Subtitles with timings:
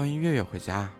[0.00, 0.90] 欢迎月月回家。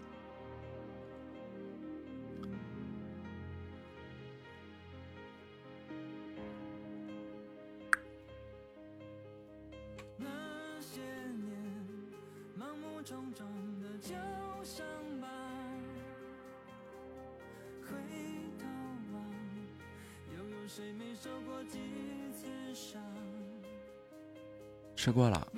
[24.95, 25.50] 吃过了。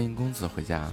[0.00, 0.90] 欢迎公子回家。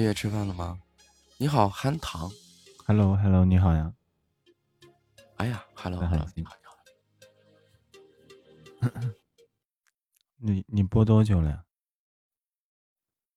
[0.00, 0.80] 月月吃饭了吗？
[1.36, 2.30] 你好，憨糖。
[2.86, 3.94] Hello，Hello，你好呀。
[5.36, 6.56] 哎呀，Hello，Hello，你好，
[8.80, 8.90] 你好。
[10.38, 11.66] 你 你播多久了呀？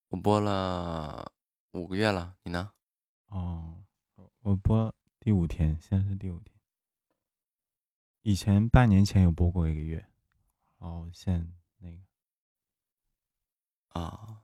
[0.07, 1.34] 我播了
[1.72, 2.72] 五个月了，你呢？
[3.28, 3.84] 哦，
[4.40, 6.56] 我播第五天，现在是第五天。
[8.22, 10.07] 以前半年前有播过一个月，
[10.78, 11.97] 哦，现那个
[14.00, 14.43] 啊。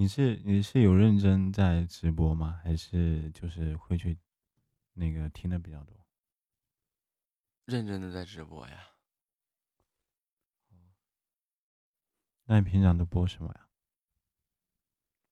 [0.00, 2.58] 你是你是有认真在直播吗？
[2.64, 4.18] 还是就是会去
[4.94, 5.94] 那个听的比较多？
[7.66, 8.94] 认真的在直播呀。
[12.44, 13.68] 那你平常都播什么呀？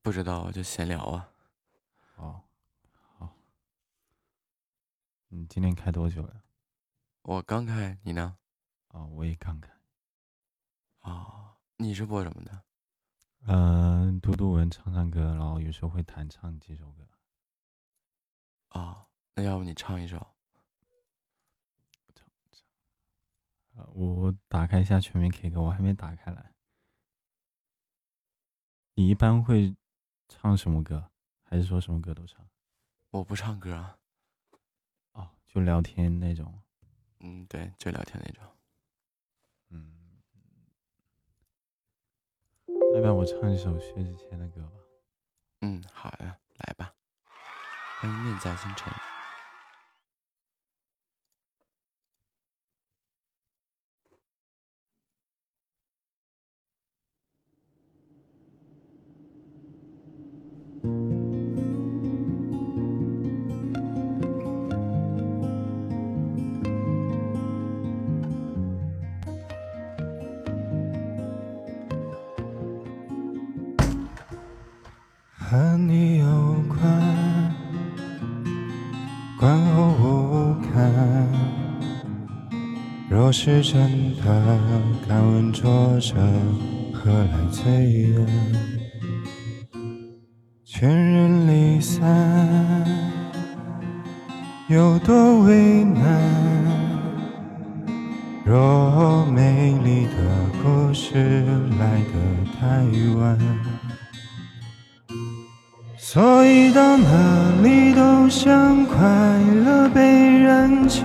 [0.03, 1.32] 不知道，就闲聊啊。
[2.17, 2.44] 哦，
[2.93, 3.38] 好。
[5.29, 6.44] 你今天开多久了？
[7.23, 8.37] 我刚开，你呢？
[8.88, 9.73] 哦，我也刚开。
[11.00, 12.68] 哦，你是播什么的？
[13.46, 17.08] 嗯，读读文，唱唱歌，然后有时候会弹唱几首歌。
[18.69, 20.19] 啊，那要不你唱一首？
[22.14, 23.88] 唱唱。
[23.94, 26.52] 我我打开一下全民 K 歌，我还没打开来。
[28.94, 29.75] 你一般会
[30.29, 31.11] 唱什么歌？
[31.43, 32.46] 还是说什么歌都唱？
[33.11, 33.99] 我不唱歌。
[35.12, 36.61] 哦，就聊天那种。
[37.20, 38.44] 嗯，对，就聊天那种。
[42.98, 44.72] 要不要我唱一首薛之谦的歌吧？
[45.60, 46.36] 嗯，好呀，
[46.66, 46.92] 来吧。
[48.00, 48.92] 欢迎念在星辰。
[83.40, 84.58] 是真的，
[85.08, 86.17] 敢问作者
[86.93, 88.26] 何来罪恶？
[90.64, 92.05] 全人离散，
[94.67, 96.02] 有多为难？
[98.44, 100.11] 若美丽的
[100.61, 101.44] 故事
[101.79, 102.14] 来得
[102.58, 102.67] 太
[103.20, 103.38] 晚。
[105.96, 108.99] 所以到哪里都像快
[109.64, 111.05] 乐被燃起，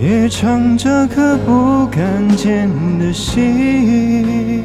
[0.00, 4.64] 也唱着颗不敢见的心。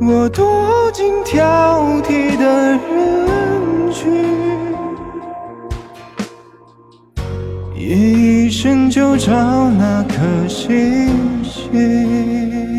[0.00, 4.24] 我躲进挑剔的人群，
[7.74, 11.10] 一生就找那颗星
[11.42, 12.75] 星。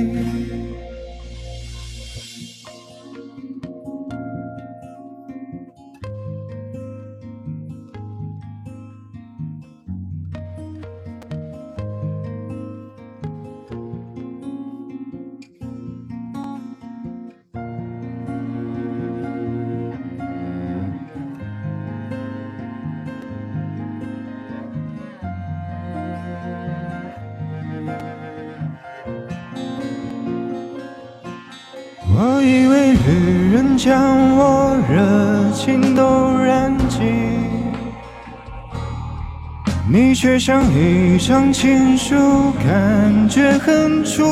[40.19, 42.16] 却像一张情书，
[42.54, 44.24] 感觉很出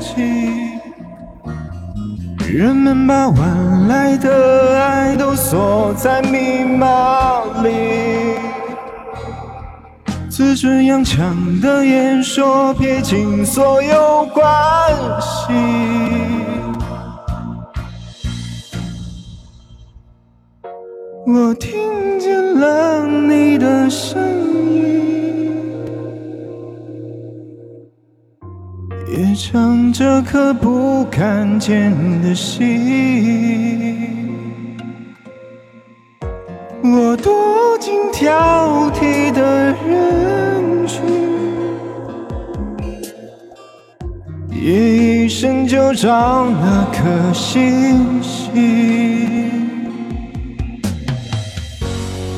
[0.00, 0.20] 奇。
[2.52, 7.70] 人们把晚来的爱都锁在密码里，
[10.28, 14.44] 字正扬强的演说，撇清所有关
[15.20, 15.52] 系。
[21.24, 24.41] 我听见了你的声音，
[29.32, 32.68] 也唱着颗不敢见的心。
[36.84, 37.32] 我躲
[37.80, 41.02] 进挑剔的人群，
[44.50, 49.50] 夜一深就找那颗星星。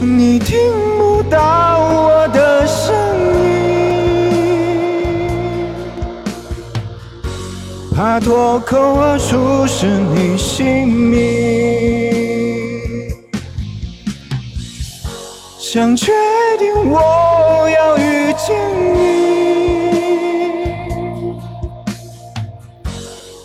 [0.00, 0.56] 你听
[0.96, 2.94] 不到我的声
[3.48, 3.53] 音，
[7.94, 11.14] 怕脱口而出是你姓名。
[15.58, 16.10] 想确
[16.58, 18.56] 定我要遇见
[18.94, 18.98] 你，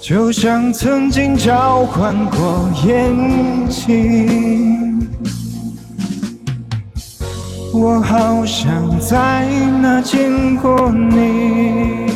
[0.01, 4.99] 就像曾经交换过眼睛。
[7.71, 9.45] 我好像在
[9.79, 12.07] 那见过你，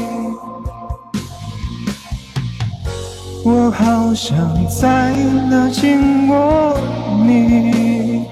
[3.45, 5.13] 我好想在
[5.49, 6.79] 那见过
[7.25, 8.25] 你，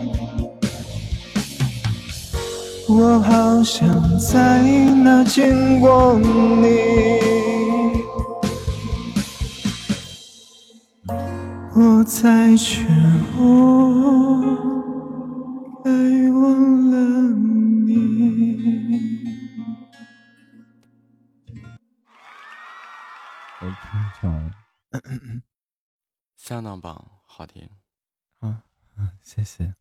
[2.87, 4.61] 我好想在
[5.03, 6.69] 那见过你，
[11.75, 12.87] 我在劝
[13.37, 14.41] 我。
[15.83, 16.80] 该忘
[26.35, 27.69] 相当棒，好听。
[28.39, 28.63] 啊，
[28.97, 29.75] 嗯，谢谢。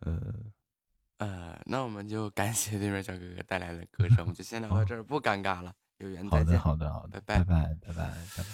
[0.00, 0.32] 呃，
[1.18, 6.58] 呃，那我们就感谢对面小哥哥带来的歌声，我们就先聊到这儿，不尴尬了，有缘再见。
[6.58, 8.44] 好的，好的，好的，拜拜拜，拜拜，拜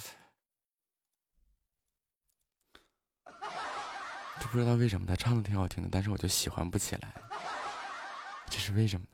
[4.50, 7.14] 不知道为什么他唱的挺好听的，但是我就喜欢不起来，
[8.46, 9.13] 这是为什么呢？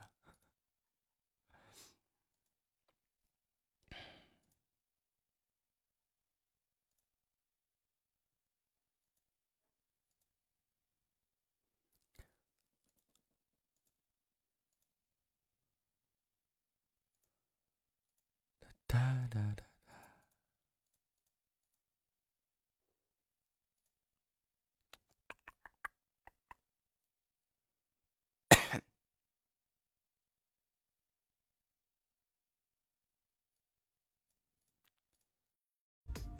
[18.90, 18.98] 哒
[19.30, 19.62] 哒哒。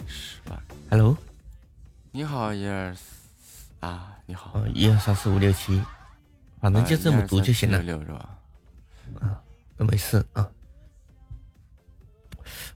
[0.09, 1.17] 是吧？Hello，
[2.11, 3.05] 你好，一二四
[3.79, 5.81] 啊，你好，嗯，一二三四五六七，
[6.61, 8.41] 反正就这么读就行了，六是吧？
[9.77, 10.51] 都没事啊。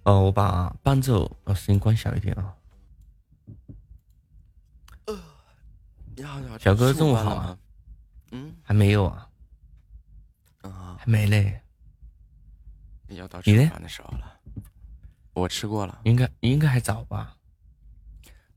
[0.05, 2.55] 哦，我把伴奏呃声音关小一点啊。
[6.17, 7.59] 你好，你好，小哥吃中午好啊？
[8.31, 9.31] 嗯还没有啊，
[10.63, 11.61] 啊，还没嘞。
[13.09, 14.41] 要到你呢吃饭的时候了。
[15.33, 17.37] 我吃过了，应该应该还早吧，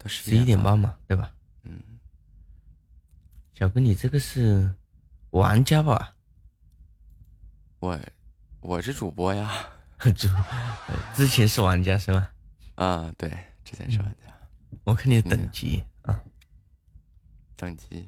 [0.06, 0.62] 十一点。
[0.62, 1.34] 半嘛，对吧？
[1.64, 1.82] 嗯，
[3.54, 4.76] 小哥，你这个是
[5.32, 6.14] 玩家吧？
[7.80, 8.00] 我
[8.60, 9.70] 我是主播呀。
[10.16, 10.28] 主
[10.88, 12.32] 呃之前是玩家是吧？
[12.76, 13.30] 啊，对，
[13.64, 14.34] 之前是玩家。
[14.84, 16.20] 我看你的等级啊，
[17.56, 18.08] 等级，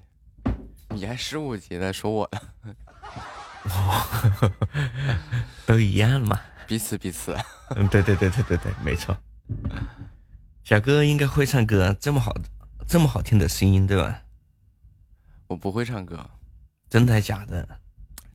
[0.90, 2.30] 你还十五级呢说我
[2.64, 2.76] 呢？
[5.66, 6.40] 都一样嘛。
[6.68, 7.36] 彼此彼此。
[7.76, 9.18] 嗯，对对对对对对，没错。
[10.64, 12.34] 小哥应该会唱歌，这么好
[12.88, 14.22] 这么好听的声音，对吧？
[15.48, 16.30] 我不会唱歌，
[16.88, 17.68] 真的还假的？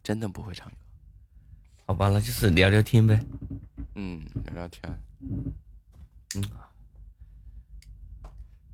[0.02, 0.76] 真的不会唱歌。
[1.86, 3.20] 好吧，那就是聊聊天呗。
[3.94, 5.02] 嗯，聊聊天。
[6.34, 6.42] 嗯，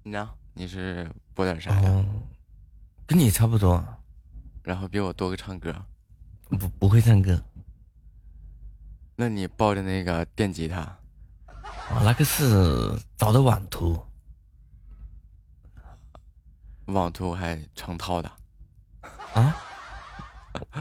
[0.04, 0.30] 你呢？
[0.54, 1.90] 你是播点啥呀？
[1.90, 2.04] 哦，
[3.06, 3.84] 跟你差不多，
[4.62, 5.74] 然后比我多个唱歌。
[6.50, 7.42] 不不会唱歌。
[9.16, 10.80] 那你抱着那个电吉他，
[11.48, 14.00] 啊，那个是找的网图，
[16.86, 18.30] 网图还成套的，
[19.34, 19.56] 啊？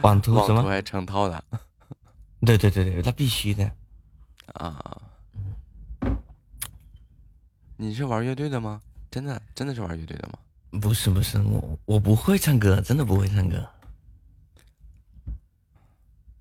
[0.03, 0.55] 网图什么？
[0.55, 1.43] 网图还成套的
[2.41, 3.72] 对对对对，那必须的。
[4.53, 5.01] 啊！
[7.77, 8.81] 你是玩乐队的吗？
[9.12, 10.39] 真的真的是玩乐队的吗？
[10.79, 13.67] 不是不是，我我不会唱歌，真的不会唱歌。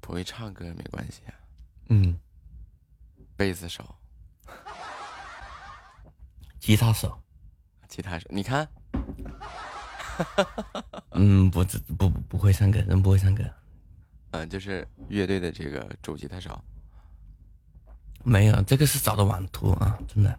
[0.01, 1.35] 不会唱歌也没关系，啊
[1.89, 2.19] 嗯，
[3.37, 3.85] 贝斯手、
[6.59, 7.21] 吉他手，
[7.89, 8.67] 吉他手，你看
[11.11, 13.45] 嗯，不不不不会唱歌，真不会唱歌。
[14.31, 16.63] 嗯、就是乐队的这个主吉他手。
[18.25, 20.39] 没有，这个是找的网图啊，真的。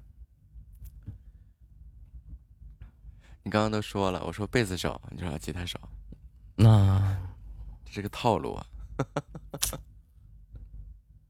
[3.41, 5.79] 你刚刚都说了，我说贝斯手，你说吉他手，
[6.55, 7.17] 那
[7.85, 8.65] 这是个套路啊。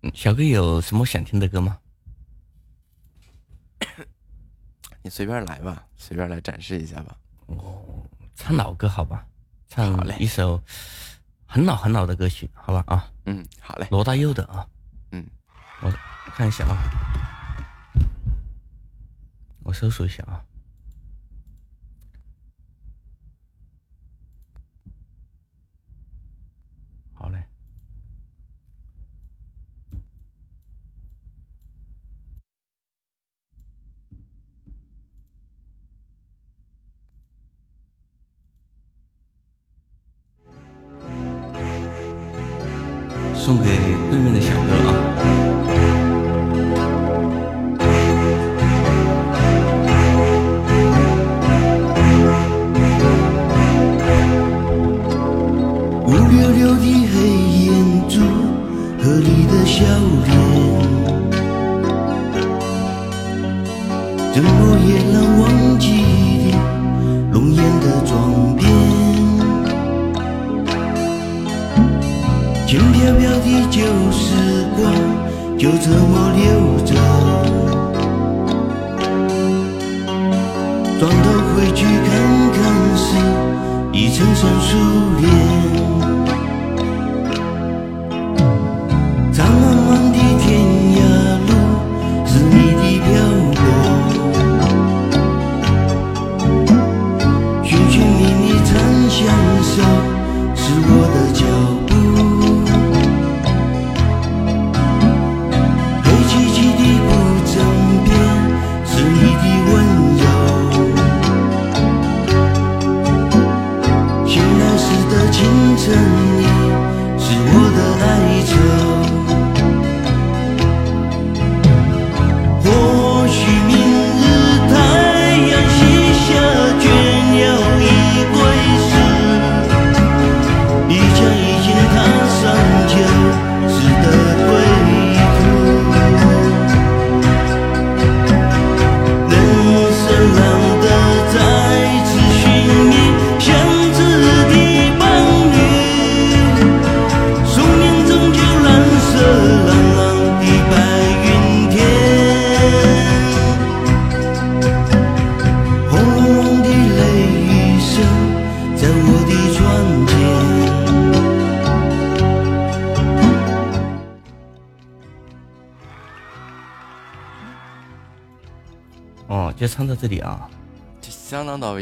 [0.01, 1.79] 嗯小哥有什么想听的歌吗？
[5.01, 7.17] 你随便来吧，随便来展示一下吧。
[7.47, 9.27] 哦唱老歌好吧，
[9.67, 10.61] 唱好嘞一首
[11.51, 13.87] 很老很老的歌曲，好吧啊，嗯，好嘞。
[13.89, 14.67] 罗大佑的啊，
[15.11, 15.25] 嗯，
[15.81, 15.91] 我
[16.35, 16.77] 看一下啊，
[19.63, 20.45] 我搜索一下啊。
[43.49, 44.08] 送给
[73.79, 74.35] 旧时
[74.75, 74.93] 光，
[75.57, 76.43] 就这么流
[76.85, 76.93] 着。
[80.99, 82.11] 转头回去看
[82.51, 82.57] 看
[82.97, 83.15] 时，
[83.93, 84.75] 已成生疏
[85.21, 85.58] 恋。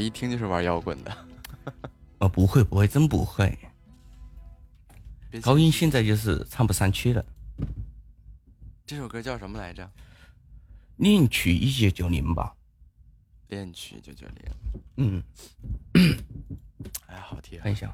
[0.08, 1.28] 一听就是玩摇滚的。
[2.20, 3.58] 哦，不会不会，真不会。
[5.42, 7.26] 高音现在就是唱不上去了。
[8.86, 9.92] 这首歌叫什么来着？
[10.96, 12.56] 恋曲一九九零吧。
[13.50, 14.46] 恋曲九九零。
[14.96, 15.22] 嗯，
[17.08, 17.60] 哎，好听。
[17.60, 17.94] 看一下。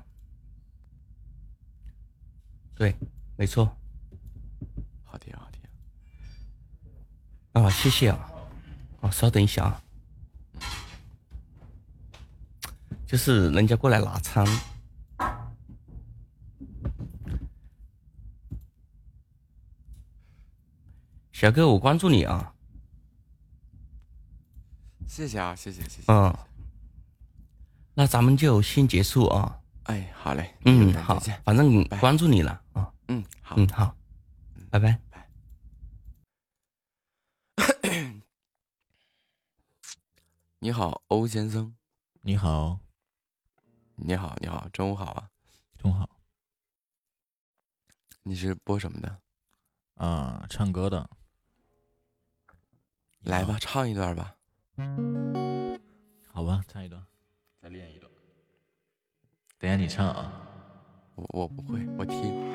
[2.76, 2.96] 对，
[3.36, 3.66] 没错。
[5.04, 5.62] 好听，好听。
[7.54, 8.32] 啊，谢谢啊。
[9.02, 9.83] 哦，稍等一下啊。
[13.14, 14.44] 就是人家过来拿餐。
[21.32, 22.56] 小哥，我关注你啊！
[25.08, 26.12] 谢谢啊，谢谢谢谢。
[26.12, 26.36] 嗯，
[27.94, 29.62] 那咱们就先结束啊。
[29.84, 30.56] 哎，好嘞。
[30.66, 32.92] 嗯，好，反正关注你了啊。
[33.10, 33.96] 嗯，好，嗯好，
[34.72, 35.30] 拜拜拜。
[40.58, 41.76] 你好，欧先生。
[42.24, 42.80] 你好，
[43.96, 45.30] 你好，你好，中午好啊。
[45.78, 46.10] 中午好。
[48.24, 49.20] 你是播什么的？
[49.96, 51.10] 啊，唱歌的。
[53.20, 54.36] 来吧，唱一段吧。
[56.28, 57.06] 好吧，唱一段，
[57.62, 58.12] 再练一段。
[59.60, 60.42] 等下你唱啊。
[61.16, 62.54] 我我不会，我听。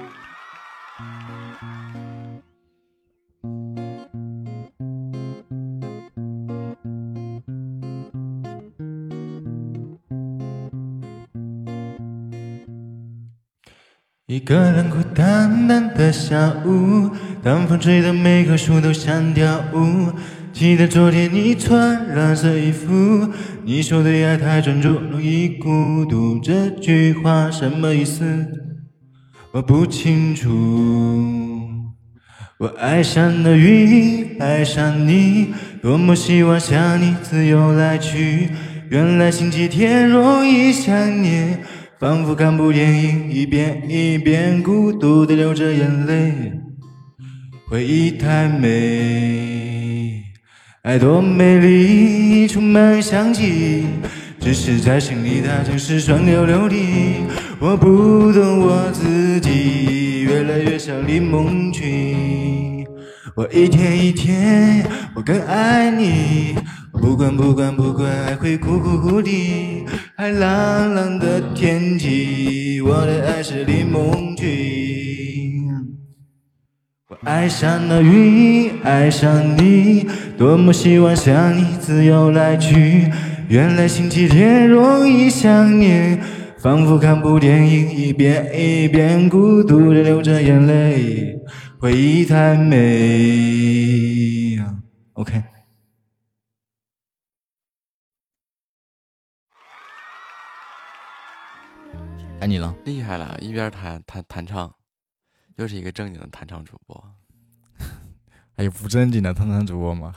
[14.29, 17.11] 一个人孤单单的下午，
[17.43, 20.12] 当风吹得每棵树都想跳舞。
[20.53, 23.27] 记得昨天你穿蓝色衣服，
[23.64, 28.47] 你说对爱太专注容易孤独，这句话什么意思？
[29.53, 30.51] 我不清楚。
[32.59, 38.51] 我爱上了云，爱上你，多么希望像你自由来去。
[38.91, 41.61] 原来星期天容易想念，
[41.99, 46.53] 仿佛看部电影，一遍一遍孤独的流着眼泪。
[47.67, 50.23] 回忆太美，
[50.83, 53.85] 爱多美丽，充满香气，
[54.39, 56.77] 只是在心里它总是酸溜溜的。
[57.59, 62.87] 我不懂我自己，越来越像李梦君。
[63.35, 66.55] 我一天一天，我更爱你。
[67.01, 69.87] 不管不管不管，爱会哭哭哭的。
[70.17, 74.47] 海蓝蓝的天气，我的爱是李梦君。
[77.09, 80.07] 我爱上了云，爱上你，
[80.37, 83.11] 多么希望像你自由来去。
[83.49, 86.21] 原来星期天容易想念，
[86.59, 91.39] 仿佛看部电影，一遍一遍孤独的流着眼泪，
[91.79, 94.59] 回忆太美。
[95.15, 95.43] OK。
[102.85, 104.75] 厉害了，一边弹弹弹唱，
[105.57, 107.15] 又是一个正经的弹唱主播。
[108.57, 110.13] 还有不正经的弹唱主播吗？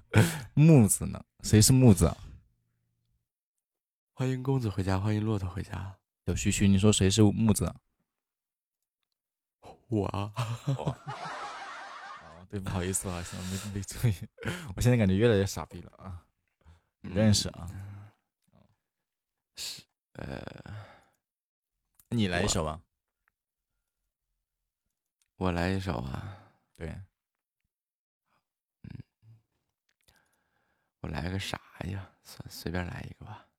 [0.54, 1.24] 木子呢？
[1.42, 2.16] 谁是木子啊？
[4.12, 5.96] 欢迎公子回家，欢迎骆驼回家。
[6.26, 7.74] 小徐徐，你说谁是木子？
[9.88, 10.32] 我啊。
[10.66, 10.96] 哦，
[12.50, 14.14] 对，不好意思啊，没没注意。
[14.76, 16.22] 我现在感觉越来越傻逼了啊！
[17.00, 17.66] 认识啊？
[19.56, 20.89] 是呃。
[22.10, 22.82] 你来一首吧，
[25.36, 26.88] 我来一首啊，对，
[28.82, 29.02] 嗯，
[31.00, 32.12] 我来个啥呀？
[32.24, 33.49] 算随便来一个吧。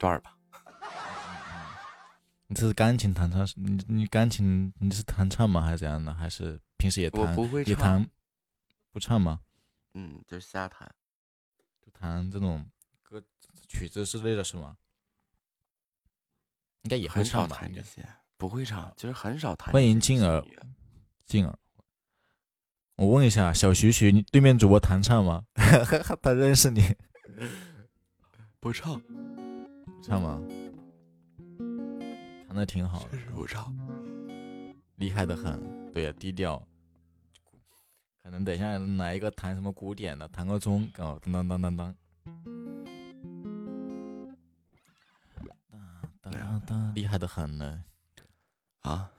[0.00, 0.34] 段吧。
[2.46, 3.46] 你这是钢琴弹唱？
[3.54, 5.60] 你你钢琴你是弹唱吗？
[5.60, 6.12] 还是怎样的？
[6.12, 7.20] 还是平时也弹？
[7.20, 8.10] 我不会唱也弹，
[8.90, 9.40] 不唱吗？
[9.94, 10.90] 嗯，就是瞎弹。
[11.84, 12.66] 就弹这种
[13.02, 13.22] 歌
[13.68, 14.76] 曲子之类的是吗？
[16.82, 17.56] 应该也会唱吧？
[17.56, 18.04] 弹这些，
[18.36, 19.72] 不会唱，就是很少弹。
[19.72, 20.42] 欢迎静儿，
[21.26, 21.56] 静儿。
[22.96, 25.44] 我问一下，小徐徐，你对面主播弹唱吗？
[26.20, 26.96] 他认识你，
[28.58, 29.29] 不唱，不
[30.02, 30.40] 唱吗？
[32.48, 33.72] 弹的挺好的确，实不唱。
[34.96, 35.60] 厉害的很。
[35.92, 36.60] 对呀、低调。
[38.22, 41.94] 可能等一下来一个弹什么古典的，弹个钟，哦，当当当当当。
[46.22, 47.84] 当当当，厉害的很呢。
[48.82, 49.10] 啊？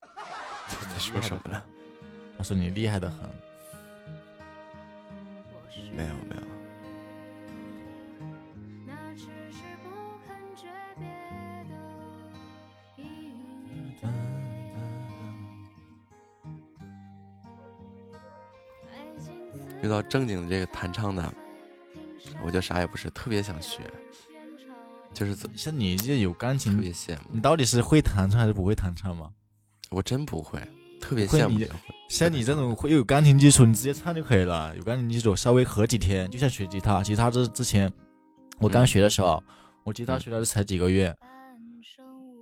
[0.68, 1.62] 在说什么呢？
[2.36, 3.28] 他说你厉害的很。
[5.94, 6.42] 没有没有，
[19.88, 21.32] 遇到正经的这个弹唱的，
[22.44, 23.80] 我就啥也不是，特别想学，
[25.14, 27.24] 就是特像你这有钢琴特别琴，羡慕。
[27.32, 29.30] 你到底是会弹唱还是不会弹唱吗？
[29.88, 30.60] 我真不会，
[31.00, 31.72] 特别羡慕这会。
[32.10, 34.76] 像你这种会有钢琴基础，你直接唱就可以了。
[34.76, 37.02] 有钢琴基础，稍微合几天，就像学吉他。
[37.02, 37.90] 吉他这之前，
[38.58, 39.42] 我刚嗯学的时候，
[39.84, 41.16] 我吉他嗯学了才几个月，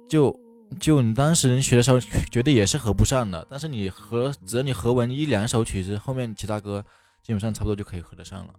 [0.09, 0.37] 就
[0.81, 3.47] 就你当时学的时候，觉得也是合不上的。
[3.49, 6.85] 但是你合，只要你合完一两首曲子，后面其他歌
[7.27, 8.55] 基本上差不多就可以合得上了。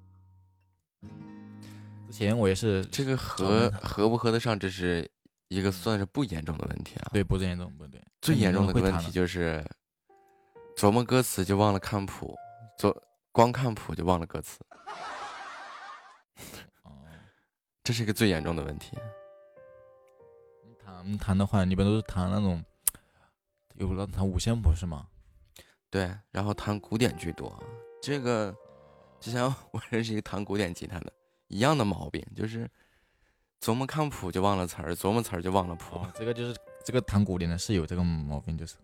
[2.05, 5.09] 之前我也是这个合合不合得上，这是
[5.47, 7.07] 一个算是不严重的问题啊。
[7.13, 8.03] 对不严重，不对。
[8.19, 9.65] 最严重的会个问题就是
[10.75, 12.35] 琢磨歌词就忘了看谱，
[12.77, 13.01] 做
[13.31, 14.59] 光看谱就忘了歌词，
[16.83, 16.91] 哦，
[17.85, 18.97] 这是一个最严重的问题。
[20.65, 22.61] 你 弹弹的话，你一般都是弹那种
[23.75, 25.07] 有那弹五线谱是吗？
[25.89, 27.63] 对，然后弹古典居多，
[28.01, 28.55] 这个
[29.19, 31.11] 之前我认识一个弹古典吉他的，
[31.47, 32.69] 一样的毛病，就是
[33.61, 35.97] 琢磨看谱就忘了词儿，琢磨词儿就忘了谱。
[35.97, 36.55] 哦，这个就是
[36.85, 38.75] 这个弹古典的是有这个毛病，就是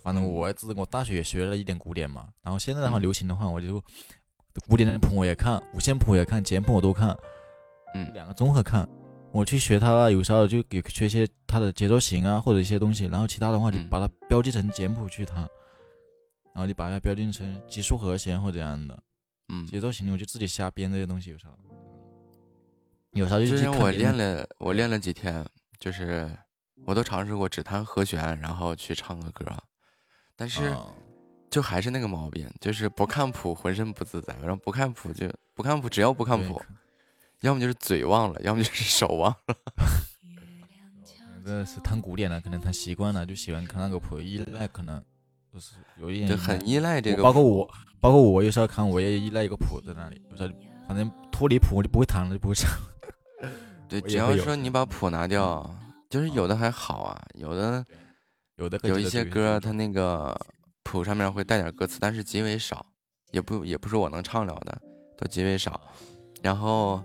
[0.00, 3.82] 反正我自我大学也学了一点古典嘛，然后现在的话嗯流行的话，我就
[4.66, 7.16] 古典的谱我也看，五线谱也看，简谱我都看，
[7.94, 8.88] 嗯两个综合看。
[9.30, 15.48] 我去学它，有时候就给学一些它的节奏型啊，或者一些东西，然后其他的话就嗯把它标记成简谱去弹，
[16.54, 19.02] 然后你把它标定成奇数和弦或者这样的
[19.48, 21.52] 嗯，节奏型，我就自己瞎编这些东西，有时候。
[23.12, 25.44] 有时候就之前我练了，我练了几天，
[25.78, 26.34] 就是
[26.86, 29.44] 我都尝试过只弹和弦，然后去唱个歌，
[30.34, 30.86] 但是啊
[31.50, 36.62] 就还是那个毛病，就是不看谱浑身不自在，然后不看谱就不看谱，只要不看谱，
[37.40, 39.56] 要么就是嘴忘了，要么就是手忘了。
[41.44, 45.04] 真的是弹古典的，可能弹习惯了，就喜欢看那个谱，依赖可能
[45.52, 50.48] 就是有一点就很依赖这个包括我，包括我有时候看，我也依赖一个谱在那里，有时候
[50.88, 52.70] 反正脱离谱我就不会弹了，就不会唱。
[53.86, 55.68] 对，只要说你把谱拿掉，
[56.08, 57.84] 就是有的还好啊，有的
[58.56, 60.34] 有的有一些歌它它那个
[60.82, 62.86] 谱上面会带点歌词，但是极为少，
[63.30, 64.80] 也不也不是我能唱了的，
[65.18, 65.78] 都极为少。
[66.40, 67.04] 然后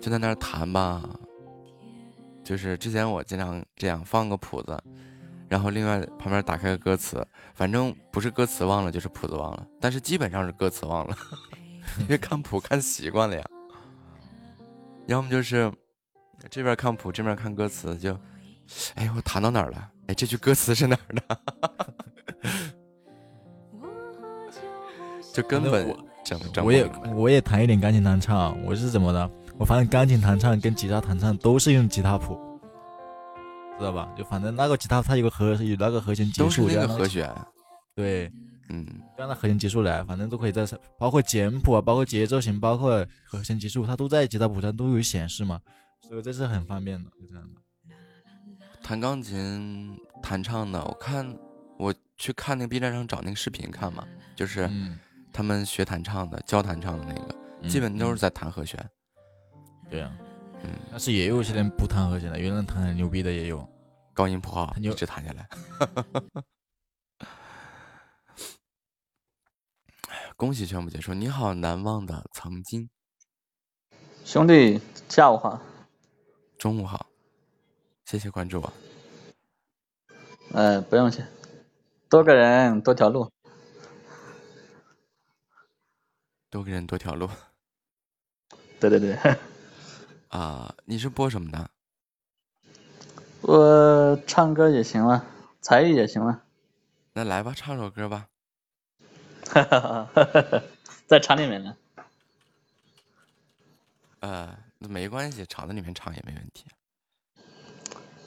[0.00, 1.02] 就在那儿弹吧，
[2.42, 4.82] 就是之前我经常这样放个谱子，
[5.48, 11.16] 然后另外旁边打开个歌词，反正不是歌词忘了就是谱子忘了，但是基本上是歌词忘了，
[12.00, 13.44] 因为看谱看习惯了呀。
[15.06, 15.70] 要么就是
[16.48, 18.18] 这边看谱，这边看歌词，就，
[18.94, 19.90] 哎，我弹到哪儿了？
[20.06, 21.38] 哎，这句歌词是哪儿的？
[25.32, 29.30] 就根本整整我也我也弹一点钢琴弹唱，我是怎么的？
[29.58, 32.38] 我发现钢琴弹唱跟吉他弹唱都是用吉他谱，
[33.78, 34.12] 知道吧？
[34.16, 37.34] 就反正那个吉他它有个和有那个和弦结束，都是那个和弦，
[37.94, 38.30] 对，
[38.68, 40.66] 嗯，就按那和弦结束来，反正都可以在，
[40.98, 45.60] 包括简谱啊，包括节奏型，包括和弦结束，它都在吉他谱上都有显示嘛，
[46.08, 47.60] 所以这是很方便的，就这样的。
[48.82, 51.36] 弹钢琴弹唱的，我看
[51.78, 54.06] 我去看那个 B 站上找那个视频看嘛，
[54.36, 54.98] 就是嗯，
[55.32, 58.78] 他们学弹唱的、教弹唱的那个，嗯基本都是嗯在弹和弦，
[59.88, 60.12] 对啊，
[60.64, 63.68] 嗯，但是也有些人不弹和弦的，有人弹很牛逼的也有。
[64.14, 65.48] 高音谱号他就一直弹下来。
[70.08, 71.12] 哎 呀恭喜全部结束！
[71.12, 72.88] 你好，难忘的曾经。
[74.24, 75.60] 兄弟，下午好。
[76.56, 77.06] 中午好，
[78.04, 78.72] 谢谢关注啊！
[80.52, 81.26] 呃，不用谢，
[82.08, 83.28] 多个人多条路。
[86.50, 87.28] 多个人多条路
[88.78, 89.18] 对对对，
[90.34, 90.74] 啊！
[90.84, 91.70] 你是播什么的？
[93.42, 95.24] 我唱歌也行了，
[95.60, 96.42] 才艺也行了。
[97.12, 98.26] 那来吧，唱首歌吧。
[99.46, 100.62] 哈哈哈哈哈！
[101.06, 101.76] 在厂里面呢。
[104.18, 106.66] 呃，那没关系，厂子里面唱也没问题。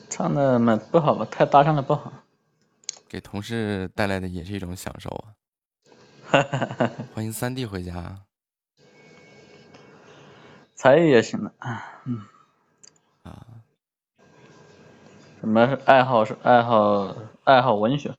[0.09, 2.13] 唱的嘛不好吧，太搭上了不好。
[3.09, 5.35] 给同事带来的也是一种享受啊。
[7.13, 8.26] 欢迎三弟回家。
[10.77, 11.51] 才艺也行的，
[12.05, 12.21] 嗯。
[13.23, 13.45] 啊。
[15.39, 18.15] 什么爱好是爱好爱好文学？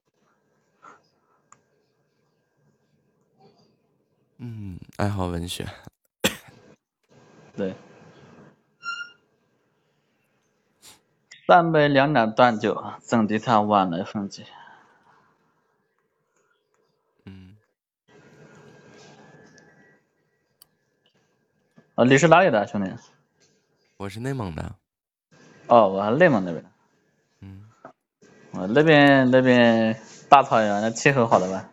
[4.38, 5.68] 嗯，爱好文学。
[7.56, 7.76] 对。
[11.46, 14.44] 三杯两盏断酒，怎敌他晚来风急？
[21.98, 22.94] 啊，你是哪里的兄弟？
[23.96, 24.72] 我是内蒙的。
[25.66, 26.64] 哦，我还内蒙那边。
[27.40, 27.68] 嗯。
[28.52, 31.68] 我那边那边大草原，那气候好的吧？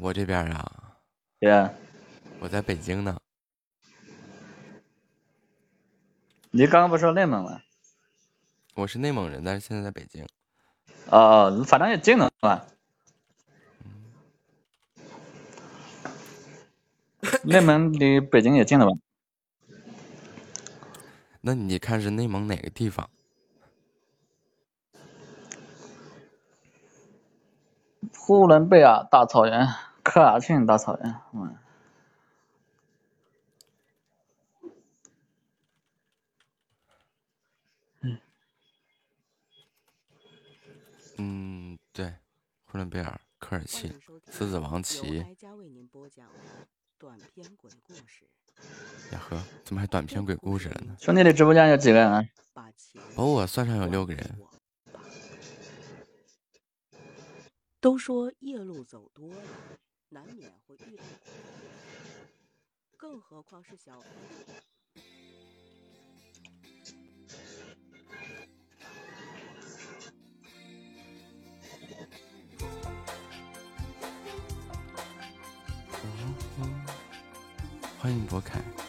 [0.00, 0.96] 我这边啊。
[1.38, 1.70] 对啊。
[2.40, 3.16] 我在北京呢。
[6.50, 7.60] 你刚刚不是说内蒙吗？
[8.74, 10.26] 我是内蒙人，但是现在在北京。
[11.10, 12.66] 哦哦，反正也近了，是吧？
[17.44, 18.92] 内蒙离北京也近了吧？
[21.40, 23.08] 那你看是内蒙哪个地方？
[28.18, 29.66] 呼伦贝尔大草原，
[30.02, 31.56] 科尔沁大草原，嗯。
[41.18, 42.14] 嗯，对，
[42.66, 43.94] 呼伦贝尔、科尔沁、
[44.30, 45.24] 狮子王旗。
[49.12, 50.96] 呀呵，怎么还短篇鬼故事了呢？
[50.98, 52.10] 兄弟的直播间有几个人？
[52.10, 52.24] 啊？
[53.14, 54.38] 把我算上有六个人。
[57.80, 59.36] 都说夜路走多了，
[60.08, 61.04] 难免会遇到，
[62.96, 64.02] 更何况是小。
[78.06, 78.85] 欢迎博凯。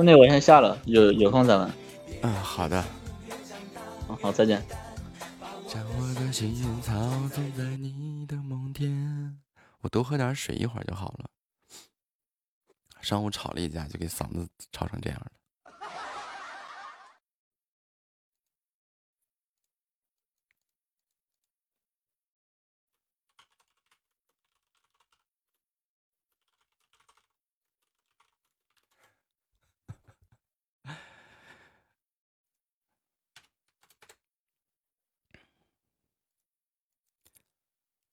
[0.00, 1.70] 兄弟，我先下了，有有空咱们。
[2.22, 2.82] 嗯，好的。
[4.22, 4.64] 好，再见。
[5.68, 5.84] 将
[9.82, 11.28] 我多喝点水，一会儿就好了。
[13.02, 15.30] 上午吵了一架，就给嗓子吵成这样了。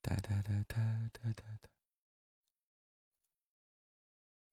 [0.08, 1.70] 哒哒哒哒哒哒哒，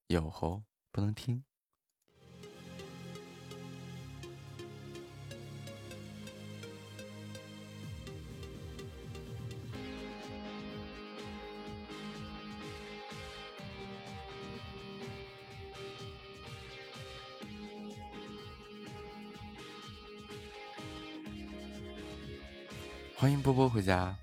[0.08, 1.44] 有吼不能听。
[23.16, 24.18] 欢迎波波回家。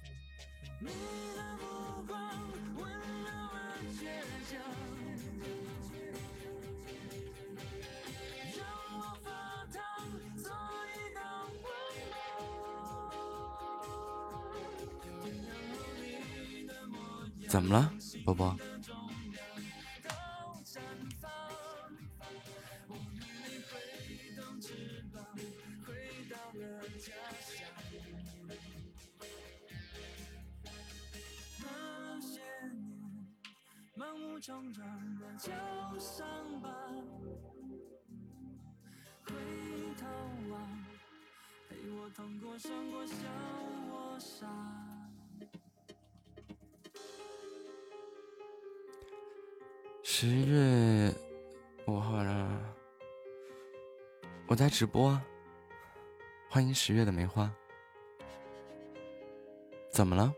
[17.51, 17.91] 怎么了
[18.25, 18.55] 宝宝？
[35.19, 35.51] 的旧
[35.99, 36.25] 伤
[36.61, 36.69] 疤
[39.25, 39.33] 回
[39.99, 40.07] 头
[40.49, 40.53] 望
[41.69, 44.90] 陪我痛过伤过笑
[50.21, 51.12] 十月
[51.88, 52.75] 五号啊，
[54.45, 55.19] 我在直播，
[56.47, 57.51] 欢迎十月的梅花。
[59.89, 60.31] 怎么了？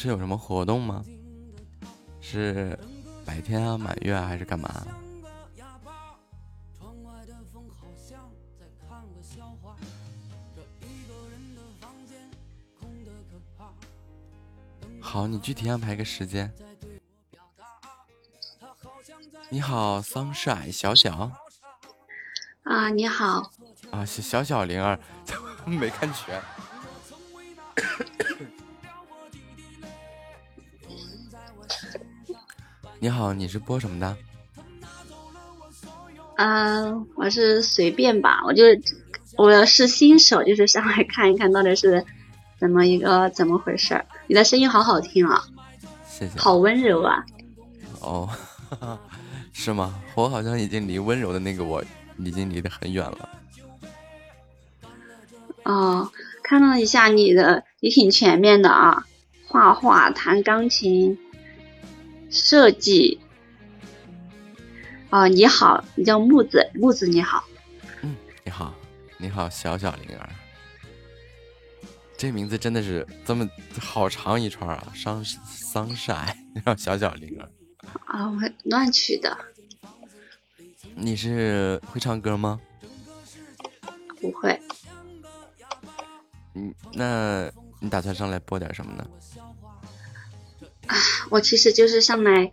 [0.00, 1.04] 是有什么活动吗？
[2.20, 2.78] 是
[3.26, 4.86] 白天啊、满月啊，还是干嘛？
[15.00, 16.48] 好，你具体安排个时间。
[19.50, 21.28] 你好，sunshine 小小
[22.62, 23.50] 啊，你好，
[23.90, 24.96] 啊，小小小灵儿，
[25.66, 26.40] 没看全。
[33.08, 34.14] 你好，你是播什么的？
[36.36, 38.82] 嗯，我是随便吧，我就是
[39.34, 42.04] 我是新手，就是上来看一看到底是
[42.60, 44.04] 怎么一个怎么回事儿。
[44.26, 45.42] 你的声音好好听啊，
[46.06, 46.38] 谢谢。
[46.38, 47.24] 好温柔啊。
[48.02, 48.28] 哦，
[49.54, 49.98] 是吗？
[50.14, 51.82] 我好像已经离温柔的那个我
[52.18, 53.28] 已经离得很远了。
[55.62, 59.06] 哦，看了一下你的，也挺全面的啊，
[59.46, 61.18] 画画、弹钢琴、
[62.30, 63.20] 设计。
[65.10, 67.42] 哦，你好，你叫木子，木子你好。
[68.02, 68.14] 嗯，
[68.44, 68.74] 你好，
[69.16, 70.28] 你好，小小灵儿。
[72.16, 73.48] 这名字真的是这么
[73.80, 77.48] 好长一串啊，桑桑晒，让小小灵儿。
[78.04, 79.36] 啊，我乱取的。
[80.94, 82.60] 你是会唱歌吗？
[84.20, 84.60] 不会。
[86.54, 89.06] 嗯，那你打算上来播点什么呢？
[90.88, 90.96] 啊，
[91.30, 92.52] 我其实就是上来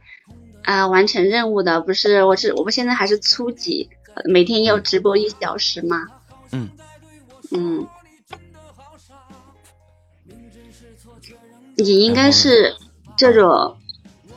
[0.64, 6.07] 啊、呃完成任务的，不是，我是我们现在还是初级，呃每天要直播一小时嘛。
[6.51, 6.70] 嗯
[7.51, 7.88] 嗯。
[11.78, 12.74] 你应该是
[13.18, 13.78] 这种，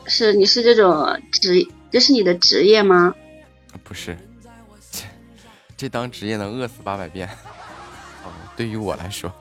[0.05, 3.15] 是你是这种职，这是你的职业吗？
[3.83, 4.17] 不是，
[4.91, 5.03] 这
[5.77, 7.29] 这当职业能饿死八百遍。
[8.25, 9.31] 哦，对于我来说，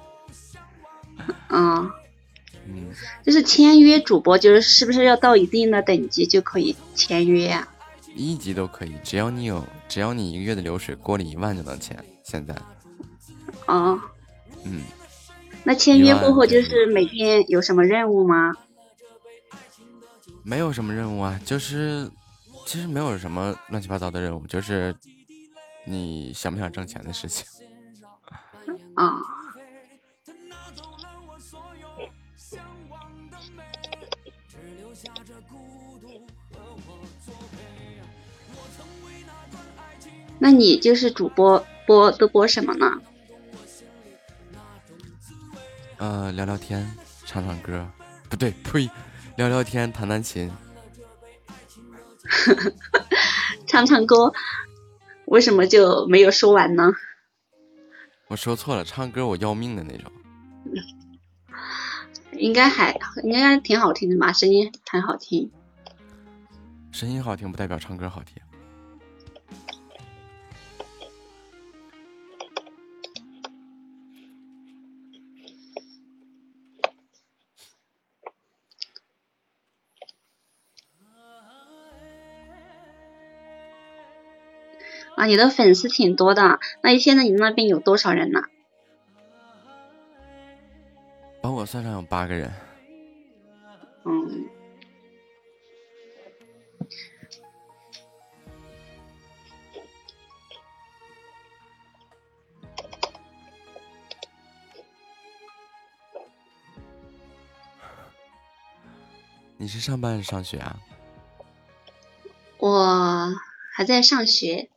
[1.49, 1.91] 嗯，
[2.69, 2.91] 嗯，
[3.25, 7.66] 就是签约主播，就是是不是要到一定的等级就可以签约呀、
[8.14, 11.97] 一级都可以，只要你有，只要你一个月的流水过了一万就能签。
[12.23, 12.55] 现在，
[13.66, 13.99] 哦，
[14.64, 14.83] 嗯，
[15.64, 18.53] 那签约过后就是每天有什么任务吗？
[20.43, 22.11] 没有什么任务啊，就是
[22.66, 24.95] 其实没有什么乱七八糟的任务，就是
[25.87, 27.47] 你想不想挣钱的事情。
[28.95, 29.16] 啊、
[40.39, 43.01] 那你就是主播播都播什么呢？
[45.99, 46.89] 呃，聊聊天，
[47.26, 47.86] 唱唱歌，
[48.28, 48.89] 不对，呸，
[49.36, 50.51] 聊聊天，弹弹琴。
[53.66, 54.32] 唱唱歌，
[55.26, 56.93] 为什么就没有说完呢？
[58.28, 60.12] 我说错了，唱歌我要命的那种。
[62.32, 65.51] 应该还应该挺好听的吧，声音很好听。
[66.93, 68.41] 声音好听不代表唱歌好听。
[85.19, 88.43] 啊，你的粉丝挺多的，那现在你那边有多少人呢？
[91.43, 92.53] 把我算上有八个人。
[94.05, 94.49] 嗯，
[109.57, 110.79] 你是上班还是上学啊？
[112.59, 113.35] 我
[113.73, 114.69] 还在上学，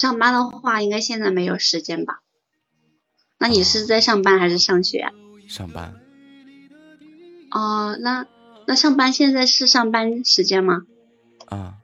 [0.00, 2.22] 上班的话应该现在没有时间吧？
[3.36, 5.12] 那你是在上班还是上学啊？
[5.46, 6.00] 上班。
[7.50, 8.26] 哦，那
[8.66, 10.86] 那上班现在是上班时间吗？
[11.44, 11.74] 啊，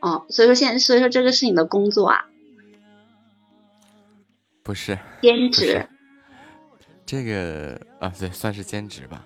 [0.00, 2.24] 哦，所以说现在所以说这个是你的工作啊？
[4.64, 5.88] 不是兼职。
[7.06, 9.24] 这个啊，对，算是兼职吧。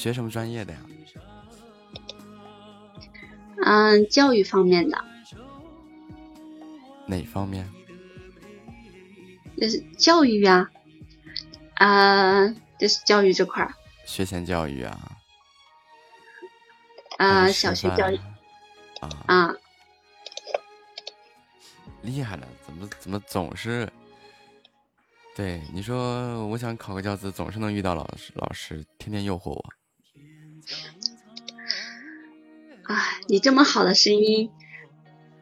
[0.00, 0.80] 学什么专业的呀？
[3.62, 4.96] 嗯，教育方面的，
[7.06, 7.70] 哪方面？
[9.58, 10.70] 就是教育啊，
[11.74, 12.48] 啊、
[12.78, 13.74] 就是教育这块儿，
[14.06, 15.18] 学前教育啊？
[17.18, 18.18] 啊、小学教育
[19.00, 19.54] 啊，啊，
[22.00, 23.86] 厉害了，怎么怎么总是？
[25.36, 29.64] 对你说，我想考个教资，总是能遇到老师，老师天天诱惑我。
[33.30, 34.50] 你这么好的声音，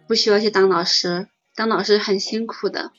[0.07, 2.93] 不需要去当老师，当老师很辛苦的。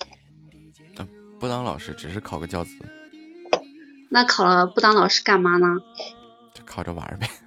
[1.39, 2.71] 不当老师，只是考个教资，
[4.09, 5.67] 那考了不当老师干嘛呢？
[6.55, 7.29] 就考着玩儿呗。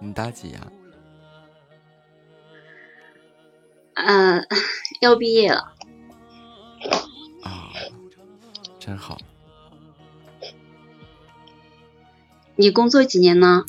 [0.00, 0.72] 你大几呀、
[3.94, 4.44] 嗯、
[5.02, 5.72] 要毕业了，
[7.42, 7.72] 啊？
[8.78, 9.18] 真好，
[12.54, 13.64] 你工作几年呢？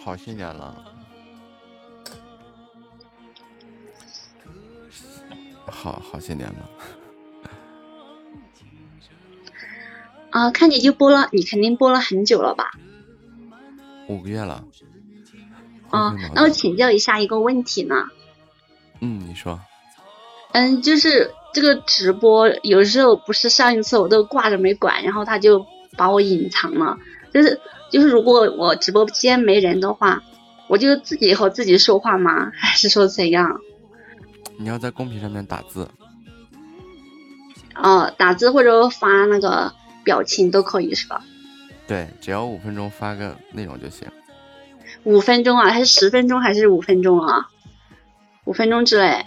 [0.00, 0.84] 好些年了。
[5.68, 6.68] 好好些年了，
[10.30, 12.72] 啊，看你就播了，你肯定播了很久了吧？
[14.08, 14.64] 五个月了。
[15.90, 17.94] 啊灰灰毛，那我请教一下一个问题呢。
[19.00, 19.60] 嗯，你说
[20.52, 25.66] 嗯，就是这个直播，有时候不是上一次我都挂着没管，然后他就
[25.96, 26.96] 把我隐藏了。
[27.32, 27.60] 就是
[27.90, 30.22] 就是，如果我直播间没人的话，
[30.68, 32.50] 我就自己和自己说话吗？
[32.54, 33.60] 还是说怎样？
[34.58, 35.86] 你要在公屏上面打字，
[37.74, 39.70] 哦，打字或者发那个
[40.02, 41.22] 表情都可以是吧？
[41.86, 44.08] 对，只要五分钟发个内容就行。
[45.06, 47.48] 五分钟啊，还是十分钟，还是五分钟啊？
[48.44, 49.24] 五分钟之内。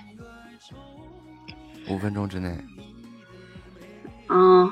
[1.90, 2.56] 五分钟之内，
[4.28, 4.72] 嗯，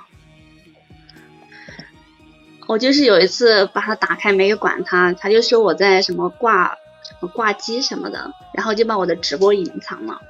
[2.68, 10.22] 我就是有一次把它打开没有管它，他就说我在什么挂什么挂机什么的，然后就把我的直播隐藏了，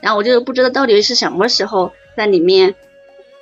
[0.00, 2.74] 然后我就不知道到底是什么时候在里面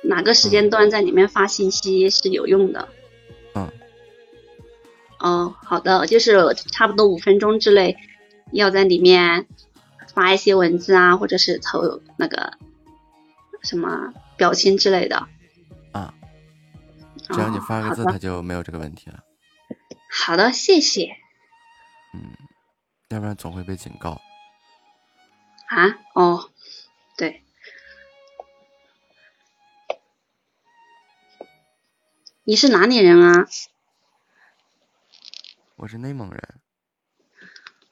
[0.03, 2.89] 哪个时间段在里面发信息是有用的。
[2.91, 3.00] 嗯。
[5.21, 7.95] 哦，好的，就是差不多五分钟之内
[8.51, 9.45] 要在里面
[10.15, 12.57] 发一些文字啊，或者是投那个
[13.61, 15.27] 什么表情之类的。
[15.91, 16.15] 啊，
[17.29, 19.23] 只要你哦发个字，好的它就没有这个问题了。
[20.09, 21.15] 好的，谢谢
[22.15, 22.33] 嗯，
[23.09, 24.19] 要不然总会被警告。
[25.67, 25.99] 啊。
[26.15, 26.49] 哦，
[27.15, 27.43] 对，
[32.43, 33.47] 你是哪里人啊？
[35.81, 36.39] 我是内蒙人，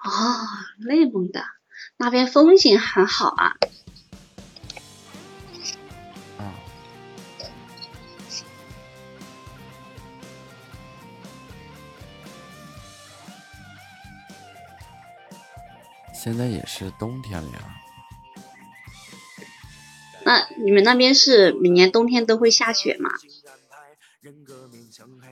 [0.03, 0.45] 哦，
[0.77, 1.43] 内蒙的，
[1.97, 3.55] 那边风景很好啊。
[6.37, 6.53] 啊，
[16.13, 17.75] 现在也是冬天了呀。
[20.23, 23.09] 那你们那边是每年冬天都会下雪吗？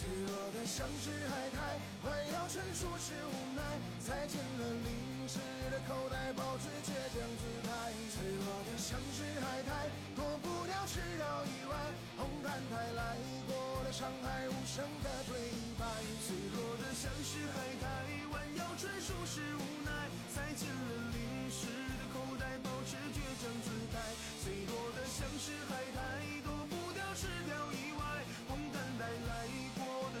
[0.00, 1.76] 脆弱的像是海苔，
[2.08, 3.60] 弯腰纯属是无奈。
[4.00, 5.36] 塞进了零食
[5.68, 7.92] 的口袋，保持倔强姿态。
[8.08, 11.76] 脆弱的像是海苔，躲不掉迟到意外。
[12.16, 15.36] 红毯带来过的伤害，无声的对
[15.76, 15.84] 白。
[16.24, 17.84] 脆弱的像是海苔，
[18.32, 19.92] 弯腰纯属是无奈。
[20.32, 21.20] 塞进了零
[21.52, 21.68] 食
[22.00, 24.00] 的口袋，保持倔强姿态。
[24.40, 26.00] 脆弱的像是海苔，
[26.40, 28.24] 躲不掉吃掉意外。
[28.48, 29.46] 红毯带来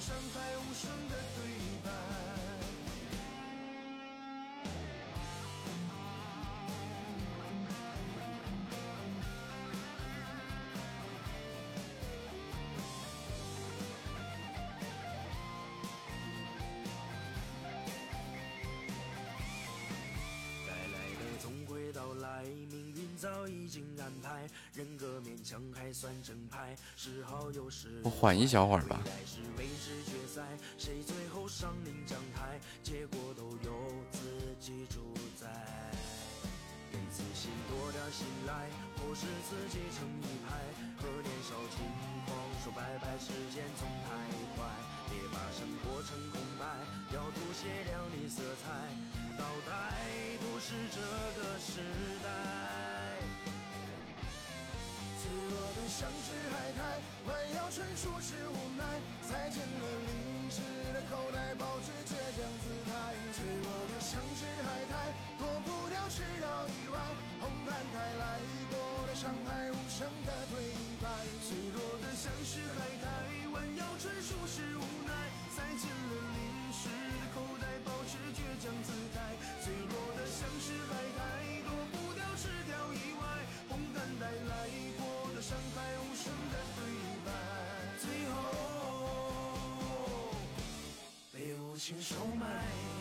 [0.00, 1.44] 过的伤害，无声的对
[1.84, 2.29] 白。
[23.70, 29.00] 经安排，人格勉强还算正派，时好有时我缓一小会儿吧。
[29.04, 30.42] 未来是未知决赛，
[30.76, 33.72] 谁最后上领奖台，结果都由
[34.10, 34.18] 自
[34.58, 35.46] 己主宰。
[36.90, 38.66] 给自信多点信赖，
[38.98, 40.58] 或是自己成一派，
[40.98, 41.86] 和年少轻
[42.26, 44.10] 狂说拜拜，时间总太
[44.56, 44.66] 快，
[45.08, 46.66] 别把生活成空白，
[47.14, 48.74] 要涂些亮丽色彩，
[49.38, 49.94] 倒带
[50.40, 51.00] 不是这
[51.40, 51.78] 个时
[52.24, 52.89] 代。
[55.30, 56.82] 脆弱的像是海苔，
[57.30, 58.82] 弯腰纯属是无奈，
[59.22, 60.58] 塞进了零食
[60.90, 63.14] 的口袋，保持倔强姿态。
[63.30, 66.98] 脆弱的像是海苔，躲不掉迟到意外。
[67.38, 68.42] 红毯带来
[68.74, 71.06] 过的伤害，无声的对白。
[71.46, 73.06] 脆弱的像是海苔，
[73.54, 75.14] 弯腰纯属是无奈，
[75.54, 79.22] 塞进了零食的口袋，保持倔强姿态。
[79.62, 81.22] 脆弱的像是海苔，
[81.62, 83.22] 躲不掉吃掉意外。
[83.70, 84.66] 红毯带来
[84.98, 85.06] 过
[91.90, 92.99] 情收买。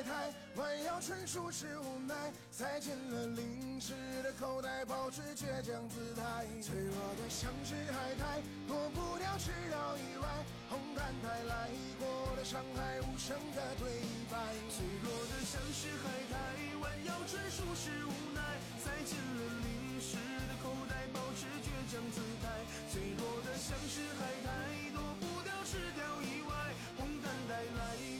[0.00, 2.14] 海苔，弯腰纯属是无奈，
[2.50, 3.92] 塞进了淋湿
[4.22, 6.46] 的口袋，保持倔强姿态。
[6.62, 10.26] 脆弱的像是海苔，躲不掉迟到意外。
[10.70, 14.00] 红毯带来过的伤害，无声的对
[14.32, 14.40] 白。
[14.72, 16.36] 脆弱的像是海苔，
[16.80, 18.40] 弯腰纯属是无奈，
[18.80, 20.16] 塞进了淋湿
[20.48, 22.48] 的口袋，保持倔强姿态。
[22.88, 24.48] 脆弱的像是海苔，
[24.96, 26.54] 躲不掉吃掉意外。
[26.96, 27.96] 红毯带来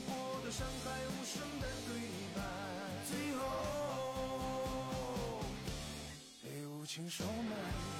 [1.33, 1.89] 生，的对
[2.35, 2.41] 白，
[3.07, 3.39] 最后
[6.43, 7.90] 被无情收买。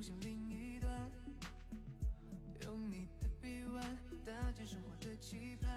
[0.00, 1.10] 梦想另一端，
[2.64, 5.69] 用你的臂弯搭建生活的期盼。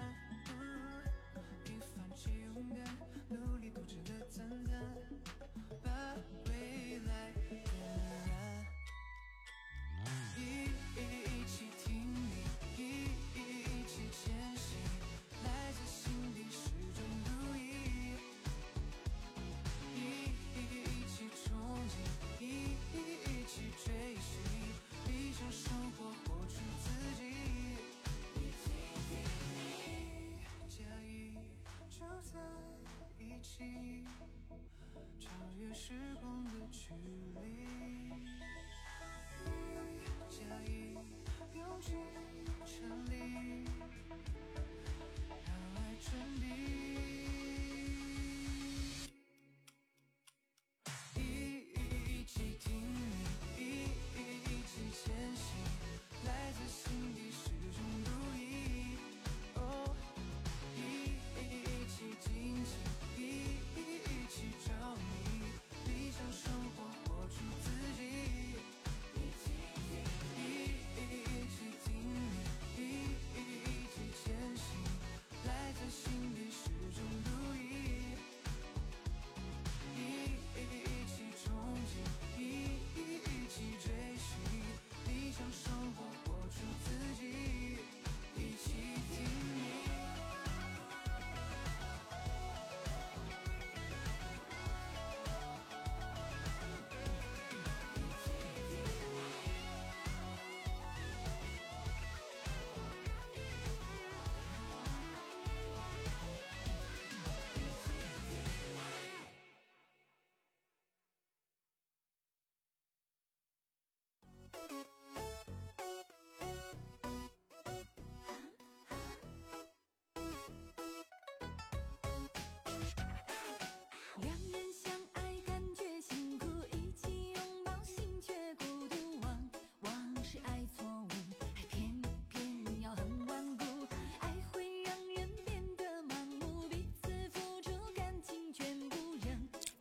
[35.20, 36.13] 超越时间。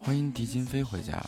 [0.06, 1.24] 欢迎狄金飞回家。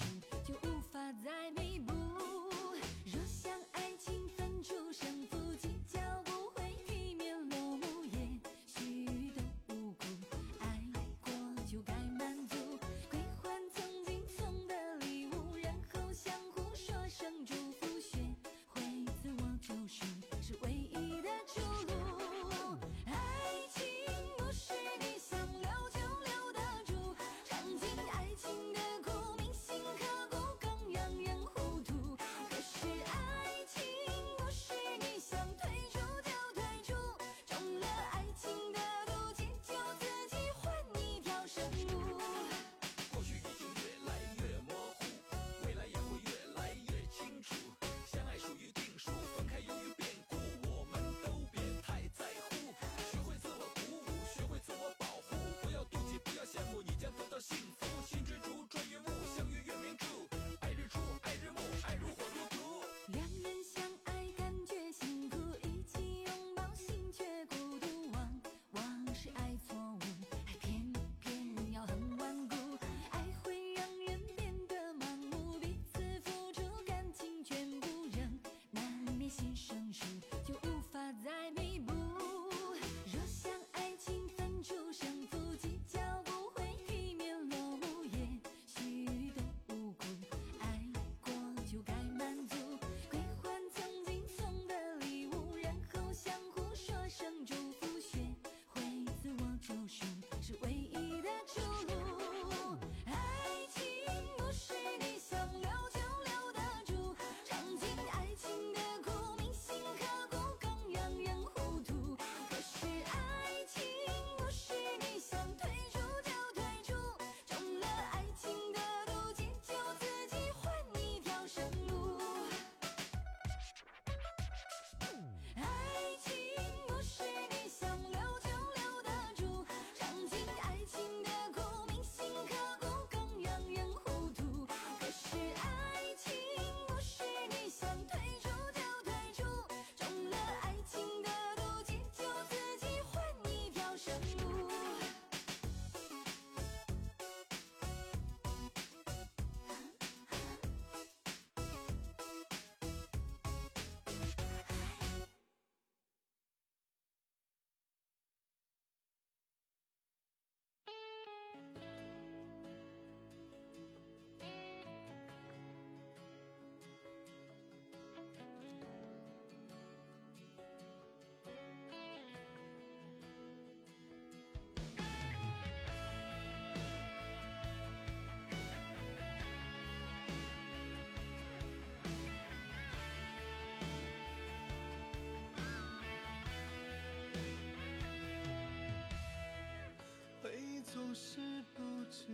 [191.17, 191.39] 是
[191.73, 192.27] 不知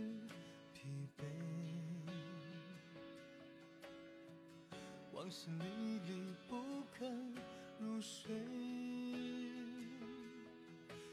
[0.74, 1.22] 疲惫，
[5.12, 7.32] 往事历历不肯
[7.78, 8.34] 入睡，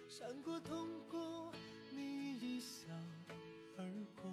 [0.08, 1.54] 伤过痛过，
[1.92, 2.88] 你一笑
[3.78, 3.86] 而
[4.20, 4.32] 过，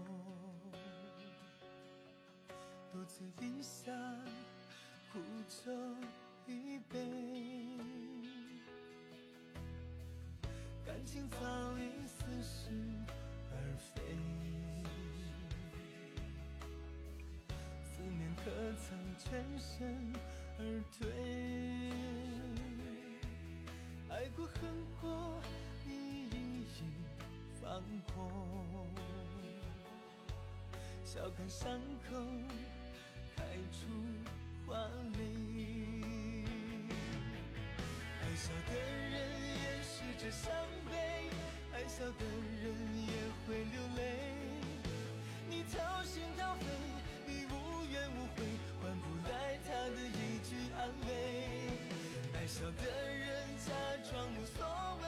[2.91, 3.93] 独自饮下
[5.13, 5.71] 苦酒
[6.47, 6.99] 一杯，
[10.87, 11.37] 感情早
[11.79, 12.96] 已死时。
[18.47, 20.15] 可曾全身
[20.57, 20.63] 而
[20.97, 21.03] 退？
[24.09, 24.55] 爱过恨
[25.01, 25.43] 过
[25.85, 25.91] 你
[26.31, 26.71] 一一
[27.61, 27.83] 放
[28.15, 28.17] 过。
[31.05, 32.15] 笑看伤口
[33.35, 33.43] 开
[33.73, 33.79] 出
[34.65, 34.77] 花
[35.19, 35.21] 蕾。
[38.23, 39.13] 爱笑的人
[39.61, 40.53] 掩饰着伤
[40.89, 40.95] 悲
[41.75, 42.25] 爱笑的
[42.63, 43.11] 人也
[43.45, 44.01] 会流泪。
[45.51, 45.75] 你掏
[46.05, 46.65] 心掏肺
[47.27, 48.43] 你无无怨无悔，
[48.83, 51.09] 换不来他的一句安慰。
[52.35, 52.83] 爱笑的
[53.15, 53.27] 人
[53.65, 53.71] 假
[54.11, 54.67] 装无所
[55.03, 55.07] 谓，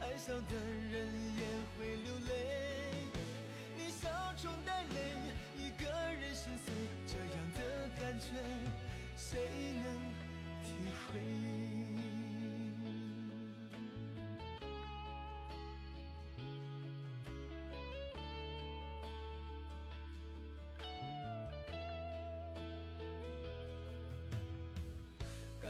[0.00, 0.54] 爱笑的
[0.92, 0.94] 人
[1.36, 1.42] 也
[1.78, 2.30] 会流泪。
[3.76, 4.96] 你笑中带泪，
[5.56, 6.74] 一个人心碎，
[7.06, 7.58] 这样的
[7.98, 8.26] 感觉。
[9.16, 9.38] 谁
[9.82, 9.93] 能？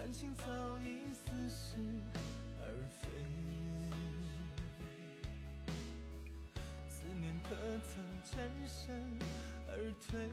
[0.05, 0.45] 感情早
[0.81, 1.79] 已似是
[2.61, 2.69] 而
[3.01, 3.09] 非，
[6.91, 7.57] 思念可
[7.89, 9.19] 曾全身
[9.67, 9.73] 而
[10.07, 10.29] 退？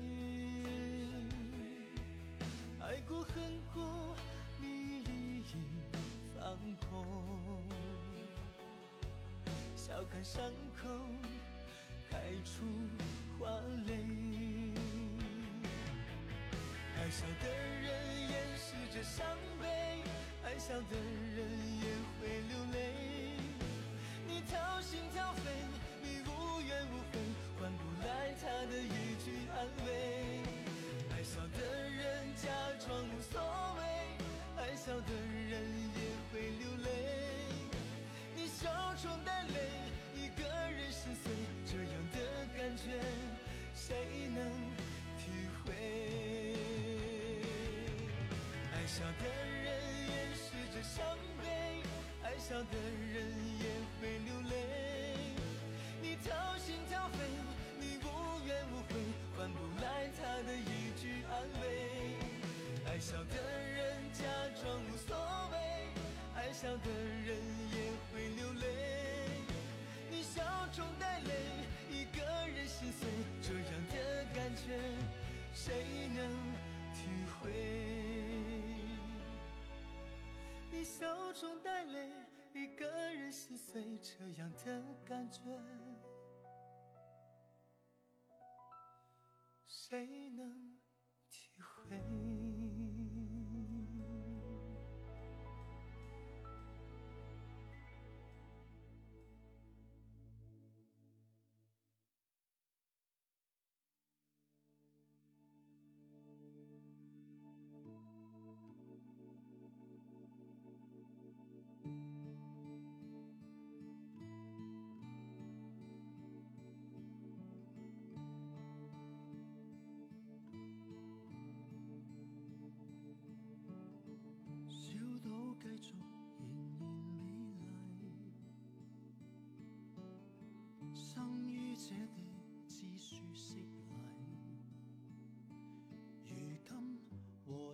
[2.81, 4.13] 爱过恨过，
[4.59, 4.65] 你
[5.03, 5.41] 已
[6.35, 6.59] 放
[6.89, 7.07] 过，
[9.77, 10.43] 笑看伤
[10.83, 10.89] 口
[12.09, 12.65] 开出
[13.39, 13.49] 花
[13.87, 14.60] 蕾。
[17.01, 17.49] 爱笑的
[17.81, 17.89] 人
[18.29, 19.25] 掩饰着伤
[19.59, 19.67] 悲，
[20.45, 20.95] 爱笑的
[21.35, 21.41] 人
[21.81, 21.89] 也
[22.19, 22.93] 会流泪。
[24.27, 25.49] 你掏心掏肺，
[26.03, 27.17] 你无怨无悔，
[27.59, 30.43] 换不来他的一句安慰。
[31.09, 32.47] 爱笑的人假
[32.85, 33.41] 装无所
[33.79, 33.81] 谓，
[34.61, 35.11] 爱笑的
[35.49, 35.59] 人
[35.95, 36.87] 也会流泪。
[38.35, 38.69] 你笑
[39.01, 39.57] 中带泪，
[40.13, 41.33] 一个人心碎，
[41.65, 43.01] 这样的感觉
[43.73, 44.70] 谁能
[48.91, 49.23] 笑的
[49.63, 49.71] 人
[50.09, 51.01] 掩饰着伤
[51.41, 51.47] 悲，
[52.23, 52.77] 爱笑的
[53.13, 53.23] 人
[53.57, 53.65] 也
[53.95, 55.31] 会流泪。
[56.01, 57.19] 你掏心掏肺，
[57.79, 58.99] 你无怨无悔，
[59.37, 62.17] 换不来他的一句安慰。
[62.85, 64.25] 爱笑的人假
[64.61, 65.15] 装无所
[65.53, 65.55] 谓，
[66.35, 67.39] 爱笑的人
[67.71, 68.67] 也会流泪。
[70.09, 70.43] 你笑
[70.75, 71.31] 中带泪，
[71.89, 73.07] 一个人心碎，
[73.41, 74.77] 这样的感觉
[75.53, 76.27] 谁能
[76.93, 77.07] 体
[77.39, 78.00] 会？
[80.81, 82.09] 你笑中带泪，
[82.55, 85.39] 一个人心碎，这样的感觉
[89.67, 90.79] 谁能
[91.29, 92.01] 体会？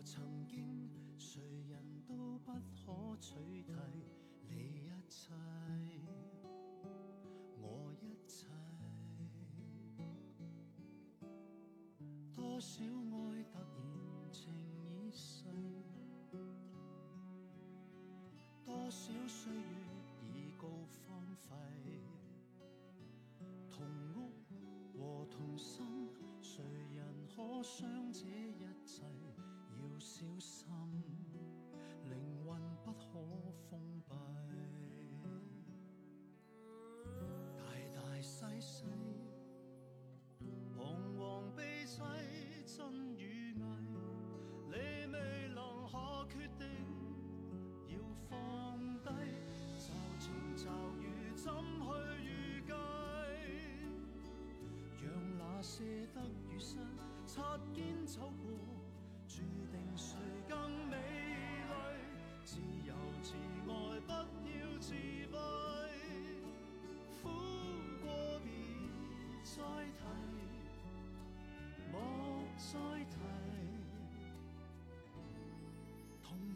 [0.10, 3.74] 曾經，誰人都不可取替，
[4.48, 5.34] 你一切，
[7.62, 8.48] 我一切。
[12.34, 14.50] 多少愛突然情
[14.86, 15.44] 已逝。
[18.66, 19.62] 多少歲月
[20.24, 20.70] 已告
[21.06, 21.52] 荒廢，
[23.70, 23.86] 同
[24.16, 24.32] 屋
[24.98, 25.86] 和同心，
[26.42, 26.64] 誰
[26.96, 28.07] 人可相？
[30.20, 30.66] 小心，
[32.10, 32.10] 靈
[32.44, 34.10] 魂不可封閉。
[37.56, 37.62] 大
[37.94, 38.86] 大細細，
[40.76, 40.76] 彷
[41.20, 42.02] 徨悲凄，
[42.66, 43.62] 真與偽，
[44.66, 44.74] 你
[45.14, 45.16] 未
[45.54, 45.96] 能可
[46.34, 46.66] 決定。
[47.86, 47.94] 要
[48.28, 49.10] 放低，
[49.78, 49.86] 驟
[50.18, 50.26] 晴
[50.58, 50.66] 骤
[51.00, 51.06] 雨
[51.36, 51.86] 怎去
[52.26, 52.74] 預計？
[55.00, 55.06] 讓
[55.38, 56.18] 那些得
[56.50, 56.80] 与失
[57.28, 58.34] 擦肩走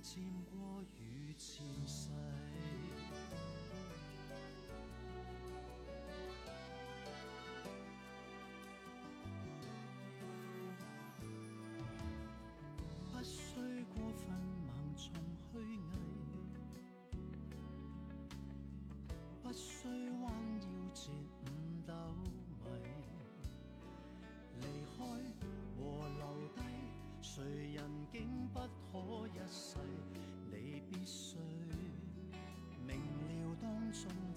[0.02, 0.22] 痛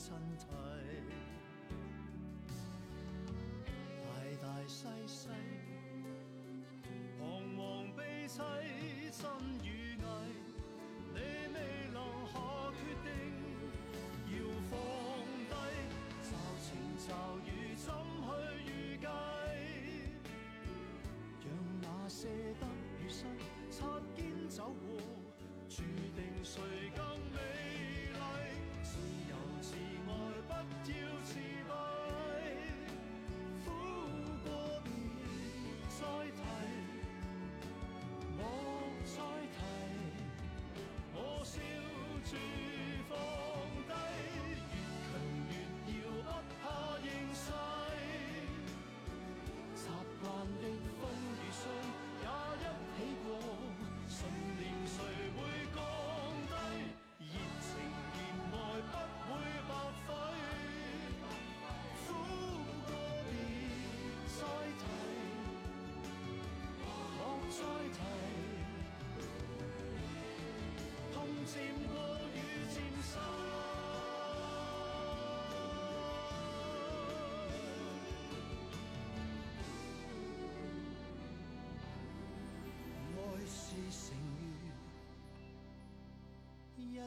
[0.06, 0.44] 身体，
[4.02, 4.06] 大
[4.42, 5.28] 大细细，
[7.18, 8.38] 彷徨悲凄，
[9.10, 9.24] 真
[9.64, 9.66] 與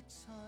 [0.08, 0.48] ใ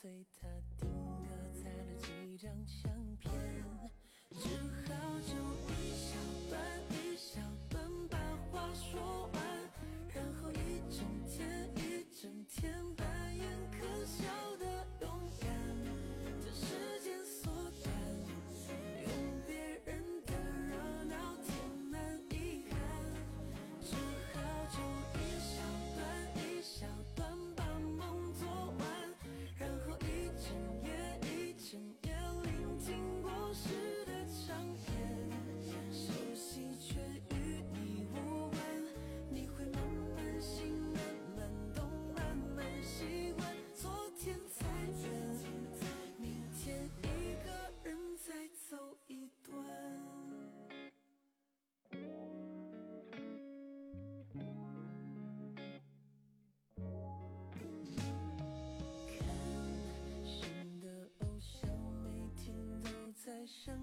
[0.00, 0.48] 随他
[0.78, 3.30] 定格在了几张相片
[4.30, 4.48] 只
[4.88, 5.34] 好就
[5.68, 6.16] 一小
[6.48, 7.38] 段一小
[7.68, 8.16] 段把
[8.50, 9.42] 话说完
[10.14, 11.69] 然后一整天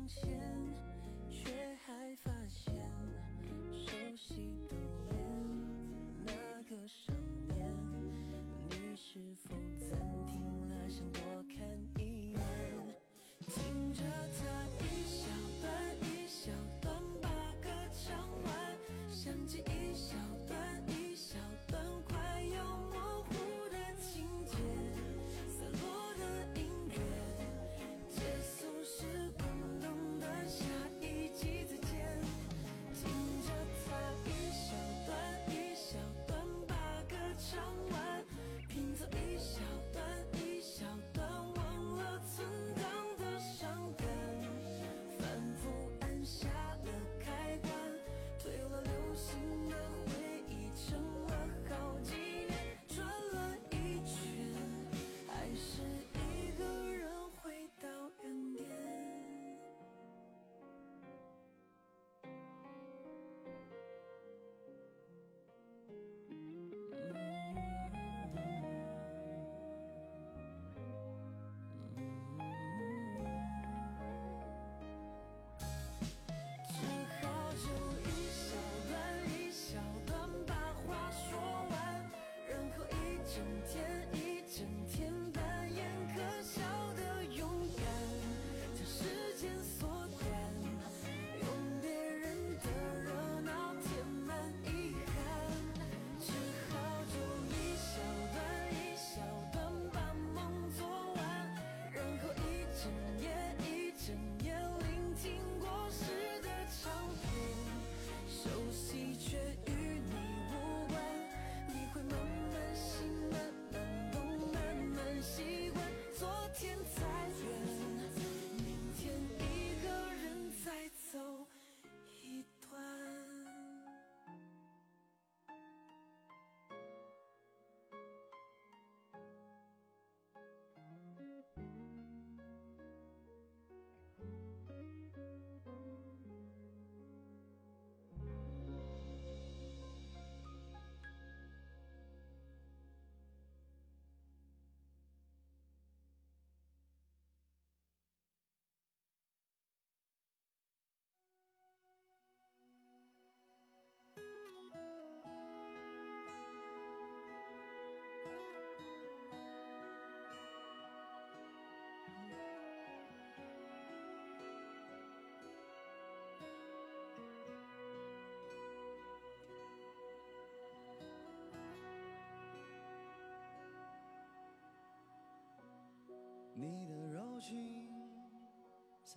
[0.08, 0.37] 情绪。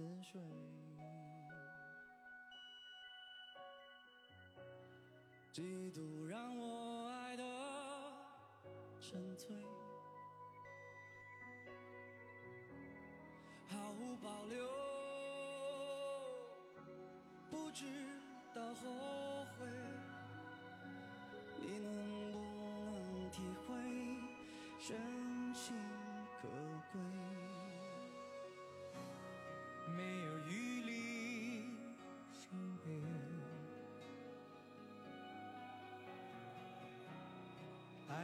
[0.01, 0.41] 似水。
[5.53, 7.45] 嫉妒让我爱的
[8.99, 9.55] 沉醉，
[13.69, 14.67] 毫无保留，
[17.51, 17.85] 不知
[18.55, 19.67] 道后悔。
[21.59, 21.95] 你能
[22.33, 22.39] 不
[23.19, 23.75] 能体会
[24.79, 25.77] 真情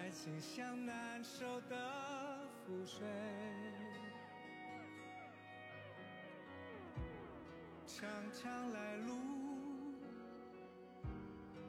[0.07, 1.77] 爱情像难受的
[2.65, 3.05] 覆水，
[7.85, 9.17] 长长来路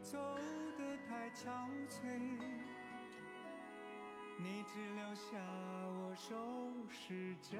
[0.03, 0.19] 走
[0.77, 1.47] 得太憔
[1.89, 1.97] 悴，
[4.37, 5.43] 你只留下
[5.97, 6.35] 我收
[6.91, 7.57] 拾着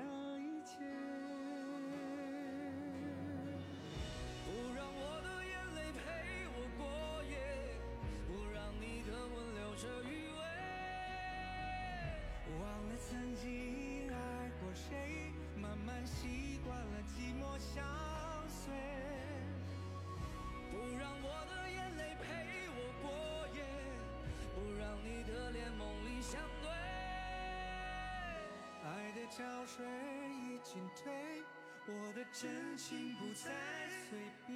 [32.40, 33.50] 真情不再
[33.90, 34.56] 随便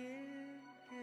[0.87, 0.95] 给。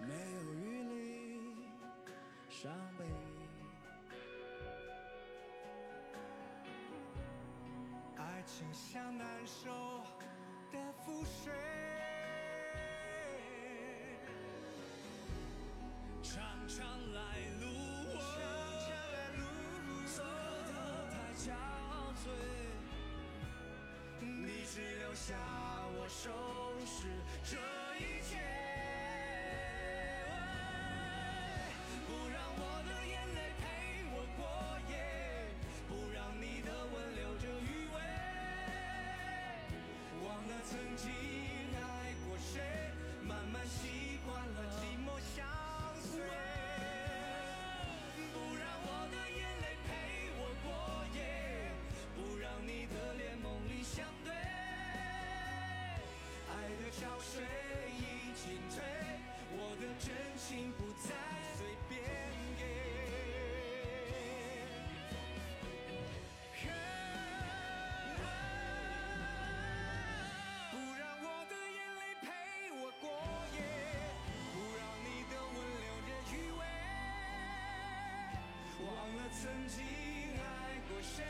[0.00, 1.68] 没有余力
[2.48, 3.04] 伤悲。
[8.16, 9.70] 爱情像难收
[10.72, 11.52] 的覆水，
[16.34, 16.80] 长长
[17.12, 17.20] 来
[17.60, 17.66] 路，
[18.16, 18.24] 长
[18.80, 19.44] 长来路，
[20.06, 20.24] 走
[20.66, 20.72] 得
[21.10, 21.52] 太憔
[22.16, 22.24] 悴，
[24.18, 25.36] 你只留下
[25.94, 26.30] 我收
[26.86, 27.04] 拾
[27.44, 27.58] 这
[27.98, 28.40] 一切。
[32.06, 33.62] 不让我的眼泪陪
[34.14, 34.40] 我过
[34.88, 34.92] 夜，
[35.86, 37.94] 不让你的吻留着余味。
[40.24, 41.12] 忘了曾经
[79.32, 79.82] 曾经
[80.36, 81.24] 爱过谁，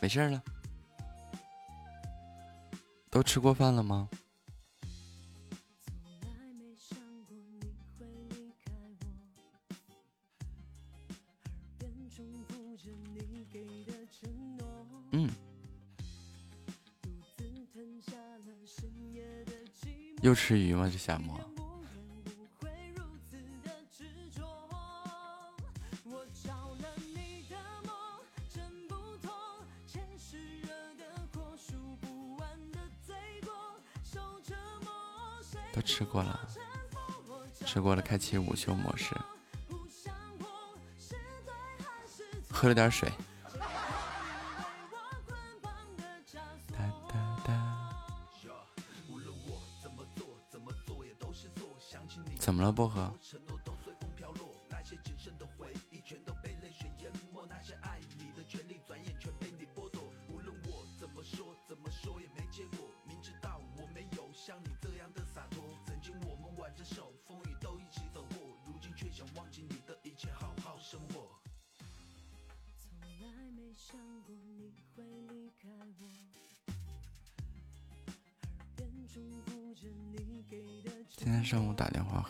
[0.00, 0.42] 没事了。
[3.10, 4.08] 都吃过饭了吗？
[15.12, 15.28] 嗯。
[20.20, 20.88] 又吃鱼吗？
[20.92, 21.38] 这夏沫。
[38.08, 39.14] 开启午休模式，
[42.50, 43.12] 喝了点水。
[46.72, 47.90] 哒哒哒，
[52.38, 52.72] 怎么了？
[52.72, 53.12] 薄荷。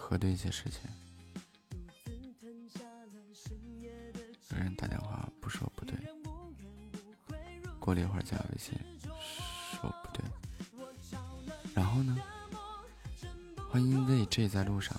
[0.09, 0.81] 核对一些事情。
[4.51, 5.95] 有人打电话不说不对，
[7.79, 8.73] 过了一会儿加微信
[9.79, 10.25] 说不对，
[11.75, 12.17] 然后呢？
[13.69, 14.99] 欢迎 ZJ 在路上。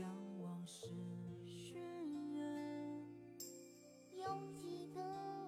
[0.00, 0.08] 将
[0.40, 0.86] 往事
[1.44, 1.78] 渲
[2.32, 2.42] 染。
[4.16, 5.00] 拥记得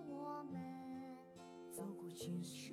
[0.06, 1.16] 我们
[1.72, 2.71] 走过青山。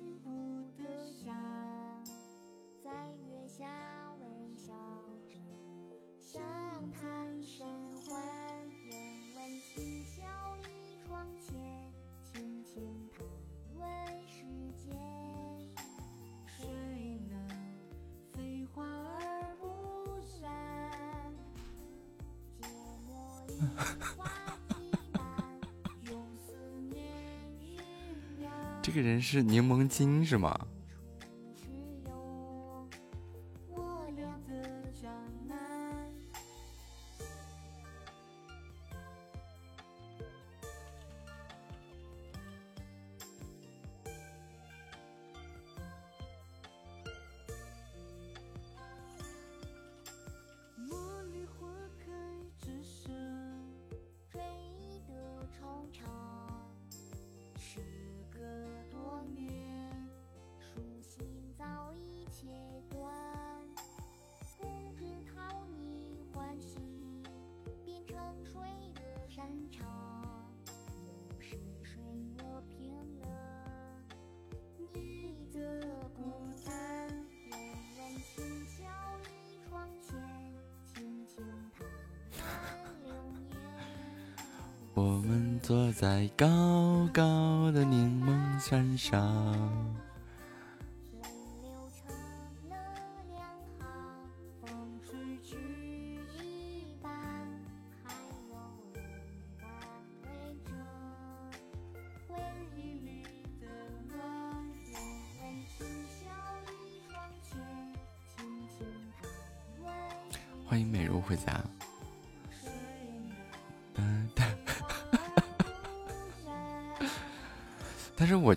[28.82, 30.58] 这个人是柠檬精是吗？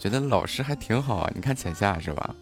[0.03, 2.35] 觉得老师还挺好啊你看浅夏是吧？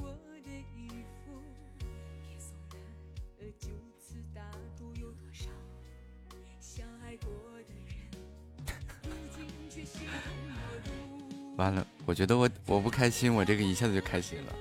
[0.00, 0.08] 我
[0.42, 0.88] 的衣
[1.24, 1.40] 服
[3.38, 5.48] 也了有多少
[6.58, 7.32] 相爱过
[7.68, 7.94] 的人
[9.04, 9.84] 如今却
[11.56, 14.52] 完了我觉得我我不开心我这个一下子就开心了。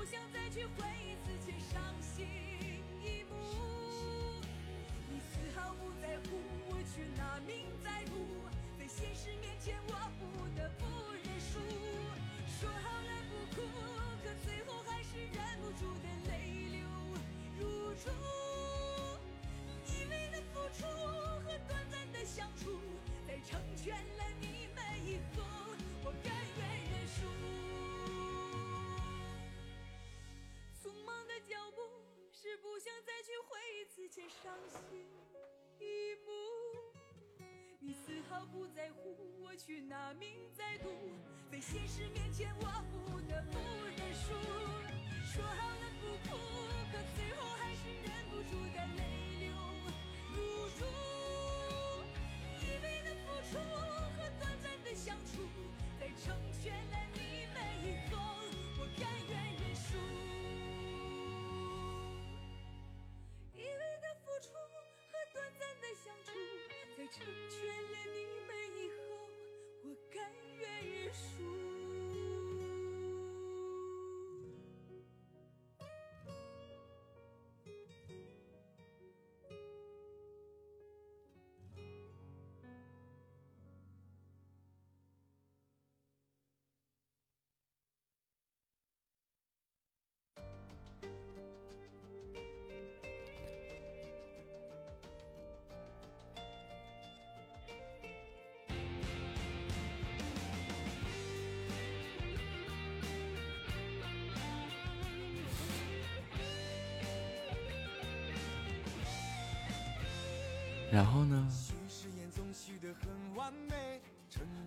[110.91, 111.47] 然后呢？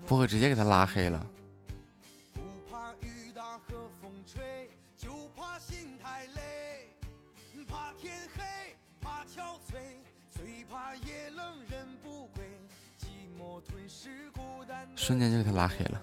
[0.07, 1.27] 不会直接给他拉黑了。
[2.33, 2.41] 不
[2.71, 6.89] 怕雨打和风吹，就怕心太累。
[7.69, 8.43] 怕天黑，
[9.01, 9.97] 怕憔悴，
[10.31, 12.45] 最怕夜冷人不归。
[12.99, 13.07] 寂
[13.39, 16.03] 寞吞噬孤单，瞬间就给他拉黑了。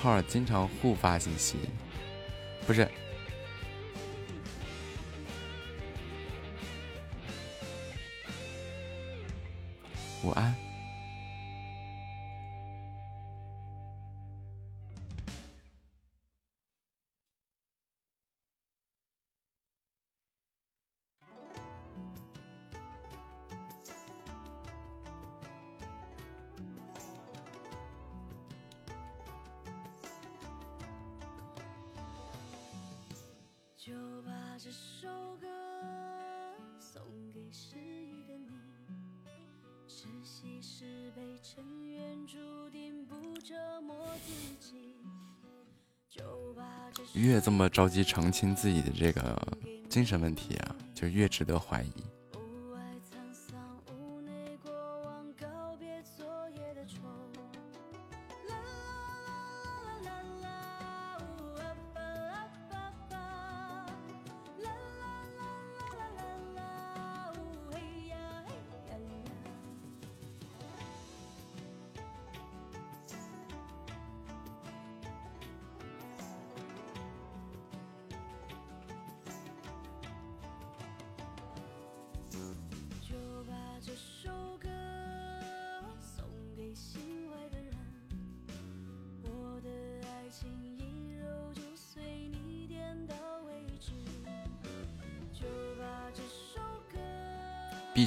[0.00, 1.56] 号经常互发信息。
[47.80, 49.34] 着急澄清自己的这个
[49.88, 52.19] 精神问题啊就越值得怀疑。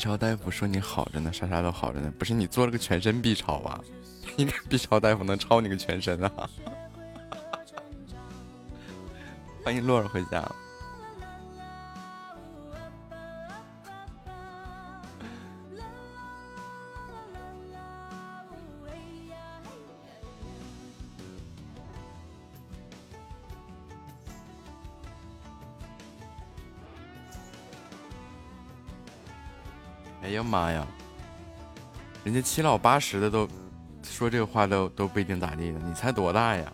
[0.04, 2.12] 超大夫说你好着呢，啥啥都好着呢。
[2.20, 3.80] 不是你做了个全身 B 超吧？
[4.36, 6.30] 应该 B 超大夫能超你个全身啊！
[9.64, 10.44] 欢迎洛儿回家。
[32.34, 33.48] 你这七老八十的都
[34.02, 36.66] 说这个话都都不一定咋地的，你才多大呀？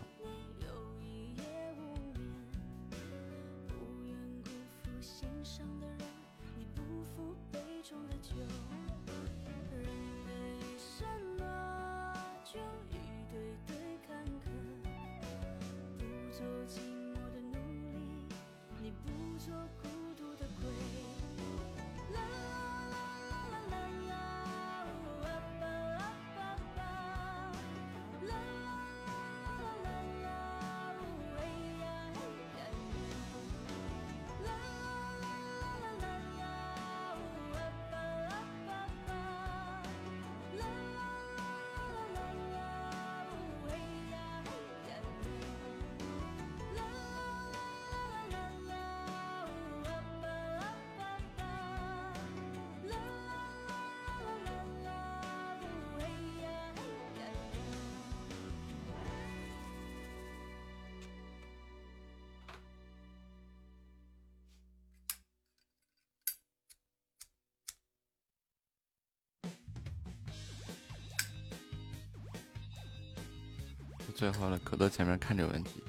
[74.10, 75.82] 最后了可多前面看着有问题。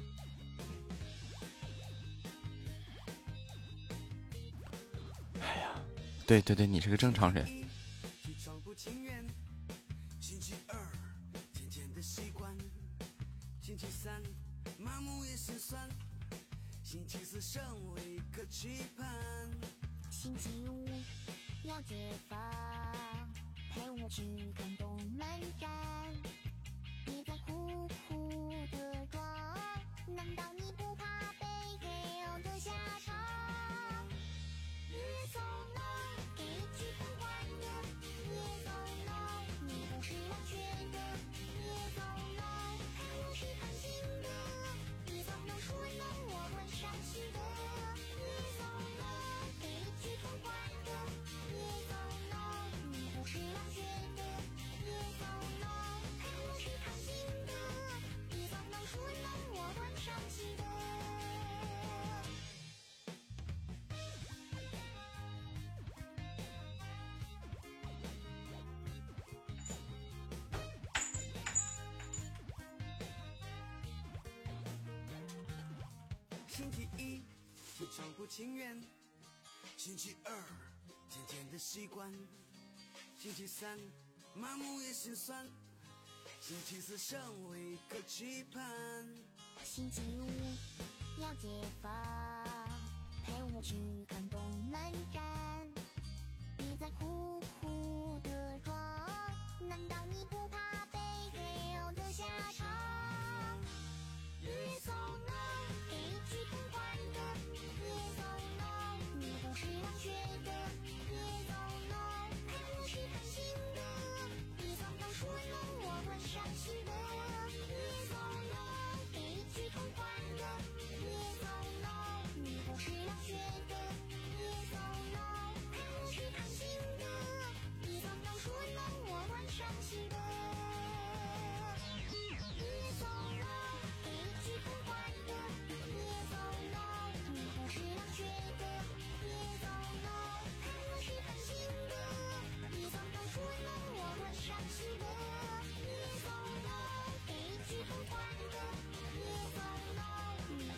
[5.39, 5.72] 哎呀
[6.26, 7.45] 对对对你是个正常人。
[81.93, 82.11] 关。
[83.18, 83.77] 星期三
[84.34, 85.45] 麻木也心酸。
[86.39, 88.61] 星期四剩我一个期盼。
[89.63, 90.27] 星期五
[91.22, 91.47] 要解
[91.81, 91.91] 放
[93.26, 93.76] 陪我去
[94.07, 94.41] 看动
[94.72, 95.22] 漫展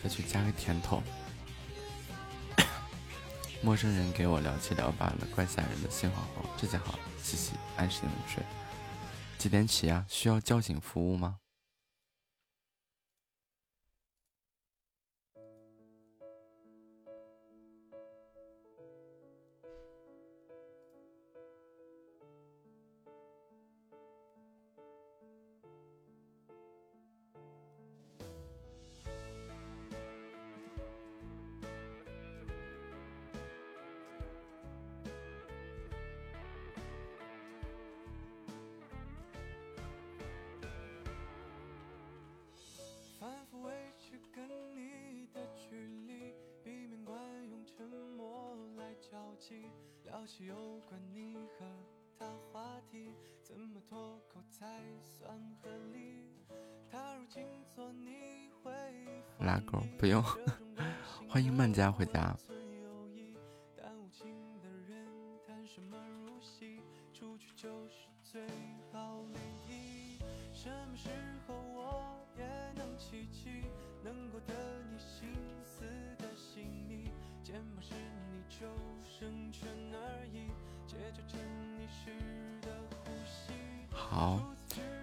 [0.04, 1.02] 再去加个甜头。
[3.62, 5.88] 陌生人给我聊起聊罢了，怪吓人的。
[5.88, 6.98] 幸好好，这下好。
[7.22, 8.44] 嘻嘻，安心入睡。
[9.38, 10.04] 几点起啊？
[10.06, 11.38] 需要叫醒服务吗？
[83.90, 84.40] 好，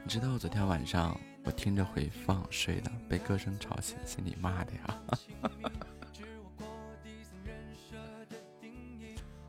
[0.04, 5.02] 你知道我昨天晚上我听着回放睡的，被歌声吵醒，心里骂的呀。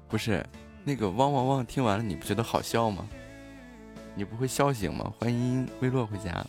[0.09, 0.45] 不是
[0.85, 3.09] 那个汪汪汪，听完了你不觉得好笑吗？
[4.15, 5.13] 你不会笑醒吗？
[5.19, 6.45] 欢迎微洛回家。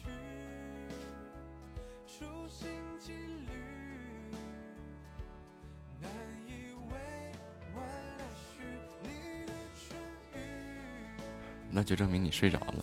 [11.84, 12.83] 就证明你睡着了。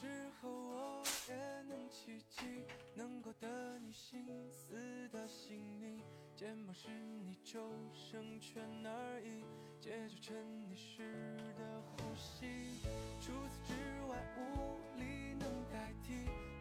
[0.00, 0.06] 时
[0.40, 2.62] 候我也能奇迹，
[2.94, 6.00] 能够得你心思的心灵，
[6.36, 6.88] 肩膀是
[7.24, 7.60] 你救
[7.92, 9.44] 生圈而已，
[9.80, 10.36] 借决沉
[10.70, 12.78] 溺时的呼吸。
[13.20, 13.74] 除此之
[14.08, 16.14] 外，无力能代替，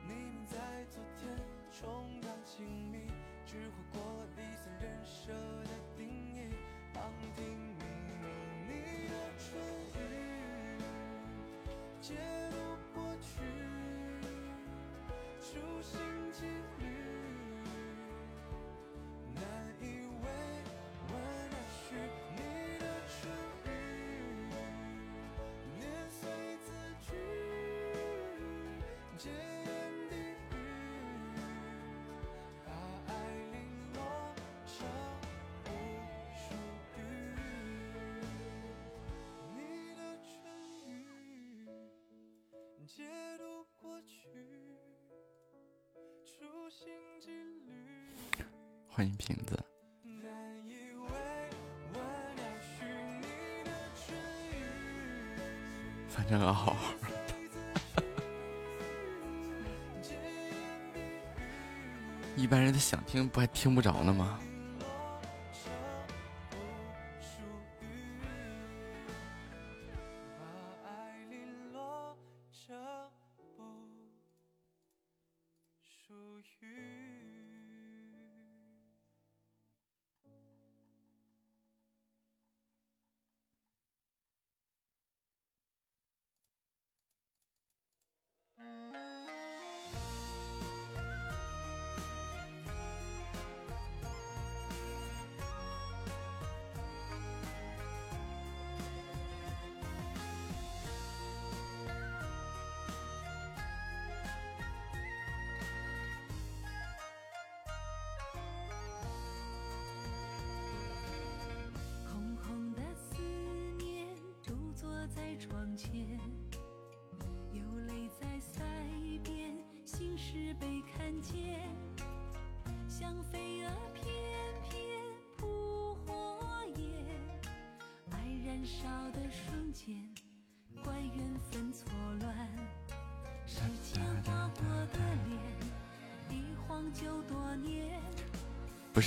[0.07, 0.57] 你明在
[0.89, 1.29] 昨天
[1.71, 3.05] 重当亲密，
[3.45, 6.49] 只活过一层人设的定义，
[6.91, 7.45] 旁听命
[7.77, 7.81] 运
[8.67, 8.71] 你
[9.07, 9.45] 的唇
[9.93, 9.95] 语。
[15.47, 16.16] 初心
[48.87, 49.57] 欢迎瓶子。
[56.07, 56.75] 反正好好。
[62.35, 64.39] 一般人他想听不还听不着呢吗？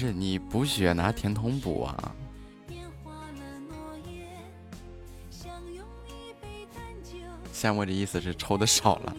[0.01, 2.15] 是你补血，拿甜筒补啊。
[7.53, 9.15] 像我这意思是抽的少了。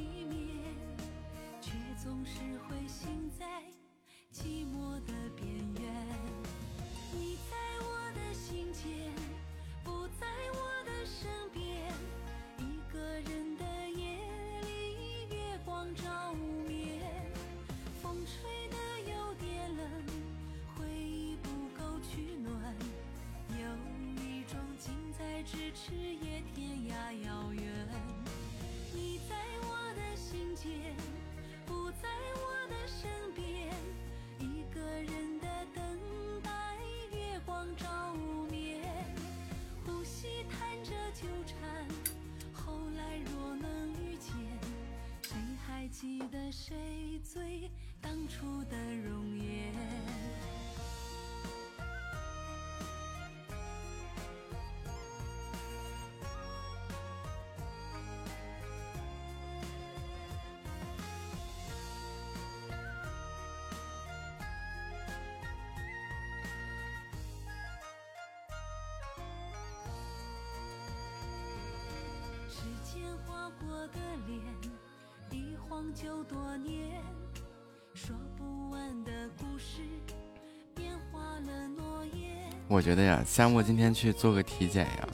[82.82, 85.08] 我觉得呀夏沫今天去做个体检呀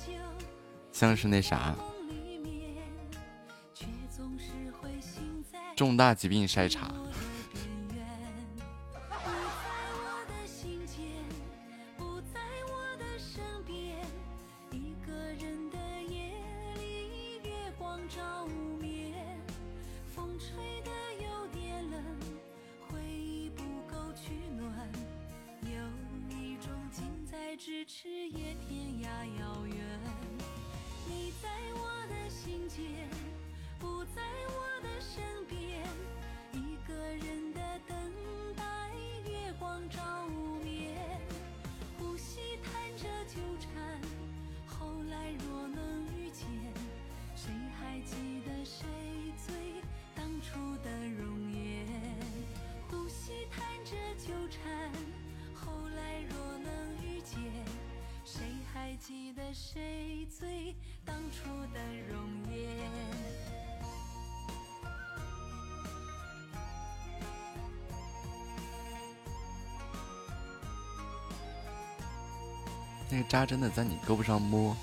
[0.94, 1.76] 像是那啥
[5.76, 6.97] 重大疾病筛查。
[73.48, 74.76] 真的在你胳膊上摸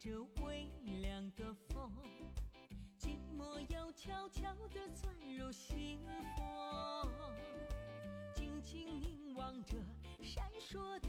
[0.00, 0.12] 这
[0.44, 0.70] 微
[1.00, 1.90] 凉的风，
[2.96, 4.42] 寂寞又悄悄
[4.72, 5.98] 地钻入心
[6.38, 7.10] 窝。
[8.32, 9.76] 静静凝望着
[10.22, 11.08] 闪烁的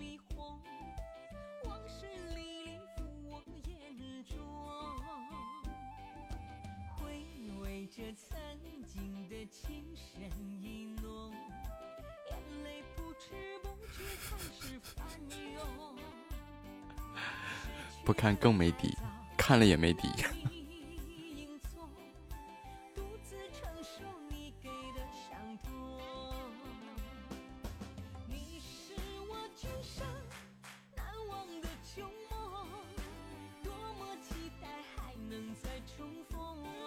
[0.00, 0.58] 霓虹，
[1.64, 4.38] 往事历历浮我眼中。
[6.96, 7.26] 回
[7.60, 10.30] 味着曾经的情深
[10.62, 11.30] 意浓，
[12.30, 15.06] 眼泪不知不觉开始翻
[15.52, 15.91] 涌。
[18.04, 18.96] 不看更没底，
[19.36, 20.08] 看了也没底。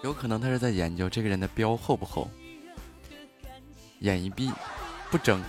[0.04, 2.30] 有可能他是在研究这个人的标厚不厚，
[4.02, 4.52] 眼一闭
[5.10, 5.42] 不睁。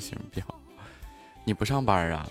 [0.00, 0.44] 行标，
[1.44, 2.26] 你不上班啊。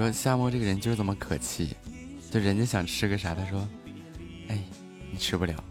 [0.00, 1.76] 说夏沫这个人就是这么可气，
[2.30, 3.68] 就人家想吃个啥，他说，
[4.48, 4.58] 哎，
[5.12, 5.69] 你吃不了。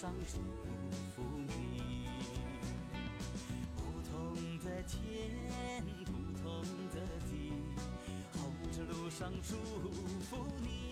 [0.00, 0.38] 上祝
[1.16, 2.06] 福你。
[3.74, 6.62] 不同的天，不同
[6.94, 6.96] 的
[7.28, 7.50] 地，
[8.32, 9.56] 红尘路上祝
[10.20, 10.87] 福你。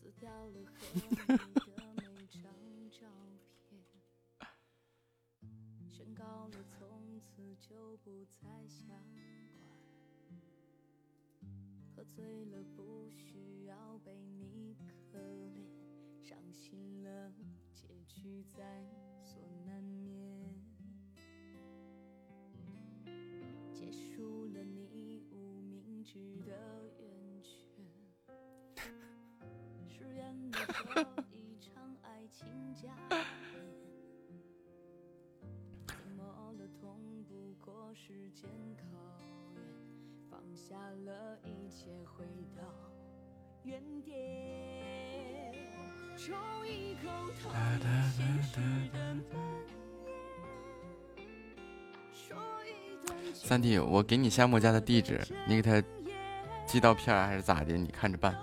[0.00, 1.18] 撕掉了和你的
[1.96, 2.40] 每张
[2.88, 3.00] 照
[3.68, 3.82] 片，
[5.88, 9.60] 宣告了从此就不再相关。
[11.96, 14.76] 喝醉了不需要被你
[15.10, 15.66] 可怜，
[16.22, 17.32] 伤心了
[17.74, 18.86] 结局在
[19.20, 20.54] 所难免。
[23.74, 26.67] 结束了你无名指的
[53.34, 55.82] 三弟，我给你夏木家的地址，你给他
[56.66, 57.76] 寄到片还是咋的？
[57.76, 58.38] 你看着办。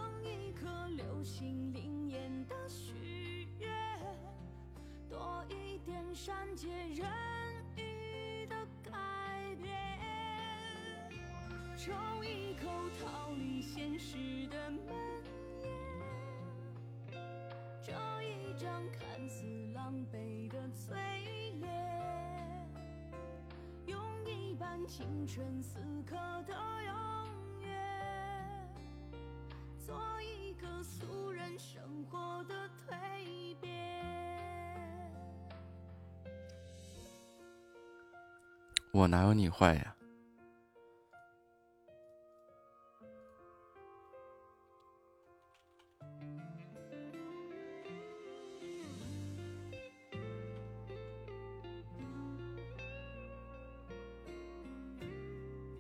[38.96, 39.94] 我哪有你坏呀？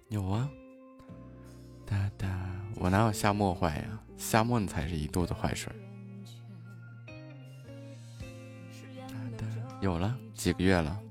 [0.09, 0.49] 有啊，
[1.85, 2.27] 哒哒，
[2.75, 3.97] 我哪有夏沫坏呀？
[4.17, 5.79] 夏沫你才是一肚子坏水儿。
[9.07, 9.47] 哒哒，
[9.79, 11.01] 有了几个月了？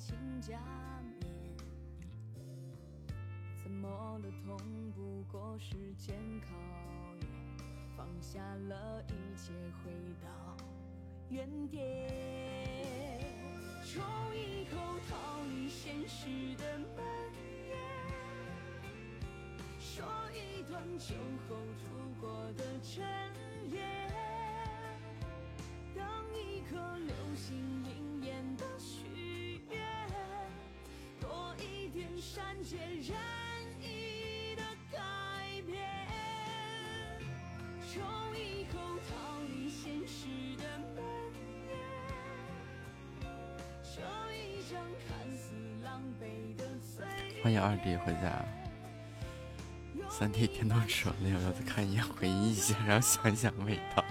[52.87, 54.05] 然后想想味道，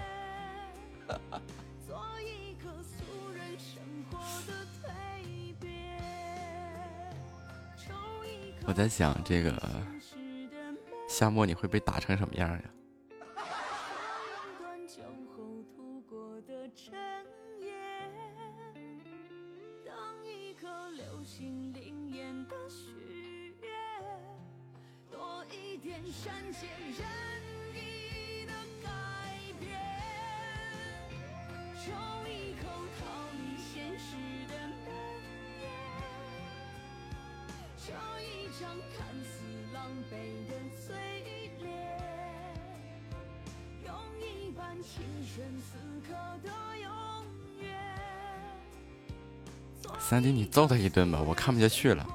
[8.66, 9.52] 我在想这个
[11.08, 12.62] 夏末你会被打成什么样呀？
[50.32, 52.06] 你揍他一顿吧我看不下去了。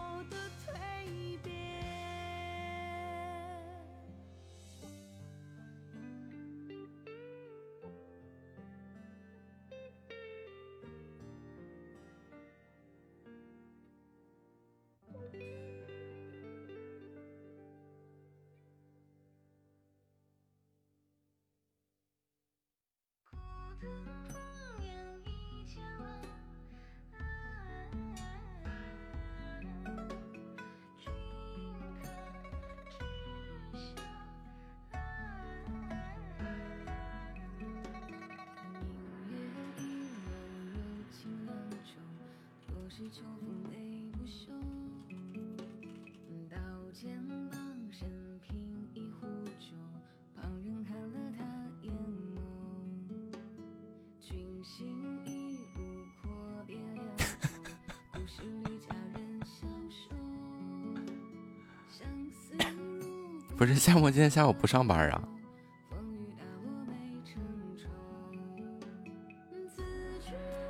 [64.30, 65.22] 下午不上班啊？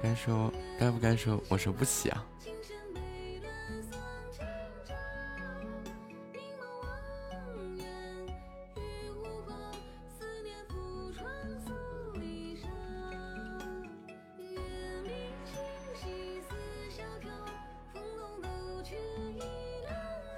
[0.02, 1.44] 该说该不该说？
[1.50, 2.26] 我说不洗啊。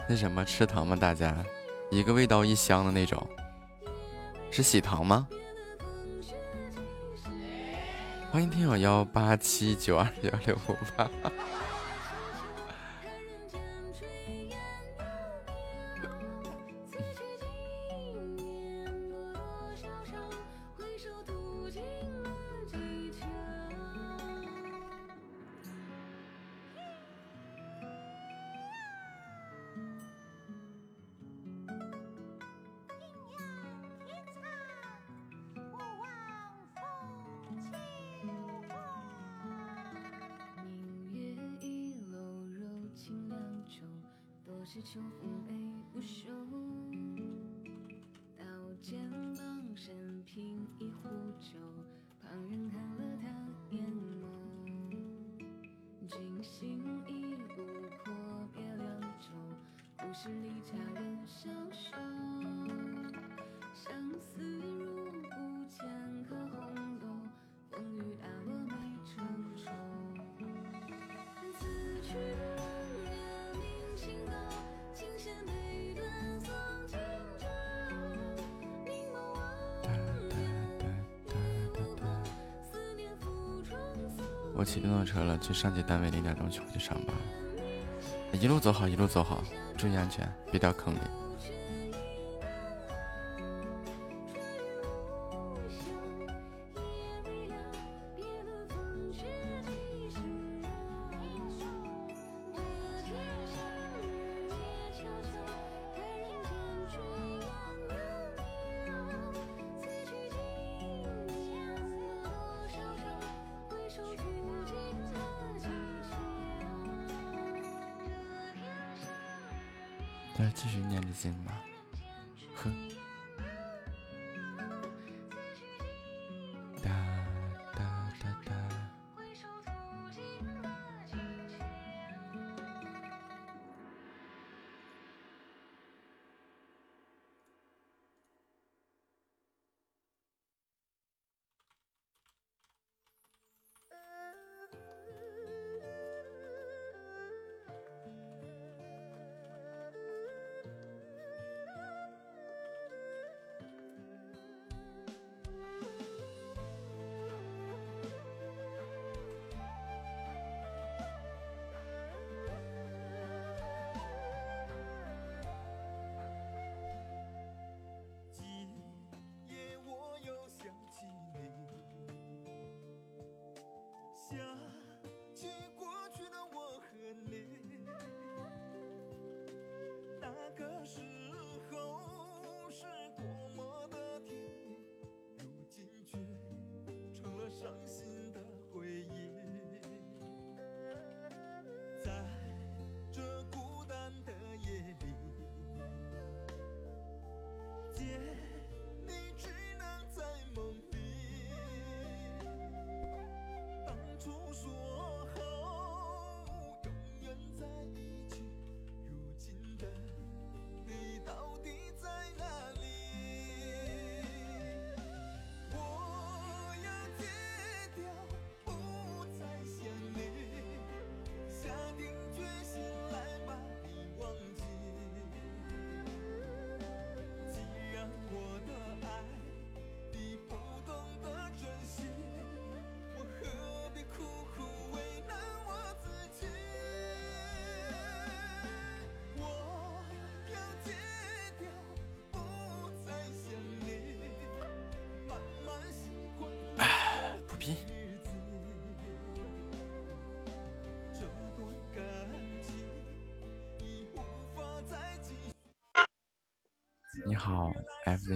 [0.09, 0.95] 那什么吃糖吗？
[0.95, 1.33] 大家。
[1.91, 3.27] 一个味道一箱的那种。
[4.49, 5.27] 是喜糖吗？
[8.31, 11.09] 欢迎听友幺八七九二幺六五八。
[85.61, 87.15] 上级单位零点钟就回去上班，
[88.41, 89.43] 一路走好，一路走好，
[89.77, 90.99] 注意安全，别掉坑里。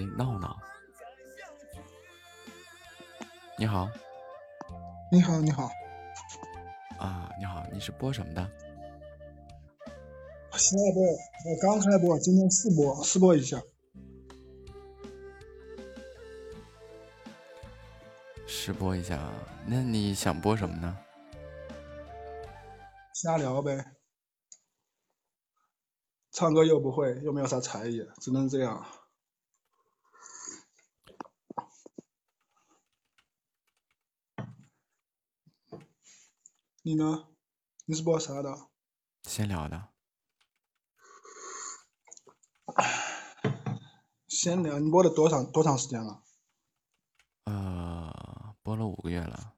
[0.04, 0.60] 闹闹。
[3.58, 3.90] 你好
[5.12, 5.70] 你好，你好，
[7.00, 8.52] 啊，你好，你是播什么的？
[10.58, 13.62] 现在播，我刚开播，今天试播，试播一下。
[18.48, 19.34] 试播一下啊。
[19.66, 20.98] 那你想播什么呢？
[23.14, 23.94] 瞎聊呗。
[26.32, 28.86] 唱歌又不会，又没有啥才艺，只能这样。
[36.88, 37.28] 你呢？
[37.86, 38.70] 你是播啥的？
[39.24, 39.90] 闲聊的。
[44.30, 46.22] 闲聊，你播了多长多长时间了？
[47.46, 49.56] 呃，播了五个月了。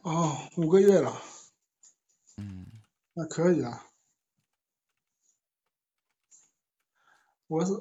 [0.00, 1.20] 哦，五个月了，
[2.38, 2.66] 嗯，
[3.12, 3.90] 那可以啊。
[7.46, 7.72] 我是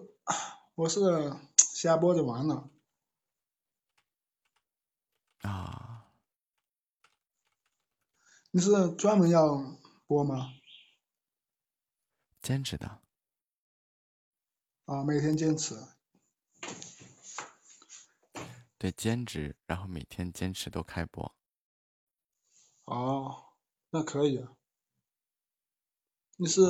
[0.75, 0.99] 我是
[1.73, 2.69] 瞎播着玩呢。
[5.43, 5.78] 啊，
[8.51, 9.77] 你是专门要
[10.07, 10.53] 播吗？
[12.41, 12.99] 兼职的。
[14.85, 15.75] 啊，每天坚持。
[18.79, 21.35] 对，兼职，然后每天坚持都开播。
[22.85, 23.53] 哦，
[23.91, 24.55] 那可以啊。
[26.37, 26.61] 你是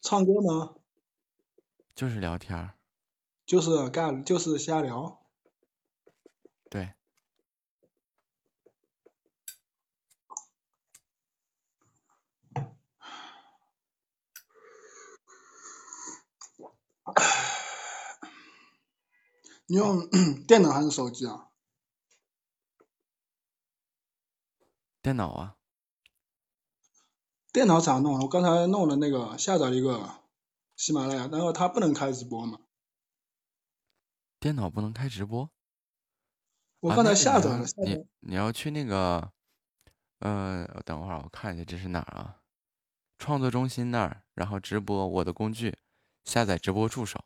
[0.00, 0.76] 唱歌吗？
[1.96, 2.78] 就是聊天儿。
[3.44, 5.26] 就是干，就是瞎聊。
[6.70, 6.94] 对。
[19.66, 20.08] 你用
[20.46, 21.48] 电脑还是手机啊？
[25.02, 25.56] 电脑啊。
[27.52, 28.20] 电脑咋弄啊？
[28.22, 30.20] 我刚才弄了那个下载了一个
[30.76, 32.58] 喜马拉雅，然后它不能开直播嘛。
[34.38, 35.50] 电脑不能开直播。
[36.80, 37.64] 我刚才下载了。
[37.84, 39.32] 你你要去那个，
[40.18, 42.42] 呃，等会儿我看一下这是哪儿啊？
[43.18, 45.78] 创作中心那儿，然后直播我的工具，
[46.26, 47.24] 下载直播助手。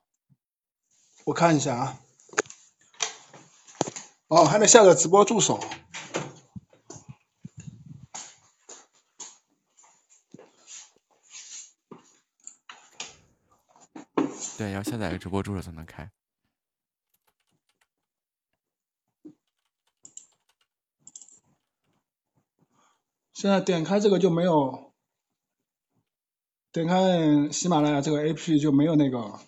[1.25, 2.01] 我看一下啊。
[4.29, 5.59] 哦，还得下载直播助手。
[14.59, 16.13] 对，要下载个直播助手才能开。
[23.33, 24.90] 现在点开这个就没有，
[26.73, 29.41] 点开喜马拉雅这个 APP 就没有那个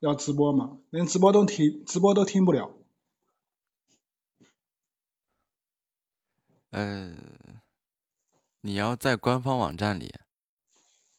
[0.00, 2.76] 要直播嘛，连直播都听，直播都听不了。
[6.70, 7.14] 呃，
[8.60, 10.14] 你要在官方网站里，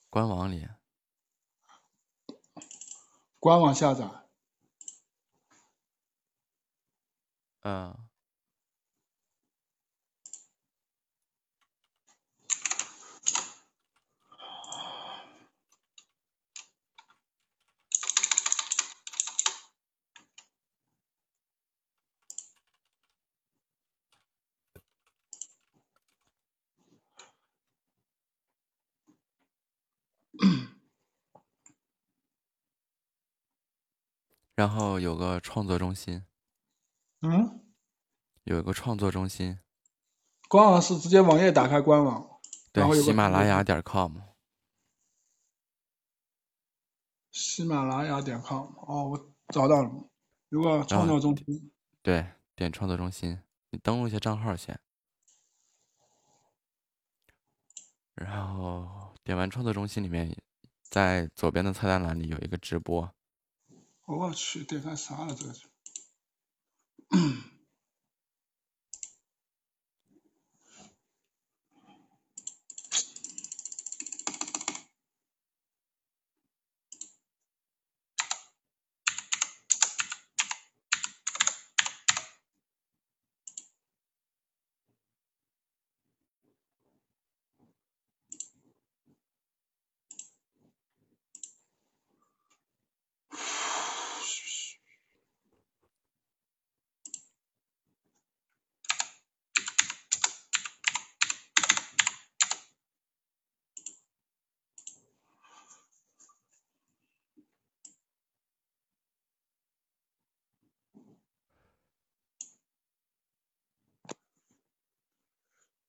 [0.09, 0.67] 官网里，
[3.39, 4.07] 官网下载。
[7.61, 7.97] 嗯。
[34.55, 36.23] 然后有个创作中心，
[37.21, 37.65] 嗯，
[38.43, 39.59] 有一个创作中心，
[40.47, 42.39] 官网是直接网页打开官网，
[42.71, 44.17] 对，喜马拉雅点 com，
[47.31, 49.89] 喜马拉雅点 com，哦，我找到了，
[50.49, 51.71] 有个创作中心，
[52.03, 54.79] 对，点创作中心，你登录一下账号先，
[58.13, 60.37] 然后点完创作中心里面，
[60.83, 63.11] 在左边的菜单栏里有一个直播，
[64.05, 65.53] 我去，点开啥了这个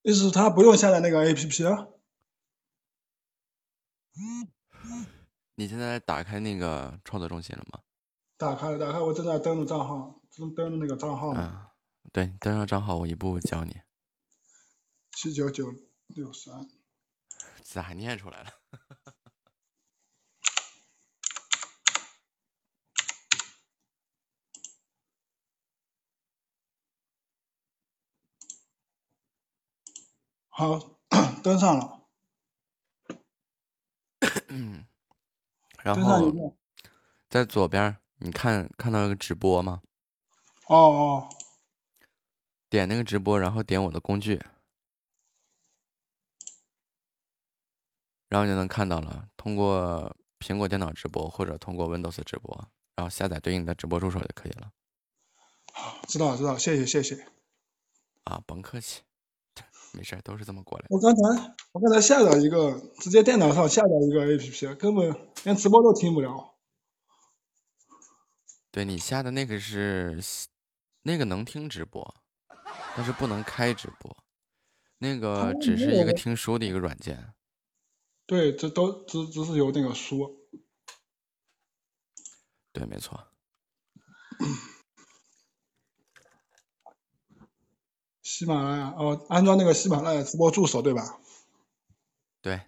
[0.04, 1.88] 意思是他不用下载那个 APP 啊？
[5.54, 7.80] 你现在打开那个创作中心了吗？
[8.36, 11.72] 打开了，打开，我正在登录账号，正登录那个账号呢，啊，
[12.12, 13.80] 对，登上账号，我一步教你，
[15.12, 15.72] 七九九
[16.08, 16.68] 六三。
[17.62, 18.50] 咋念出来了？
[30.56, 30.78] 好，
[31.42, 32.00] 登上了。
[35.82, 36.56] 然后
[37.28, 39.82] 在左边，你看看到一个直播吗？
[40.68, 41.28] 哦哦，
[42.70, 44.40] 点那个直播，然后点我的工具，
[48.28, 49.28] 然后就能看到了。
[49.36, 54.70] 通过苹果电脑直播或者通过 Windows 直播，然后下载对应的直播助手就可以了。
[56.06, 57.26] 知道了知道了，谢谢谢谢。
[58.22, 59.02] 啊，甭客气，
[59.94, 60.88] 没事儿，都是这么过来的。
[60.90, 65.14] 我刚才我刚才下载一个，直接电脑上下载一个 APP，根本
[65.44, 66.54] 连直播都听不了。
[68.70, 70.20] 对你下的那个是
[71.02, 72.14] 那个能听直播，
[72.96, 74.16] 但是不能开直播。
[74.98, 77.34] 那个哦只是一个听书的一个软件。
[78.26, 80.48] 对，这都只只是有那个书。
[82.72, 83.28] 对，没错。
[88.24, 91.20] 喜马拉雅哦，安装那个喜马拉雅直播助手对吧？
[92.40, 92.60] 对，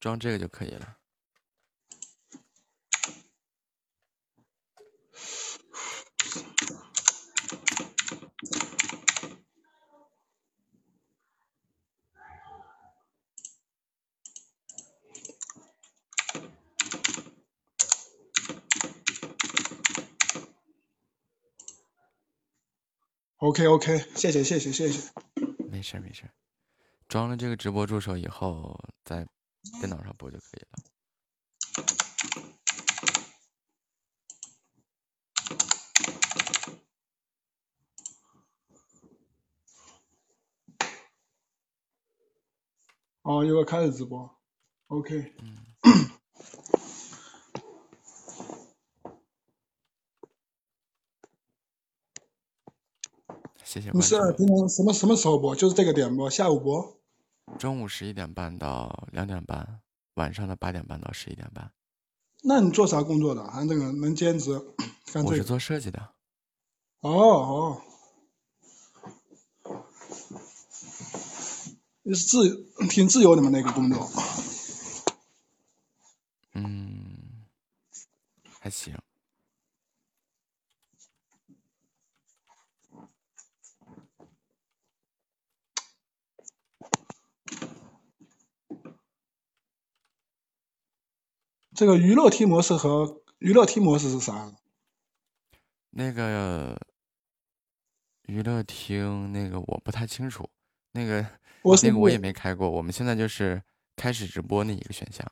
[0.00, 0.95] 装这个就可以了。
[23.38, 25.12] OK OK，谢谢谢谢谢谢。
[25.68, 26.32] 没事儿没事儿，
[27.06, 29.26] 装了这个直播助手以后，在
[29.78, 30.78] 电脑上播就可以了。
[43.22, 44.38] 哦，一会儿开始直播。
[44.86, 45.58] OK，你
[53.66, 54.06] 谢谢关注。
[54.06, 55.56] 是平常什么什么时候播？
[55.56, 56.96] 就是这个点播，下午播。
[57.58, 59.80] 中午十一点半到两点半，
[60.14, 61.72] 晚上的八点半到十一点半。
[62.42, 63.44] 那你做啥工作的？
[63.50, 64.56] 还那个能兼职
[65.12, 65.28] 干这个？
[65.30, 66.10] 我是做设计的，
[67.00, 67.82] 哦哦，
[72.02, 74.08] 你是自挺自由的嘛那个工作。
[76.54, 77.44] 嗯，
[78.60, 78.96] 还行。
[91.76, 94.50] 这个娱乐厅模式和娱乐厅模式是啥？
[95.90, 96.80] 那个
[98.22, 100.48] 娱乐厅那个我不太清楚，
[100.92, 101.20] 那个
[101.82, 102.68] 那个我也没开过。
[102.70, 103.62] 我们现在就是
[103.94, 105.30] 开始直播那一个选项。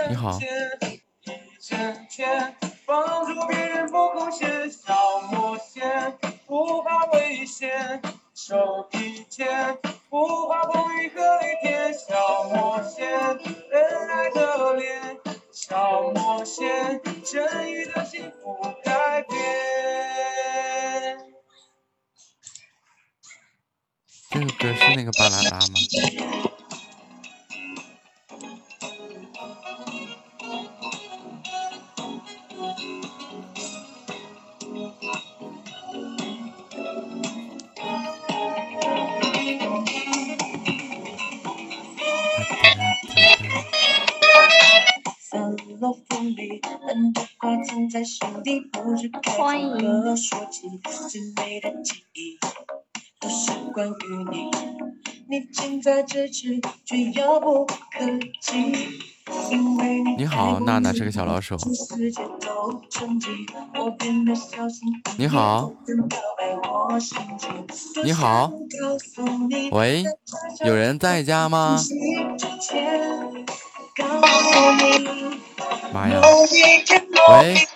[0.08, 0.48] 你好间，
[1.24, 1.30] 一
[1.60, 6.16] 整天，帮助别人不贡献，小魔仙
[6.46, 8.00] 不怕危险，
[8.34, 9.78] 手一牵，
[10.10, 15.16] 不怕风雨和雷电，小魔仙恩爱的脸，
[15.52, 19.38] 小魔仙正义的心不改变。
[24.30, 25.74] 这个歌是那个巴啦啦吗？
[45.80, 50.68] 落风里，很多话藏在心底，不知该从何说起。
[51.08, 52.38] 最美的记忆
[53.18, 53.92] 都是关于
[54.30, 54.50] 你，
[55.26, 57.74] 你近在咫尺，却遥不可
[58.42, 59.00] 及。
[59.50, 61.56] 因为你你好，娜娜是个小老鼠。
[61.56, 63.48] 全都沉寂，
[63.78, 65.22] 我变得小心翼翼。
[65.22, 65.96] 你好，表
[66.36, 67.46] 白我心迹。
[68.04, 68.52] 你好，
[69.72, 70.04] 喂，
[70.66, 71.78] 有人在家吗？
[74.00, 75.40] 之前告诉你。
[75.92, 76.20] 妈呀！
[76.22, 77.66] 某一天，某喂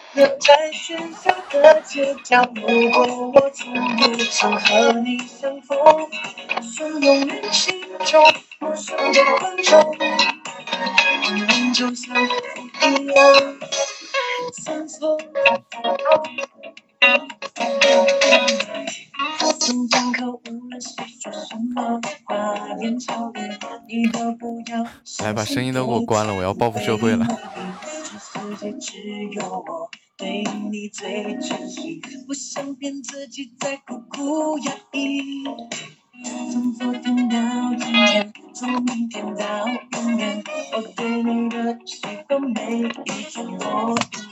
[17.04, 18.88] 从不曾和你相
[19.36, 22.32] 逢，汹涌人心中，无，论谁说什么，花
[22.80, 23.38] 言巧语，
[23.88, 24.86] 你都不要。
[25.22, 27.26] 来，把声音都给我关了，我要报复社会了。
[27.26, 35.44] 世界只有我对你最珍惜，不想骗自己再苦苦压抑。
[36.50, 37.36] 从昨天到
[37.78, 44.22] 今天，从明天到永远，我对你的喜欢每一种落地，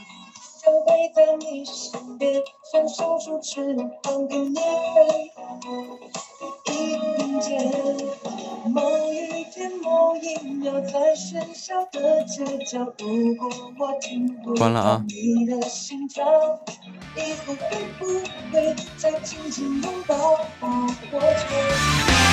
[0.65, 2.41] 就会在你身边，
[2.71, 4.61] 像小树翅膀给你飞。
[6.71, 6.95] 一
[8.69, 8.81] 某
[9.11, 16.23] 一天，某一秒，在喧嚣的街角，如果我听不到你的心跳，
[17.13, 17.55] 你会
[17.99, 18.05] 不
[18.53, 20.15] 会再紧紧拥抱
[20.61, 22.32] 我？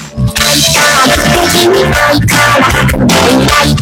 [0.61, 3.81] 敵みたいから白米がいないく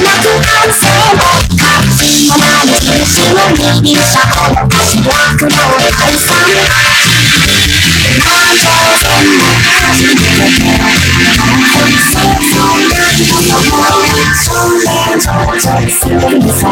[0.00, 1.20] なく反省も
[1.58, 5.52] 確信もない印を握る車本かしらくの
[5.92, 6.24] 解散
[8.18, 8.64] 感情
[8.96, 9.44] 線も
[9.88, 10.24] 初めて
[12.00, 13.76] 戦争なんてことも
[14.34, 14.48] 正
[14.78, 14.88] 面
[15.20, 16.64] 上直するにさ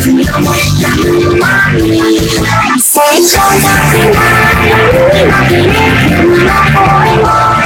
[0.00, 2.18] 踏み込めないのに
[2.80, 2.90] 成
[3.22, 4.10] 長がない
[5.22, 5.70] 今決め
[6.76, 7.65] 声を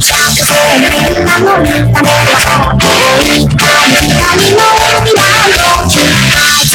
[0.00, 0.18] シの
[4.40, 4.56] 目
[4.88, 6.08] の未来を期待
[6.66, 6.72] す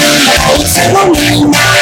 [0.54, 1.82] いつもみんなで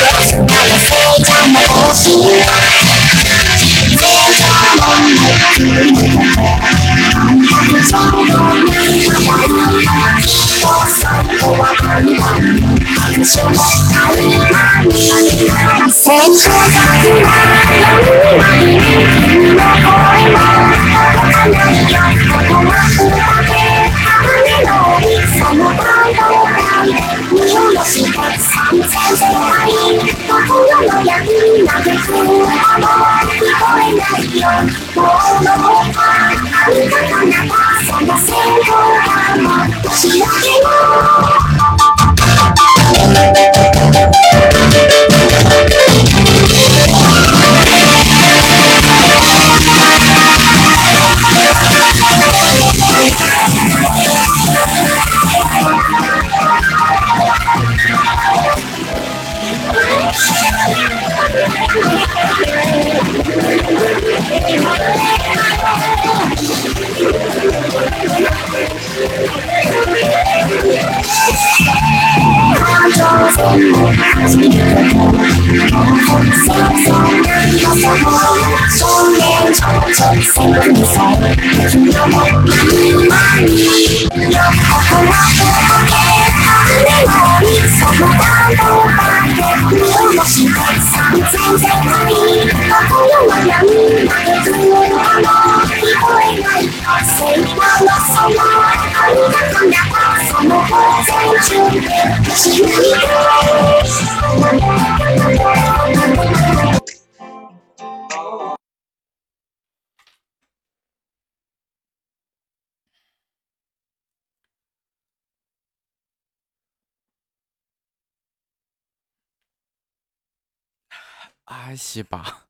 [121.84, 122.48] 哎西吧，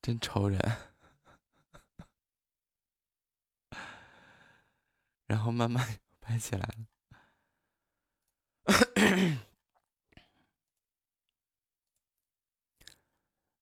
[0.00, 0.58] 真愁人。
[5.26, 6.86] 然后慢慢拍起来了。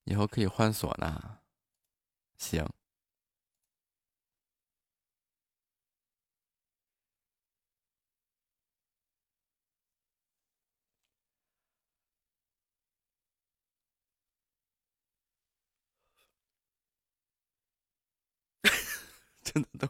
[0.05, 1.41] 以后可以换锁呢。
[2.39, 2.65] 行。
[19.53, 19.89] 真的都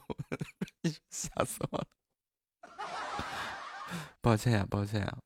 [1.10, 1.86] 吓死我了，
[4.20, 5.18] 抱歉呀，抱歉呀。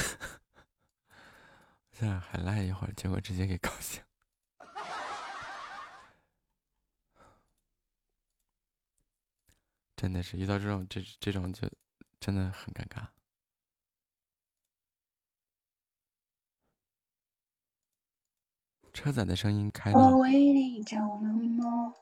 [1.92, 4.02] 现在还赖一会儿，结果直接给搞醒。
[9.96, 11.68] 真的是遇到这种这这种就
[12.18, 13.06] 真的很尴尬。
[18.92, 21.94] 车载的声音开了，我为你着了魔，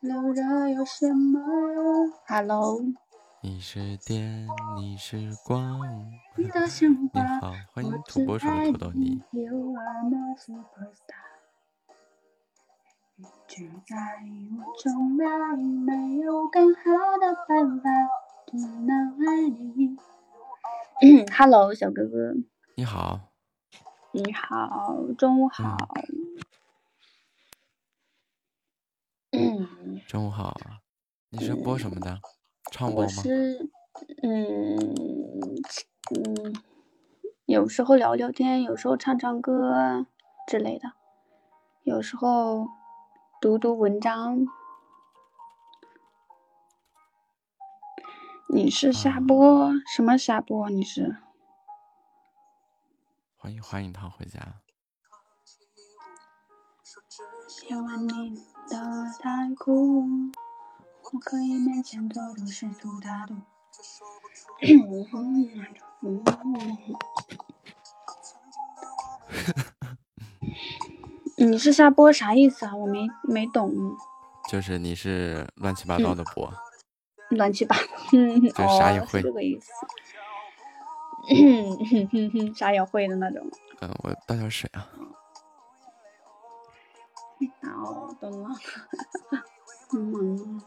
[0.00, 1.40] 留着有什么
[1.72, 2.78] 用？Hello，
[3.46, 4.44] 你是电，
[4.76, 5.80] 你是光。
[6.34, 6.50] 你
[7.40, 9.22] 好，欢迎我土拨鼠的土豆泥。
[13.46, 14.20] 只在
[16.16, 16.80] 有更好
[17.20, 17.88] 的办法，
[18.48, 19.96] 只能爱你。
[21.30, 22.34] Hello，小哥哥，
[22.74, 23.30] 你好，
[24.10, 25.76] 你好，中午好。
[29.30, 30.60] 嗯中午好。
[31.30, 32.18] 你是播什么的？
[32.70, 33.22] 唱播我吗？
[33.22, 33.70] 是，
[34.22, 34.76] 嗯
[36.14, 36.54] 嗯，
[37.46, 40.06] 有时候聊聊天，有时候唱唱歌啊
[40.46, 40.92] 之类的，
[41.82, 42.68] 有时候
[43.40, 44.46] 读读文章。
[48.48, 49.72] 你是下播？
[49.94, 50.70] 什么下播？
[50.70, 51.16] 你是？
[53.36, 54.40] 欢迎欢迎他回家。
[57.62, 58.36] 别问你
[58.68, 58.76] 的
[59.20, 60.04] 太酷，
[61.12, 63.34] 我可以勉强做出世俗大度。
[71.36, 72.74] 你是下播啥意思啊？
[72.74, 73.72] 我没没懂，
[74.50, 76.52] 就是你是乱七八糟的播，
[77.30, 77.76] 乱七八，
[78.12, 79.70] 嗯， 就啥也哦，会是这个意思，
[82.54, 83.48] 啥也会的那种。
[83.80, 84.88] 嗯，我倒点水啊。
[87.62, 88.48] 哦，懂了。
[89.92, 90.60] 嗯。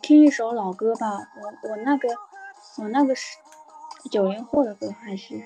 [0.00, 2.08] 听一首老歌吧，我我那个
[2.78, 3.38] 我那个是
[4.10, 5.42] 九零后的歌，还是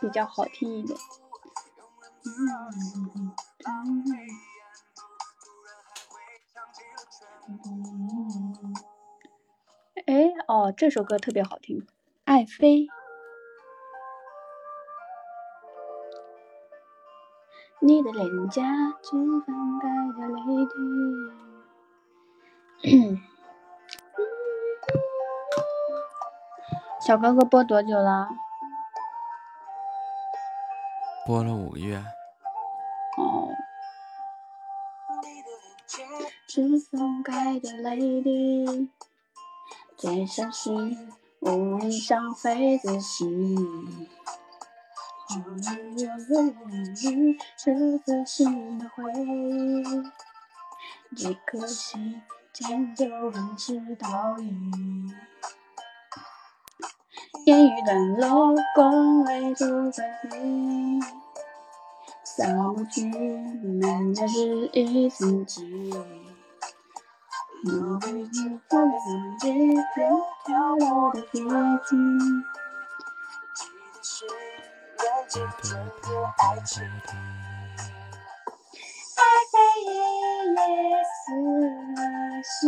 [0.00, 0.98] 比较好听一点。
[10.06, 11.80] 哎，哦，这首歌特别好听，
[12.24, 12.82] 《爱妃》。
[17.80, 18.62] 你的脸颊
[19.02, 19.10] 只
[19.40, 19.88] 分开
[20.20, 21.45] 的泪滴。
[27.06, 28.28] 小哥哥播多久了？
[31.26, 31.96] 播了五个月，
[33.16, 33.48] 哦。
[36.48, 38.90] 是分开的泪滴，
[39.96, 44.08] 最伤心无意伤肺自心。
[47.56, 49.84] 是自信的回忆，
[51.14, 52.22] 只可惜
[52.58, 55.14] 迁就很是倒影。
[57.44, 60.98] 烟雨冷落，恭维足飞飞，
[62.24, 63.04] 扫不去
[63.82, 65.92] 满的是一自己。
[67.66, 69.04] 我会去放肆
[69.38, 69.52] 这
[69.94, 70.10] 片
[70.46, 71.94] 跳落的结局。
[79.18, 79.20] 爱
[79.52, 79.84] 妃一
[80.54, 80.56] 夜
[81.04, 81.55] 死了
[82.42, 82.62] 心，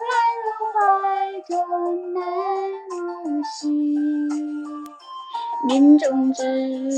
[0.00, 0.10] 来
[0.42, 0.76] 入怀
[1.42, 1.52] 中
[2.14, 2.20] 难
[2.88, 3.52] 入戏。
[5.66, 6.40] 命中只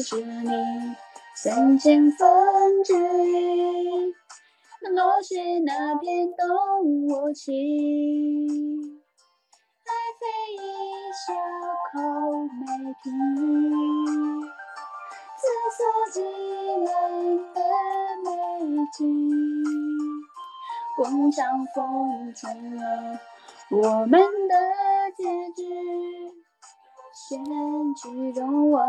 [0.03, 0.51] 是你
[1.35, 4.15] 三千分之一，
[4.91, 7.51] 落雪那片动我情。
[9.85, 10.23] 爱非
[10.55, 10.57] 一
[11.27, 11.35] 笑
[11.93, 11.95] 口
[12.43, 12.63] 没
[13.03, 13.05] 停。
[15.77, 15.79] 色
[16.13, 16.23] 寂
[16.85, 16.87] 寥
[17.53, 17.59] 的
[18.23, 18.29] 美
[18.93, 19.01] 景，
[20.97, 22.49] 共享风景
[23.71, 24.55] 我们的
[25.17, 25.63] 结局。
[27.13, 27.45] 掀
[27.95, 28.81] 起中我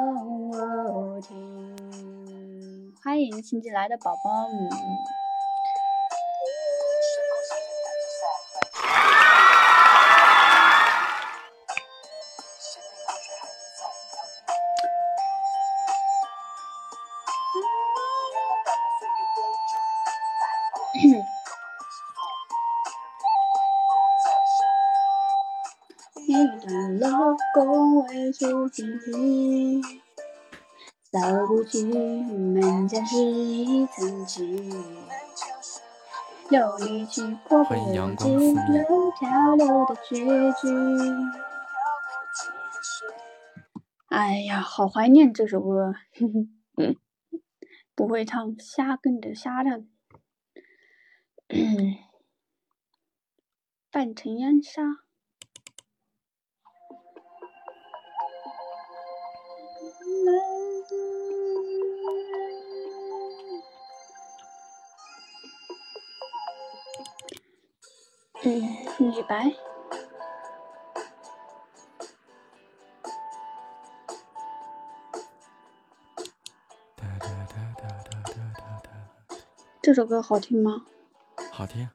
[1.22, 4.48] 听，欢迎新进来的宝宝。
[4.50, 5.25] 们
[28.32, 29.82] 出荆棘，
[31.12, 34.72] 走不去门前是一层漆。
[36.50, 38.86] 流离去过不欢迎阳光思念
[39.58, 40.24] 流的结
[40.54, 40.68] 局。
[44.10, 45.92] 哎呀，好怀念这首歌，
[47.96, 49.88] 不会唱，瞎跟着瞎唱。
[53.92, 54.84] 半城烟沙。
[68.48, 68.62] 嗯，
[69.00, 69.52] 李白。
[79.82, 80.86] 这首歌好听吗？
[81.52, 81.90] 好听。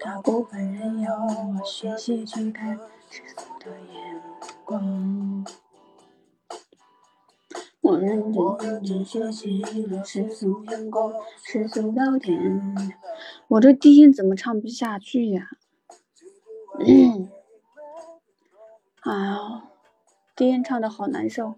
[0.00, 2.76] 大部分人要学习去看
[3.08, 4.22] 世俗的眼
[4.64, 4.82] 光，
[8.20, 11.12] 我认真认真学习了世俗眼光，
[11.42, 12.74] 世俗聊天。
[13.48, 15.48] 我这低音怎么唱不下去呀？
[16.80, 17.28] 嗯，
[19.02, 19.64] 哎呀，
[20.34, 21.54] 低音唱的好难受。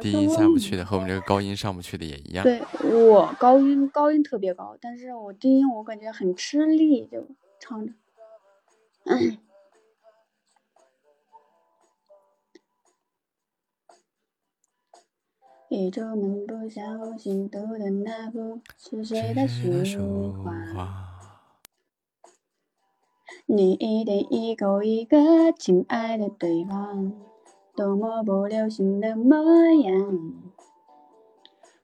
[0.00, 2.42] 低音下不去的和我们这个高音上不去的也一样。
[2.42, 7.28] 对我高音高音特别高，但是我低音我感觉很吃力，就
[7.60, 7.92] 唱着。
[15.70, 16.82] 一出门不小
[17.16, 21.08] 心读的那部是谁的书画？
[23.46, 27.12] 你一点一口一个亲爱的对方，
[27.74, 29.36] 多么不流行的模
[29.82, 30.52] 样。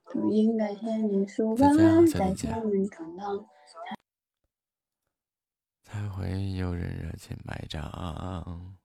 [0.05, 1.67] 不应该牵着书包
[2.07, 3.47] 在前面闯荡。
[5.83, 8.77] 才会有人热情买账。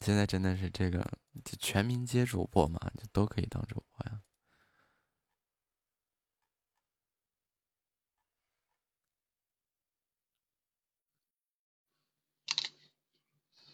[0.00, 1.00] 现在真的是这个
[1.44, 4.22] 就全民皆主播嘛，就都可以当主播呀。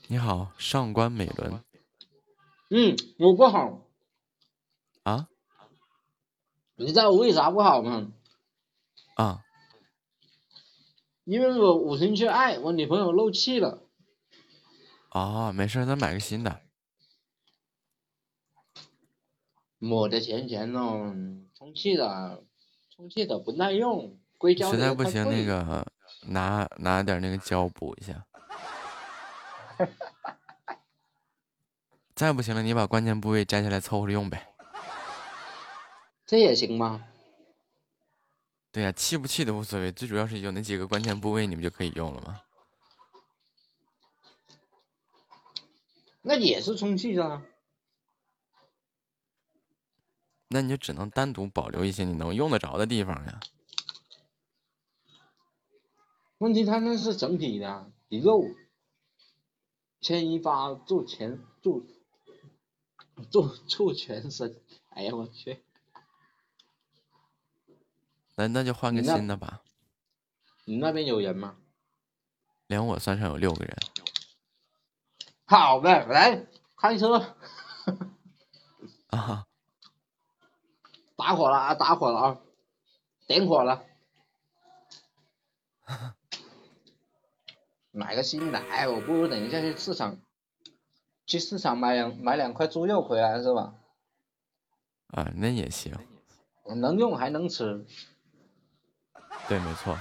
[0.09, 1.65] 你好，上官美伦
[2.71, 3.87] 嗯，我不好，
[5.03, 5.29] 啊
[6.77, 8.13] 你知道我为啥不好吗？
[9.15, 9.45] 啊！
[11.23, 13.84] 因为我五星缺爱，我女朋友漏气了。
[15.15, 16.61] 哦，没事儿，咱买个新的。
[19.79, 21.15] 我的钱钱咯，
[21.57, 22.43] 充气的，
[22.91, 25.87] 充气的不耐用，硅胶实在不行，那个
[26.27, 28.27] 拿拿点那个胶补一下。
[32.17, 34.49] 再不行了，你把关键部位摘下来凑合着用呗。
[36.27, 37.07] 这也行吗？
[38.73, 42.41] 对呀、气不气都无所谓，最主要是有那几个关键部位，你们就可以用了嘛。
[46.27, 47.47] 那也是充气的啊。
[50.49, 53.41] 那你就只能单独保留一些你能用得着的地方呀。
[56.39, 58.43] 问题它那是整体的，一漏，
[60.01, 61.83] 牵一发做全做
[63.31, 64.61] 做做全身。
[64.91, 65.63] 哎呀我去！
[68.37, 69.63] 那那就换个新的吧。
[70.65, 71.59] 你那边有人吗？
[72.67, 73.77] 连我算上有六个人。
[75.47, 77.37] 好呗，来开车，
[79.09, 79.47] 啊，
[81.17, 82.41] 打火了啊，打火了啊，
[83.27, 83.85] 点火了。
[87.93, 90.19] 买个新的，哎，我不如等一下去市场，
[91.27, 93.75] 去市场买两买两块猪肉回来是吧？
[95.09, 95.95] 啊，那也行。
[96.75, 97.87] 能用还能吃，
[99.47, 99.97] 对，没错。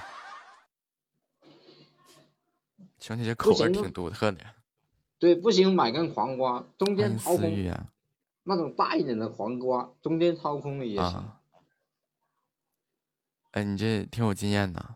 [2.99, 4.52] 兄弟，这口味挺独特的。
[5.23, 7.87] 对，不行买根黄瓜，中间掏空，啊
[8.43, 11.05] 那种大一点的黄瓜，中间掏空了也行。
[11.05, 11.39] 啊！
[13.51, 14.95] 哎，你这挺有经验的。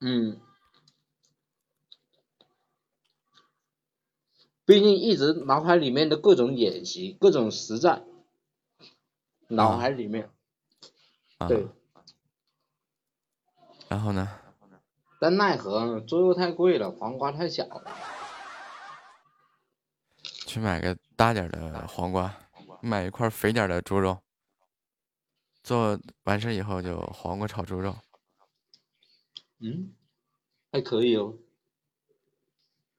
[0.00, 0.40] 嗯，
[4.64, 8.04] 毕竟一直脑海里面的各种演习、各种实战，
[9.46, 10.28] 脑海里面，
[11.38, 11.68] 啊，对，
[13.88, 14.40] 然后呢？
[15.24, 17.96] 但奈何猪肉太贵了，黄瓜太小了。
[20.22, 22.36] 去买个大点的黄瓜，
[22.82, 24.18] 买一块肥点的猪肉，
[25.62, 27.96] 做完事以后就黄瓜炒猪肉。
[29.60, 29.94] 嗯，
[30.70, 31.38] 还可以哦，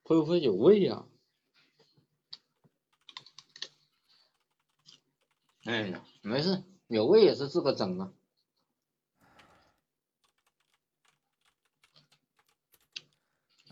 [0.02, 1.04] 会不会有味呀、
[5.62, 8.12] 哎呀，没事，有味也是自个整的。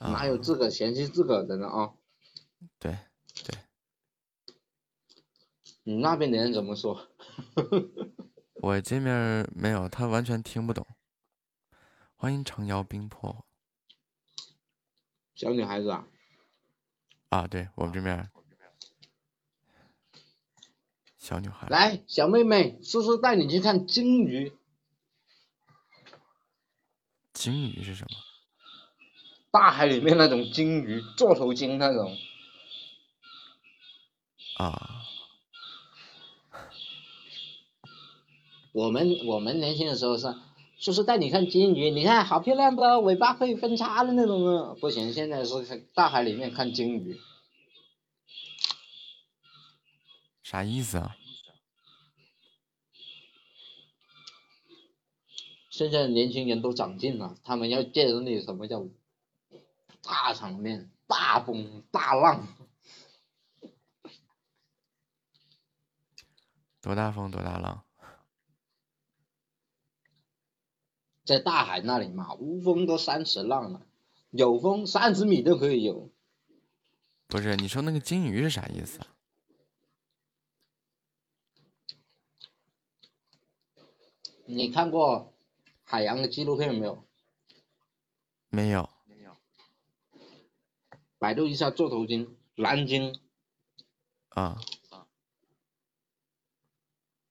[0.00, 1.94] 哪有自个嫌弃自个的呢啊？
[2.78, 2.98] 对
[3.44, 3.58] 对，
[5.82, 7.08] 你那边的人怎么说？
[8.62, 10.86] 我这面没有，他完全听不懂。
[12.16, 13.44] 欢迎程瑶冰魄
[15.34, 16.06] 小女孩子啊，
[17.28, 17.46] 啊！
[17.46, 18.30] 对我们这边
[21.18, 24.56] 小女孩，来，小妹妹，叔叔带你去看鲸鱼。
[27.32, 28.33] 鲸鱼是什么？
[29.54, 32.18] 大海里面那种鲸鱼，座头鲸那种。
[34.56, 35.04] 啊，
[38.72, 40.34] 我们我们年轻的时候是，
[40.80, 44.74] 就是带你看金鱼，你看好漂亮的，尾巴可以分叉的那种啊。
[44.80, 47.20] 不行，现在是大海里面看金鱼。
[50.42, 51.16] 啥意思啊？
[55.70, 58.84] 现在的年轻人都长进了，他们要见识你什么叫
[60.04, 62.46] 大场面、大风大浪。
[66.80, 67.84] 多大风多大浪？
[71.24, 73.80] 在大海那里嘛，无风都三十浪了，
[74.30, 76.10] 有风三十米都可以有。
[77.26, 79.06] 不是，你说那个金鱼是啥意思啊？
[84.44, 85.32] 你看过
[85.82, 87.02] 海洋的纪录片没有？
[88.50, 88.93] 没有。
[91.24, 93.18] 百度一下座头鲸、蓝鲸，
[94.28, 94.60] 啊，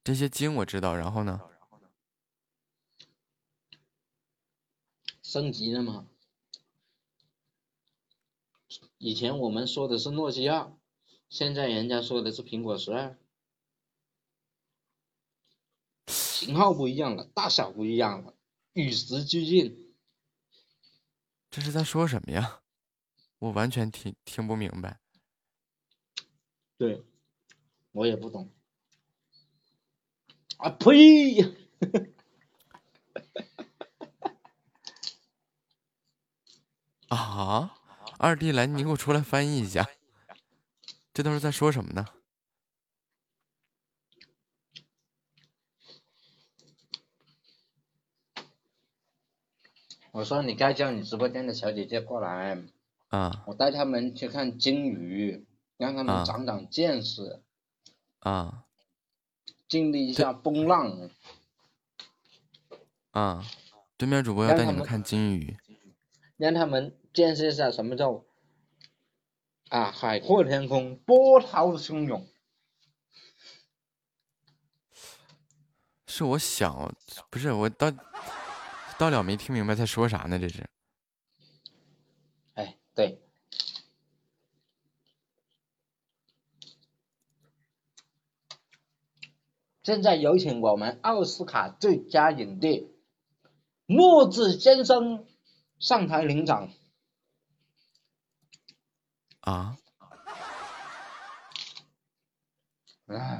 [0.03, 1.39] 这些鲸我知道，然后呢？
[5.21, 6.07] 升级了吗。
[8.97, 10.73] 以前我们说的是诺基亚，
[11.29, 13.15] 现在人家说的是苹果十二，
[16.07, 18.33] 型号不一样了，大小不一样了，
[18.73, 19.95] 与时俱进。
[21.51, 22.62] 这是在说什么呀？
[23.43, 25.01] 我完全听听不明白。
[26.77, 27.03] 对，
[27.91, 28.49] 我也不懂。
[30.59, 31.41] 啊呸！
[37.09, 37.77] 啊！
[38.17, 39.85] 二弟来，你给我出来翻译一下，
[41.13, 42.05] 这都是在说什么呢？
[50.11, 52.63] 我说你该叫你直播间的小姐姐过来，
[53.13, 55.45] 啊我带他们去看鲸鱼，
[55.77, 57.43] 让他啊们长长见识，
[58.17, 58.63] 啊
[59.67, 61.11] 经历一下风浪。
[63.11, 63.45] 啊！
[63.97, 65.55] 对面主播要带你们看鲸鱼，
[66.37, 68.23] 让他们见识一下什么叫
[69.69, 72.27] 啊海阔天空、波涛汹涌。
[76.07, 76.91] 是我想，
[77.29, 77.93] 不是我到
[78.97, 80.39] 到了没听明白在说啥呢？
[80.39, 80.67] 这是哎，
[82.95, 83.19] 对。
[89.83, 92.95] 现在有请我们奥斯卡最佳影帝
[93.85, 95.27] 木子先生
[95.77, 96.69] 上台领奖。
[99.41, 99.77] 啊，
[103.07, 103.39] 哎，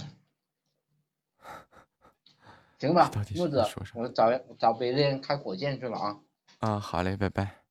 [2.77, 3.63] 行吧，到底是墨子
[3.95, 6.19] 我找找别人开火箭去了啊。
[6.59, 7.62] 啊，好嘞，拜拜。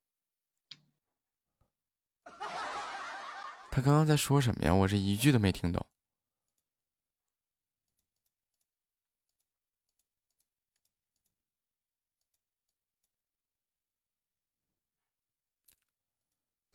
[3.72, 4.74] 他刚刚在说什么呀？
[4.74, 5.86] 我这一句都没听懂。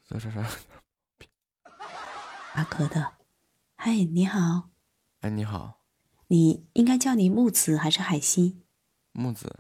[0.08, 0.44] 这这这，
[2.54, 3.18] 阿格的，
[3.76, 4.72] 嗨，你好，
[5.20, 5.82] 哎，你好，
[6.30, 8.64] 你应该叫你木子还是海星？
[9.12, 9.56] 木子，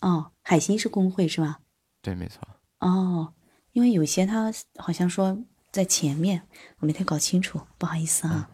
[0.00, 1.60] 哦，海星是工会是吧？
[2.00, 2.40] 对，没错。
[2.78, 3.34] 哦，
[3.72, 6.46] 因为有些他好像说在前面，
[6.78, 8.50] 我没太搞清楚，不好意思啊。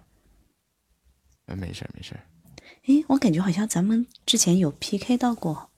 [1.46, 2.26] 呃，没事儿没事儿。
[2.86, 5.70] 诶，我感觉好像咱们之前有 PK 到过，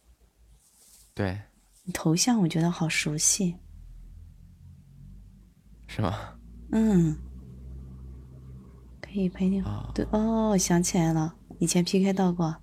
[1.14, 1.42] 对，
[1.84, 3.56] 你头像我觉得好熟悉。
[5.88, 6.38] 是吗？
[6.72, 7.16] 嗯，
[9.00, 9.62] 可以陪你。
[9.94, 12.56] 对哦，想起来了，以前 PK 到过。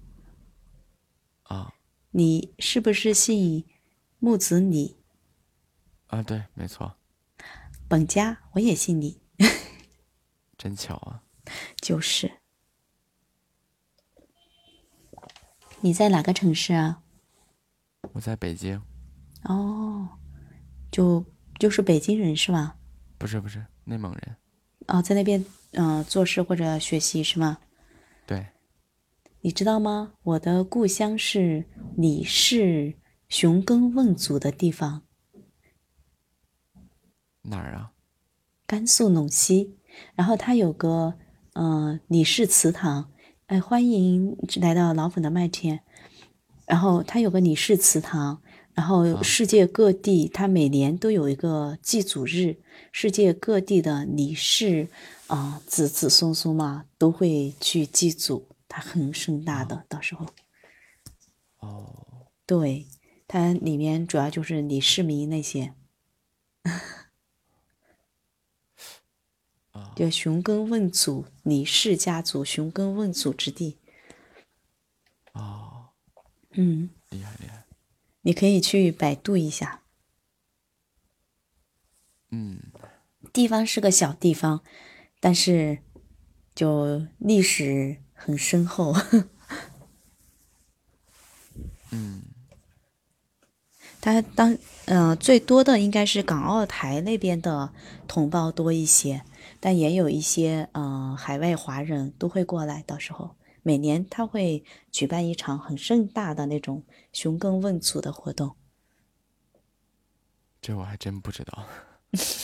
[1.44, 1.74] 啊
[2.12, 3.66] 你是不是姓
[4.20, 4.96] 木子李？
[6.08, 6.96] 啊，对，没错，
[7.94, 9.22] 本家我也姓李，
[10.58, 11.22] 真巧啊！
[11.80, 12.40] 就是。
[15.82, 17.04] 你在哪个城市啊？
[18.14, 18.82] 我在北京，
[19.44, 20.10] 哦，
[20.92, 21.24] 就
[21.60, 22.78] 就是北京人是吧？
[23.20, 24.38] 不是不是内蒙人，
[24.88, 27.60] 哦，在那边嗯、呃做事或者学习是吗？
[28.26, 28.48] 对，
[29.42, 30.14] 你知道吗？
[30.24, 32.98] 我的故乡是李氏
[33.30, 35.04] 寻根问祖的地方，
[37.44, 37.92] 哪儿啊？
[38.66, 39.78] 甘肃陇西。
[40.16, 41.14] 然后它有个
[41.54, 43.12] 嗯、呃李氏祠堂，
[43.46, 45.82] 哎，欢迎来到老粉的麦田。
[46.66, 48.42] 然后它有个李氏祠堂，
[48.74, 52.58] 然后世界各地它每年都有一个祭祖日，
[52.92, 54.88] 世界各地的李氏
[55.28, 60.26] 啊、子子孙孙嘛都会去祭祖，它很盛大的，到时候。
[61.60, 62.88] 哦，对，
[63.28, 65.74] 它里面主要就是李世民那些，
[69.96, 73.80] 就寻根问祖，李氏家族寻根问祖之地。
[75.34, 75.90] 哦，
[76.52, 77.66] 嗯，厉害厉害，
[78.22, 79.82] 你可以去百度一下，
[82.30, 82.60] 嗯，
[83.32, 84.64] 地方是个小地方，
[85.20, 85.80] 但是
[86.54, 88.96] 就历史很深厚。
[91.90, 92.24] 嗯，
[94.02, 97.74] 他当呃最多的应该是港澳台那边的
[98.08, 99.24] 同胞多一些，
[99.66, 102.84] 但也有一些呃海外华人都会过来。
[102.84, 104.62] 到时候每年他会
[104.92, 106.84] 举办一场很盛大的那种
[107.14, 108.58] 寻根问祖的活动，
[110.60, 111.64] 这我还真不知道。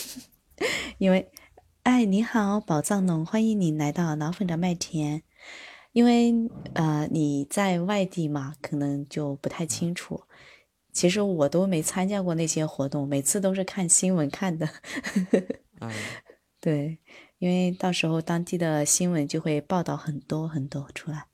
[0.96, 1.30] 因为
[1.82, 5.22] 哎你好宝藏农，欢迎你来到老粉的麦田。
[5.92, 6.32] 因为
[6.72, 10.22] 呃你在外地嘛，可能就不太清楚。
[10.90, 14.66] 其实我都没参加过那些活动，每次都是看新闻看的。
[15.80, 15.92] 嗯，
[16.60, 16.98] 对，
[17.38, 21.26] 因为到时候当地的新闻就会报道很多很多出来。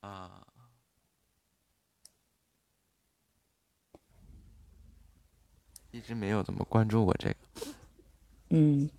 [0.00, 0.46] 啊，
[5.90, 7.36] 一直没有怎么关注过这个。
[8.50, 8.90] 嗯，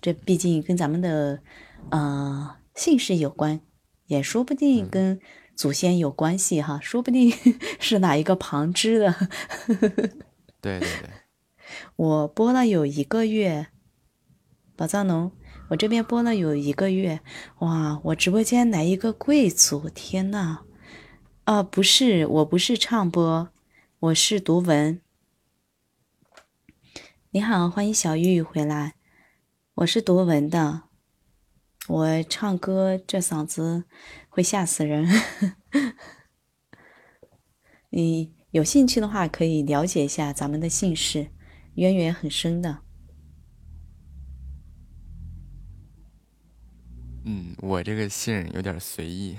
[0.00, 1.40] 这毕竟跟咱们的
[1.90, 3.60] 呃姓氏有关，
[4.06, 5.20] 也说不定跟
[5.54, 7.30] 祖先有关系哈，说不定
[7.78, 9.14] 是哪一个旁支的。
[10.60, 11.10] 对 对对，
[11.96, 13.68] 我播了有一个月，
[14.76, 15.32] 宝藏农，
[15.68, 17.20] 我这边播了有一个月，
[17.58, 18.00] 哇！
[18.04, 20.60] 我直播间来一个贵族，天呐！
[21.44, 23.48] 啊，不是，我不是唱播，
[24.00, 25.00] 我是读文。
[27.30, 28.94] 你好，欢迎小玉回来，
[29.76, 30.82] 我是读文的，
[31.88, 33.84] 我唱歌这嗓子
[34.28, 35.08] 会吓死人。
[37.90, 41.28] 你有兴趣的话，可以了解一下咱们的姓氏，
[41.74, 42.78] 渊源很深的。
[47.24, 49.36] 嗯，我这个姓有点随意。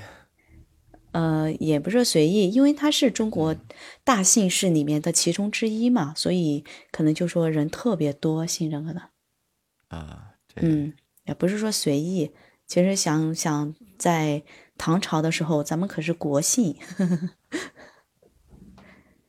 [1.11, 3.55] 呃，也不是随意，因为它是中国
[4.03, 9.09] 大姓氏里面的其中之一嘛，所以可能就说人特别多姓这个的。
[9.89, 10.93] 啊，嗯，
[11.25, 12.31] 也不是说随意，
[12.65, 14.43] 其实想想在
[14.75, 16.75] 唐朝的时候，咱们可是国姓。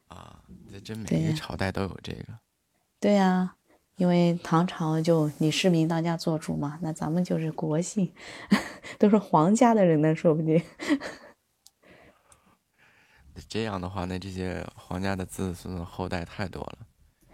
[0.06, 0.42] 啊
[0.72, 2.38] 这真每个朝代都有这个。
[3.04, 3.54] 对呀、
[3.96, 8.10] 因为唐朝就李世民当家做主嘛，那咱们就是国姓，
[8.98, 10.62] 都是皇家的人呢，说不定。
[13.46, 16.78] 这样的话，那这些皇家的子子孙孙后代太多了。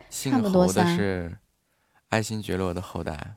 [0.09, 1.39] 姓侯的是
[2.09, 3.37] 爱新觉罗的后代，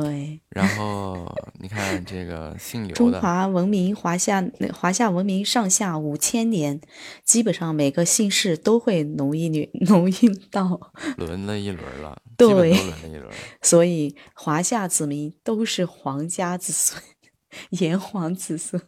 [0.00, 1.30] 对， 然后
[1.60, 6.80] 你看这个姓刘的中，华文明华夏华夏文明上下五千年，
[7.24, 13.30] 基本上每个姓氏都会浓一女浓印到， 轮了一轮了，对都轮了一轮。
[13.60, 17.02] 所以华夏子民都是皇家子孙，
[17.70, 18.80] 炎黄子孙。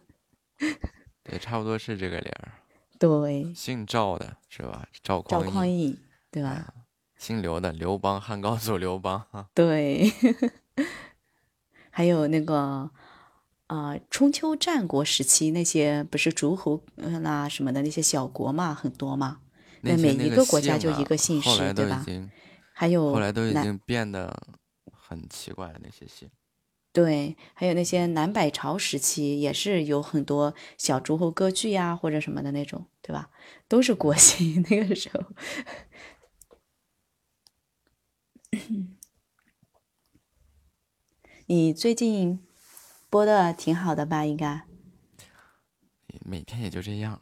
[1.22, 2.52] 对，差不多是这个理儿。
[2.98, 4.86] 对，姓赵的是吧？
[5.02, 5.98] 赵赵匡匡胤，
[6.30, 6.72] 对吧？
[7.18, 9.24] 姓刘的刘邦，汉高祖刘邦。
[9.54, 10.10] 对，
[11.90, 12.90] 还有那个
[13.68, 19.40] 呃，春秋战国时期那些不是诸侯呃啦什么的那些小国嘛，很多嘛。
[19.82, 22.04] 那每一个个国家就一个姓氏，对吧？
[22.72, 24.34] 还有后来都已经变得
[24.90, 26.28] 很奇怪了那些姓。
[26.92, 33.30] 对，还有那些南北朝时期也是有很多小诸侯割据呀、或者什么的那种，对吧？
[33.68, 35.22] 都是国 姓那个时候。
[41.46, 42.42] 你最近
[43.10, 44.24] 播的挺好的吧？
[44.24, 44.62] 应该。
[46.24, 47.20] 每天也就这样。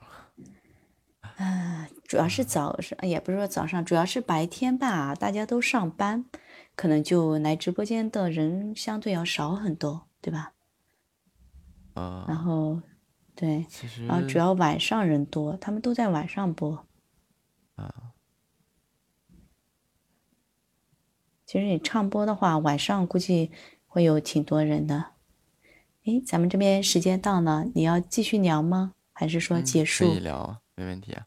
[1.37, 6.25] 啊，主要是早上，也不是说早上，主要是白天吧，大家都上班，
[6.77, 10.53] 可能就来直播间的人相对要少很多，对吧？
[11.95, 12.25] 啊。
[12.29, 12.81] 然后，
[13.35, 16.87] 对，其实然后主要晚上人多，他们都在晚上播。
[17.75, 18.13] 啊。
[21.45, 23.51] 其实你唱播的话，晚上估计
[23.93, 25.05] 会有挺多人的。
[26.07, 28.95] 诶，咱们这边时间到了，你要继续聊吗？
[29.13, 30.09] 还是说嗯结束？
[30.09, 31.27] 可以聊啊，没问题啊。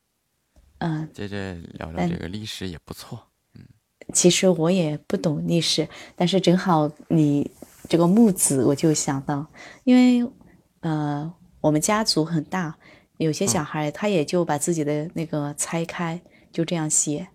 [0.79, 3.27] 嗯，接着聊聊这个历史也不错。
[3.53, 3.61] 嗯
[4.13, 7.51] 其实我也不懂历史，但是正好你
[7.87, 9.45] 这个木子，我就想到，
[9.83, 10.27] 因为
[10.79, 12.75] 呃，我们家族很大，
[13.17, 16.19] 有些小孩他也就把自己的那个拆开，
[16.51, 17.27] 就这样写。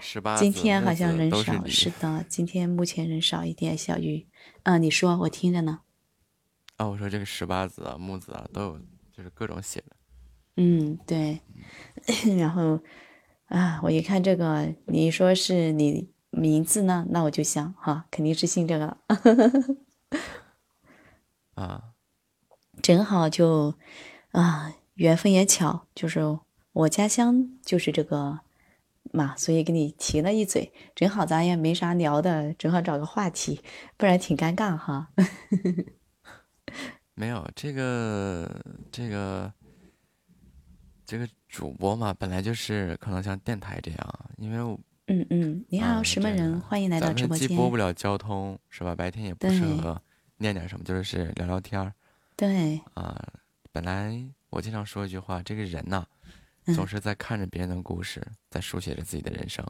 [0.00, 3.76] 十八今天好像人少，是是的，今天目前人少一点。
[3.76, 4.26] 小鱼，
[4.62, 5.80] 嗯、你说，我听着呢。
[6.76, 8.80] 啊，我说这个十八子啊、木子啊，都有，
[9.12, 9.96] 就是各种写的。
[10.56, 11.40] 嗯，对。
[12.38, 12.80] 然后
[13.46, 18.98] 啊，我一看这个，你说是你名字呢，那我就想哈，肯定是姓这个了。
[21.54, 21.82] 啊，
[22.80, 23.74] 正好就
[24.30, 26.38] 啊，缘分也巧，就是
[26.72, 28.40] 我家乡就是这个
[29.12, 33.60] 嘛，所以给你提了一嘴，正好咱也没啥聊的，正好找个话题，
[33.96, 35.10] 不然挺尴尬哈。
[37.14, 39.52] 没有这个这个
[41.04, 46.60] 这个主播嘛，本来就是可能像电台这样，因为我嗯嗯，你好，什么人？
[46.60, 47.48] 欢迎来到直播间。
[47.48, 48.94] 既播不了交通，是吧？
[48.94, 50.00] 白天也不适合
[50.36, 51.92] 念点什么，就是聊聊天儿
[52.36, 53.16] 对，啊。
[53.72, 54.12] 本来
[54.50, 56.17] 我经常说一句话，这个人呐，嗯
[56.74, 59.64] 总是在看着别人的故事，在书写着自己的人生。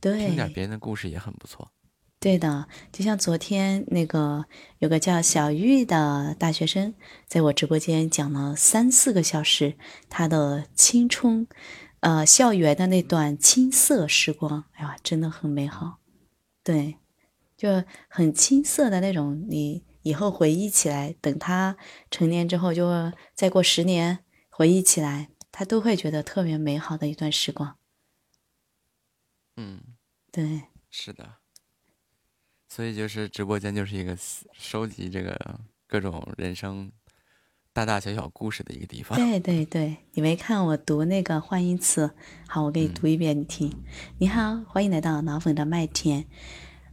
[0.00, 1.70] 对听点别人的故事也很不错。
[2.18, 4.44] 对的，就像昨天那个
[4.78, 6.94] 有个叫小玉的大学生，
[7.26, 9.76] 在我直播间讲了三四个小时
[10.08, 11.48] 他的青春，
[11.98, 15.98] 呃，校园的那段青涩时光，哎呀，真的很美好。
[16.62, 16.98] 对，
[17.56, 21.76] 就很青涩的那种，你以后回忆起来，等他
[22.08, 27.76] 成年之后，就再过十年回忆起来，他都会觉得特别美好的一段时光。
[29.56, 29.80] 嗯，
[30.32, 31.36] 对，是的。
[32.68, 34.16] 所以就是直播间就是一个
[34.54, 36.90] 收集这个各种人生
[37.70, 39.18] 大大小小故事的一个地方。
[39.18, 42.14] 对对对，你没看我读那个换音词？
[42.48, 43.70] 好，我给你读一遍，你听。
[44.18, 46.26] 你好，欢迎来到老粉的麦田。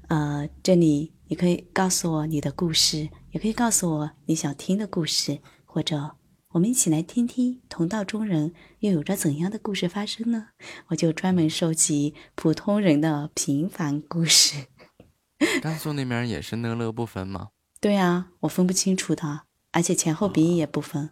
[0.09, 6.17] 呃，这里你可以告诉我你的故事，也可以告诉我你想听的故事，或者
[6.53, 10.47] 我们一起来听听同道中人又有着怎样的故事发生呢？
[10.87, 14.65] 我就专门收集普通人的平凡故事。
[15.61, 17.49] 甘肃那边也是讷乐不分吗？
[17.79, 21.11] 对啊，我分不清楚的，而且前后鼻音也不分，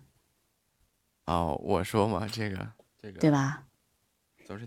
[1.28, 3.66] 哦，我说嘛，这个这个对吧？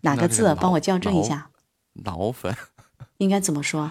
[0.03, 1.51] 哪个字帮我校正一下？
[1.95, 2.57] 老粉，
[3.19, 3.91] 应该怎么说？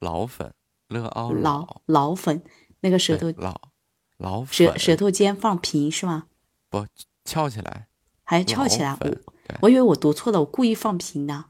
[0.00, 0.52] 老粉，
[0.88, 2.42] 乐凹老老粉，
[2.80, 3.60] 那个舌头对老
[4.18, 6.28] 老舌粉舌头尖放平是吗？
[6.70, 6.86] 不
[7.24, 7.88] 翘起来，
[8.24, 8.92] 还翘起来？
[8.92, 9.18] 我对
[9.62, 11.46] 我以为我读错了，我故意放平的，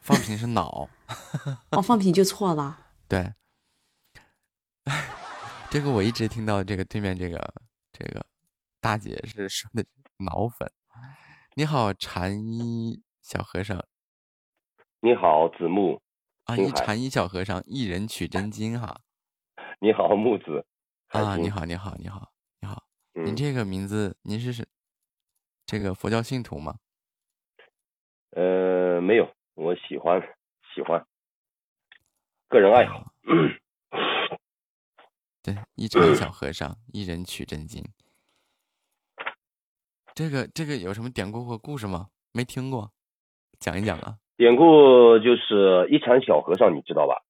[0.00, 0.88] 放平是脑。
[1.72, 2.86] 我放平就错了。
[3.08, 3.32] 对，
[5.70, 7.52] 这个我一直听到这个对面这个
[7.92, 8.24] 这个
[8.80, 9.84] 大姐是说的
[10.18, 10.70] 脑粉。
[11.54, 13.84] 你好，禅衣小和尚
[15.00, 16.00] 你好，子木。
[16.44, 19.00] 啊，一禅衣小和尚，一人取真经哈。
[19.80, 20.64] 你好，木子。
[21.10, 22.30] 啊，你好，你好，你好，
[22.60, 22.84] 你好。
[23.14, 24.66] 嗯您这个名字，您是是
[25.66, 26.76] 这个佛教信徒吗？
[28.30, 30.20] 呃，没有，我喜欢
[30.72, 31.04] 喜欢，
[32.48, 33.12] 个人爱好。
[35.42, 37.84] 对，一禅小和尚，一人取真经。
[40.14, 42.10] 这个这个有什么典故或故事吗？
[42.32, 42.92] 没听过，
[43.58, 44.16] 讲一讲啊。
[44.36, 47.20] 典故就是一禅小和尚，你知道吧？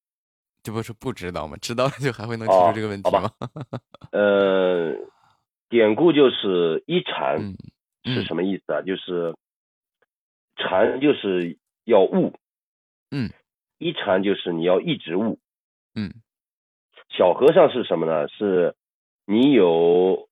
[0.63, 1.57] 这不是不知道吗？
[1.61, 3.31] 知道了就还会能提哦出这个问题好吗？
[4.11, 4.93] 呃，
[5.69, 8.81] 典故就是一禅嗯是什么意思啊？
[8.81, 9.35] 就是
[10.55, 12.33] 禅就是要悟，
[13.09, 13.29] 嗯，
[13.79, 15.39] 一禅就是你要一直悟，
[15.95, 16.13] 嗯，
[17.09, 18.27] 小和尚是什么呢？
[18.27, 18.75] 是
[19.25, 20.29] 你有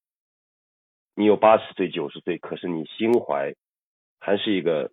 [1.15, 3.55] 你有八十岁、九十岁，可是你心怀
[4.19, 4.91] 还是一个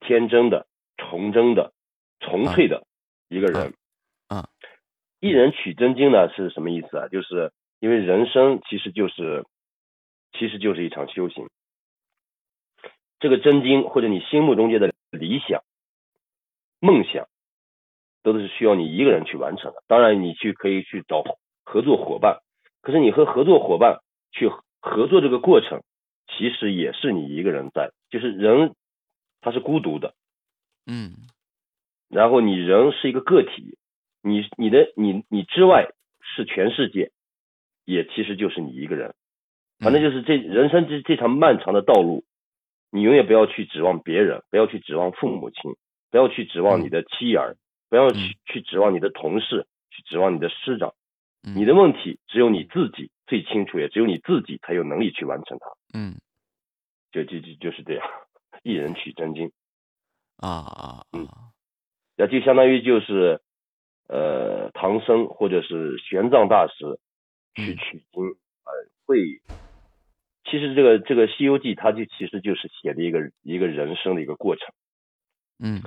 [0.00, 1.72] 天真的、纯真的、
[2.20, 2.86] 纯粹的
[3.28, 3.66] 一个人。
[3.66, 3.72] 啊，
[5.20, 7.08] 一人取真经呢是什么意思啊？
[7.08, 9.44] 就是因为人生其实就是
[10.32, 11.48] 其实就是一场修行。
[13.18, 15.62] 这个真经或者你心目中间的理想、
[16.78, 17.26] 梦想，
[18.22, 19.82] 都是需要你一个人去完成的。
[19.88, 21.24] 当然，你去可以去找
[21.64, 22.38] 合作伙伴，
[22.80, 23.98] 可是你和合作伙伴
[24.30, 24.48] 去
[24.80, 25.82] 合作这个过程，
[26.28, 28.76] 其实也是你一个人在，就是人
[29.40, 30.14] 他是孤独的，
[30.86, 31.10] 嗯
[32.08, 33.76] 然后你人是一个个体，
[34.22, 35.88] 你你的你你之外
[36.20, 37.12] 是全世界，
[37.84, 39.14] 也其实就是你一个人。
[39.78, 42.24] 反正就是这人生这这场漫长的道路，
[42.90, 45.76] 你永远不要去指望别人，不要去指望父母亲，
[46.10, 47.56] 不要去指望你的妻儿，
[47.88, 50.94] 不要去去指望你的同事，去指望你的师长。
[51.54, 55.66] 你的问题只有你自己最清楚，也只有你自己才有能力去完成它。
[55.94, 56.16] 嗯
[57.12, 58.04] 就就就就是这样，
[58.64, 59.50] 一人取真经。
[60.36, 61.26] 啊啊嗯，
[62.16, 63.40] 那就相当于就是
[64.08, 66.98] 呃唐僧或者是玄奘大师
[67.54, 68.72] 去取经，呃
[69.06, 69.40] 会，
[70.44, 74.66] 其实这个这个《西游记》它就其实就是写的一个一个人生的一个过程。
[75.60, 75.82] 嗯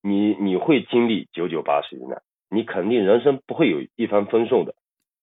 [0.00, 4.74] 你你会经历九九八十一难，你肯定人生不会有一帆风顺的。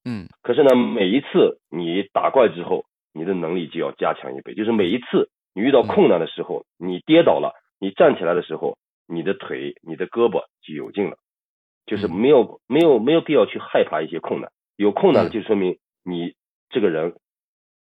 [0.04, 4.54] 嗯可是呢，每一次你打怪之后，你的能力就要加强一倍。
[4.54, 11.18] 就是每一次你遇到困难的时候，你跌倒了，你站起来的时候，你的腿、你的胳膊就有劲了。
[11.86, 16.36] 就是没有没有没有必要去害怕一些困难，有困难了就说明你
[16.70, 17.16] 这个人，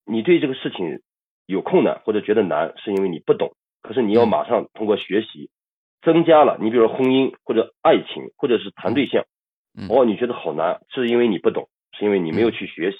[0.05, 1.01] 你对这个事情
[1.45, 3.55] 有困难或者觉得难，是因为你不懂。
[3.81, 5.49] 可是你要马上通过学习
[6.01, 9.25] 增加了，你比如说婚姻或者爱情或者是谈对象，
[9.89, 12.97] 哦，你觉得好难，是因为你不懂，是因为你没有去学习，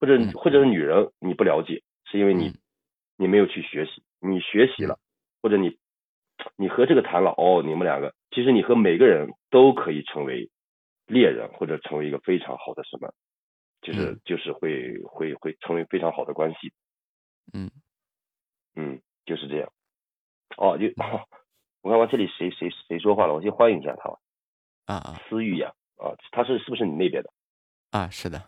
[0.00, 2.52] 或者或者是女人你不了解，是因为你
[3.16, 4.98] 你没有去学习，你学习了，
[5.40, 5.78] 或者你
[6.56, 10.50] 你和这个谈了，哦，你们两个其实你和每个人都可以成为
[11.06, 13.12] 恋人，或者成为一个非常好的什么，
[13.82, 16.72] 就是就是会会会成为非常好的关系。
[17.52, 17.70] 嗯
[18.74, 19.70] 嗯，就是这样。
[20.56, 20.86] 哦，就、
[21.82, 24.18] 我看看这里谁谁谁说话了，我先欢迎一下他吧。
[24.86, 27.30] 啊啊思域呀，啊，他是是不是你那边的？
[27.90, 28.42] 啊，是的，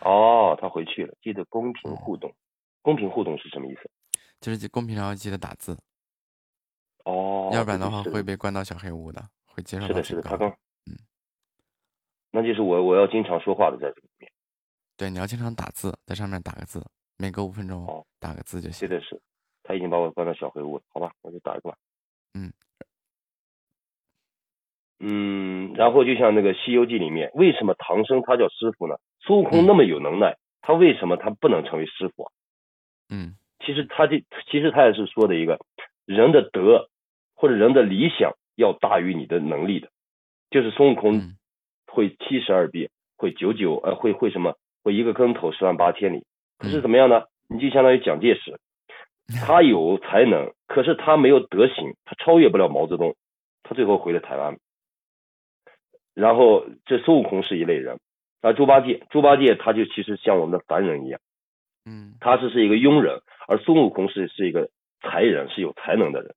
[0.00, 1.14] 哦，他回去了。
[1.20, 2.34] 记得公平互动，
[2.82, 3.90] 公平互动是什么意思？
[4.40, 5.78] 就是公屏上要记得打字，
[7.06, 10.48] 哦，要不然的话会被关到小黑屋的，会接受是的，是的，刚，
[10.86, 10.98] 嗯，
[12.32, 14.30] 那就是我我要经常说话的在这里面。
[14.96, 16.84] 对，你要经常打字，在上面打个字，
[17.16, 18.88] 每隔五分钟哦打个字就行。
[18.88, 19.20] 是的是，
[19.62, 21.76] 他已经把我关到小黑屋了，好吧，我就打一个吧。
[22.34, 22.52] 嗯
[24.98, 28.96] 嗯，然后就像那个《西游记》里面，为什么唐僧他叫师傅呢？
[29.20, 32.32] 孙悟空那么有能耐，他为什么他不能成为师傅啊？
[33.10, 35.58] 嗯其实他这其实他也是说的一个
[36.04, 36.88] 人的德
[37.36, 39.88] 或者人的理想要大于你的能力的，
[40.50, 41.34] 就是孙悟空
[41.86, 46.24] 会七十二变，会九九呃会会什么会一个跟头十万八千里，
[46.58, 47.24] 可是怎么样呢？
[47.48, 48.58] 你就相当于蒋介石，
[49.46, 53.14] 他有才能，可是他没有德行，他超越不了毛泽东，
[53.62, 54.56] 他最后回了台湾。
[56.14, 58.00] 然后这孙悟空是一类人，
[58.40, 61.20] 啊，猪八戒，猪八戒他就其实像我们的凡人一样，
[61.84, 64.70] 嗯他是是一个庸人，而孙悟空是是一个
[65.02, 66.34] 才人，是有才能的人。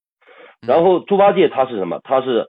[0.66, 2.00] 然后猪八戒他是什么？
[2.04, 2.48] 他是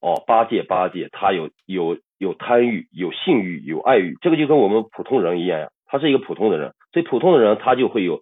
[0.00, 8.20] 哦八戒八戒，他有有有贪欲，有性欲，有爱欲，这个就跟我们普通人一样呀，他是一个普通的人，所以普通的人他就会有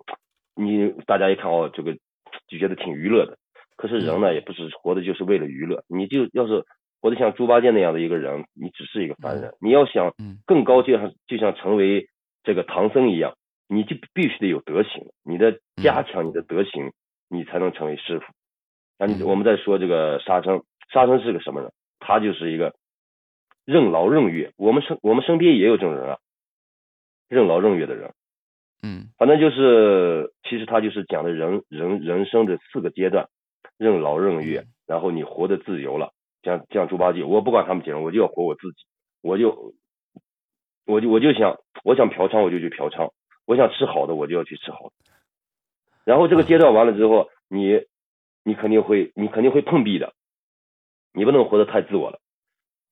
[0.55, 1.95] 你大家一看哦，这个
[2.47, 3.37] 就觉得挺娱乐的。
[3.77, 6.63] 可是人呢，也不是活的就是为了娱乐，你就要是
[7.01, 9.53] 活得像猪八戒那样的一个人，你只是一个凡人。
[9.61, 10.13] 你要想
[10.47, 12.07] 更高，就像就像成为
[12.45, 13.35] 这个唐僧一样，
[13.67, 16.93] 你就必须得有德行，你的加强你的德行，
[17.29, 18.27] 你才能成为师傅。
[18.99, 20.63] 那你我们再说这个沙僧，
[20.93, 21.73] 沙僧是个什么人？
[21.99, 22.75] 他就是一个
[23.65, 24.53] 任劳任怨。
[24.57, 26.19] 我们身我们身边也有这种人啊，
[27.29, 28.13] 任劳任怨的人。
[28.85, 33.29] 嗯反正就是，其实他就是讲的人人人生的四个阶段，
[33.79, 36.13] 任劳任怨，然后你活得自由了。
[36.43, 38.85] 像像猪八戒，我不管他们几人，我就要活我自己，
[39.23, 39.75] 我就
[40.85, 43.13] 我就我就想，我想嫖娼我就去嫖娼，
[43.47, 44.95] 我想吃好的我就要去吃好的。
[46.05, 47.81] 然后这个阶段完了之后，你
[48.45, 50.15] 你肯定会你肯定会碰壁的，
[51.13, 52.19] 你不能活得太自我了。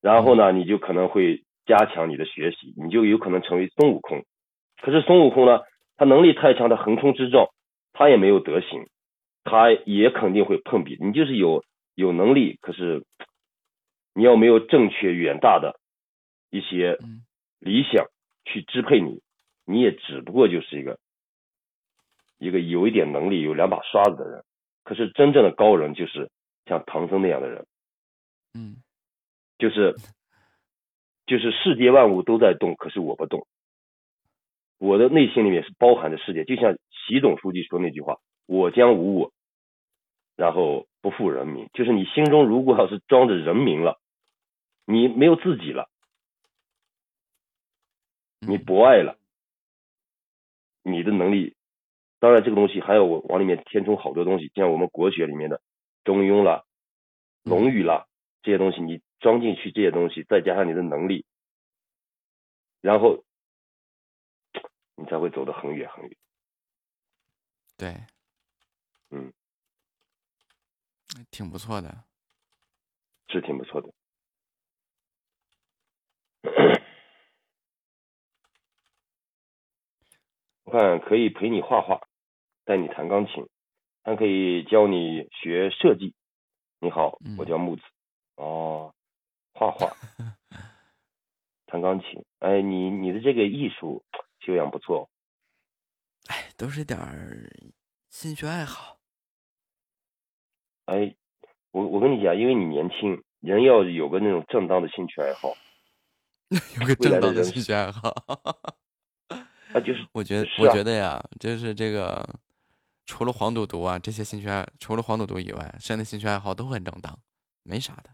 [0.01, 4.25] 然后呢，你就可能会加强你的学习，你就有可能成为孙悟空。
[4.81, 5.61] 可是孙悟空呢，
[5.97, 7.49] 他能力太强，他横冲直撞，
[7.93, 8.87] 他也没有德行，
[9.45, 10.97] 他也肯定会碰壁。
[11.01, 11.65] 你就是有
[11.95, 13.05] 有能力，可是
[14.15, 15.79] 你要没有正确远大的
[16.51, 16.99] 一些
[17.59, 18.07] 理想
[18.45, 19.21] 去支配你，
[19.67, 20.99] 你也只不过就是一个
[22.39, 24.45] 一个有一点能力、有两把刷子的人。
[24.91, 26.33] 可是真正的高人就是
[26.67, 27.65] 像唐僧那样的人，
[28.55, 28.83] 嗯
[29.57, 29.95] 就是
[31.27, 33.47] 就是世界万物都在动，可是我不动。
[34.79, 39.33] 我的内心里面是包含着世界，就像习总书记说那句话：“我将无我，
[40.35, 44.01] 然后不负人民。”就是你心中如果要是装着人民了，
[44.87, 45.89] 你没有自己了，
[48.41, 49.17] 你嗯博爱了，
[50.83, 51.55] 你的能力，
[52.21, 55.61] 当然这个东西还要我往里面填充好多东西，像我们国学里面的
[56.05, 56.67] 中庸了、
[57.43, 58.07] 论语了
[58.43, 61.25] 这些东西，你装进去这些东西，再加上你的能力，
[62.81, 63.25] 然后
[64.97, 66.17] 你才会走得很远很远。
[67.79, 67.97] 对，
[69.11, 69.33] 嗯，
[71.31, 72.05] 挺不错的。
[73.29, 73.89] 是挺不错的。
[80.65, 82.01] 我看可以陪你画画，
[82.71, 83.45] 带你弹钢琴，
[84.05, 86.15] 还可以教你学设计。
[86.79, 87.83] 你好，我叫木子。
[88.37, 88.95] 哦，
[89.53, 89.93] 画画，
[91.67, 92.25] 弹钢琴。
[92.39, 94.05] 哎，你你的这个艺术
[94.39, 95.11] 修养不错。
[96.29, 97.51] 哎，都是点儿
[98.09, 98.99] 兴趣爱好。
[100.85, 101.17] 哎，
[101.73, 105.57] 我我跟你讲，因为你年轻，人要有个那种正当的兴趣爱好，
[106.81, 108.15] 有个正当的兴趣爱好。
[109.75, 112.25] 啊，就是我觉得，我觉得呀，就是这个，
[113.11, 117.19] 除了黄赌毒啊这些兴趣爱，除了黄赌毒以外，剩下的兴趣爱好都很正当，
[117.65, 118.11] 没啥的。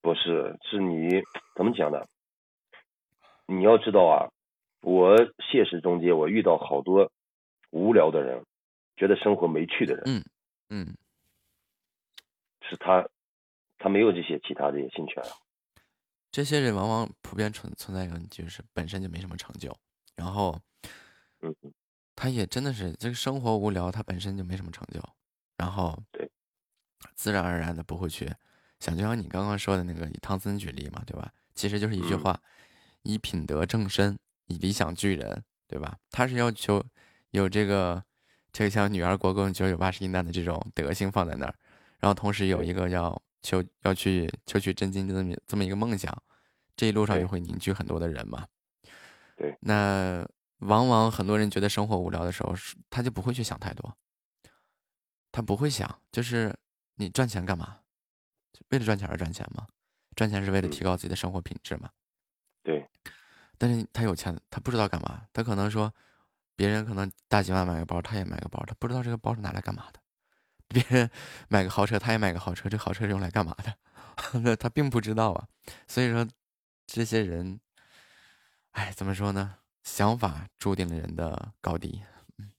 [0.00, 1.22] 不是，是你
[1.54, 2.08] 怎么讲的？
[3.44, 4.32] 你要知道啊，
[4.80, 5.18] 我
[5.52, 7.12] 现实中间我遇到好多
[7.72, 8.42] 无聊的人，
[8.96, 10.24] 觉得生活没趣的人，嗯
[10.70, 10.96] 嗯，
[12.62, 13.06] 是他
[13.76, 15.42] 他没有这些其他这些兴趣爱好。
[16.32, 19.76] 这些人往往普遍存存在一个，就是本身就没什么成就，
[20.16, 20.58] 然后，
[21.42, 21.54] 嗯，
[22.16, 25.02] 他也真的是这个生活无聊，他本身就没什么成就，
[25.56, 26.30] 然后，对，
[27.14, 28.32] 自然而然的不会去
[28.80, 31.32] 想，就像你刚刚说的那个以汤森举例嘛，对吧？
[31.54, 32.40] 其实就是一句嗯话，
[33.02, 35.96] 以品德正身，以理想聚人，对吧？
[36.10, 36.84] 他是要求
[37.30, 38.02] 有这个
[38.52, 41.54] 这个像女儿国共九九八十一难的这种德性放在那儿，
[41.98, 46.16] 然后同时有一个要求要去求取真经的这么这么一个梦想，
[46.76, 48.46] 这一路上也会凝聚很多的人嘛。
[49.36, 50.26] 对，那
[50.64, 53.96] 往往很多人觉得生活无聊的时候，是他就不会去想太多，
[55.30, 56.54] 他不会想，就是
[56.96, 57.80] 你赚钱干嘛？
[58.70, 59.66] 为了赚钱而赚钱吗？
[60.16, 61.90] 赚钱是为了提高自己的生活品质嘛？
[62.62, 62.88] 对，
[63.58, 65.92] 但是他有钱，他不知道干嘛，他可能说，
[66.56, 70.00] 别人可能大几万买个包，他也买个包，他不知道这个包是拿来干嘛的。
[70.68, 71.10] 别人
[71.48, 73.76] 买个豪车，他也买个豪车，这豪车是用来干嘛的？
[74.40, 75.46] 那他并不知道啊。
[75.86, 76.26] 所以说，
[76.86, 77.60] 这些人，
[78.70, 79.56] 哎，怎么说呢？
[79.84, 82.02] 想法注定了人的高低。
[82.38, 82.50] 嗯，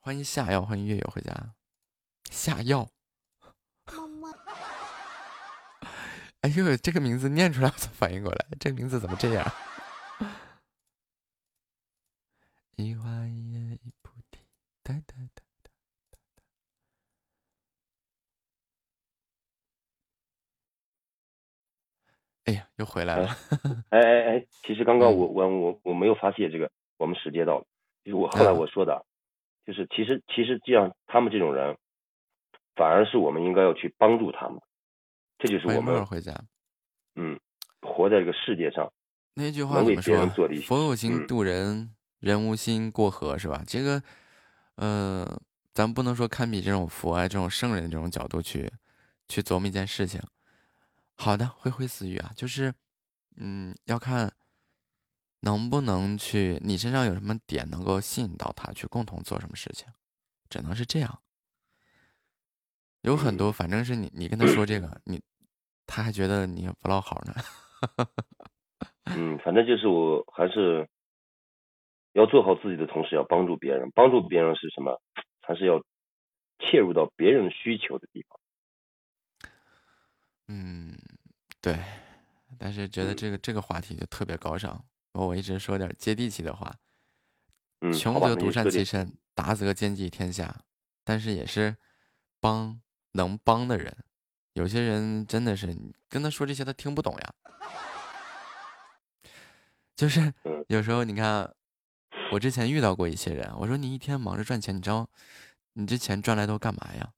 [0.00, 1.54] 欢迎下药，欢迎月月回家。
[2.30, 2.90] 下药，
[6.40, 9.46] 哎呦，这个名字念出来我才反应过来，这个名字怎么这样？
[12.76, 14.40] 一花一叶一菩提，
[14.82, 15.35] 哒哒哒哒哒
[22.46, 23.28] 哎呀，又回来了。
[23.90, 27.64] 哎哎哎，其实刚刚嗯我我我我没有发现这个，我们时间到了，
[28.04, 29.02] 就是我后来嗯我说的啊，
[29.66, 31.76] 就是其实其实这样他们这种人，
[32.74, 34.60] 反而是我们应该要去帮助他们，
[35.38, 36.32] 这就是我们迎梦儿回家。
[37.16, 37.38] 嗯
[37.82, 38.92] 活在这个世界上
[39.34, 40.26] 那句话怎么说
[40.62, 43.62] 佛有心嗯度人，人无心过河，是吧？
[43.66, 44.02] 这个，
[44.76, 45.40] 呃，
[45.74, 48.70] 咱不能说堪比这种佛啊、这种圣人这种角度去
[49.28, 50.20] 去琢磨一件事情。
[51.16, 52.72] 好的，挥挥私语啊，就是，
[53.36, 54.32] 嗯，要看
[55.40, 59.88] 能不能去你身上有什么点能够吸引到他去共同做什么事情，
[60.48, 61.22] 只能是这样。
[63.02, 65.22] 有很多，反正是你你跟他说这个，你
[65.86, 67.34] 他还觉得你不老好呢。
[69.16, 70.88] 嗯，反正就是我还是
[72.12, 73.90] 要做好自己的同时，要帮助别人。
[73.94, 75.00] 帮助别人是什么？
[75.40, 75.80] 还是要
[76.58, 78.40] 切入到别人需求的地方。
[80.48, 80.96] 嗯，
[81.60, 81.78] 对，
[82.58, 86.74] 但是觉得这个这个话题就特别高尚，我一直说点接地气的话。
[87.80, 90.62] 嗯穷则独善其身，达则兼济天下。
[91.04, 91.76] 但是也是
[92.40, 92.80] 帮
[93.12, 93.94] 能帮的人，
[94.54, 97.34] 有些人真的是你跟他说这些，他听不懂呀。
[99.94, 101.54] 就是嗯有时候你看，
[102.32, 105.08] 我之前遇到过一些人，我说你一天忙着赚钱，你知道
[105.74, 107.12] 你这钱赚来都干嘛呀？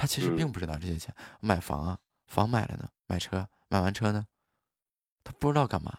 [0.00, 4.26] 他其实并嗯不知道这些钱，买房啊，房买了呢，买车，买完车呢，
[5.22, 5.98] 他不知道干嘛，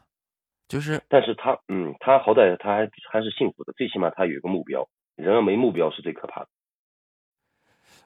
[0.68, 4.90] 就是但是他，嗯，他好歹他还还是幸福的，最起码他有一个目标。
[5.16, 6.50] 人要没目标是最可怕的。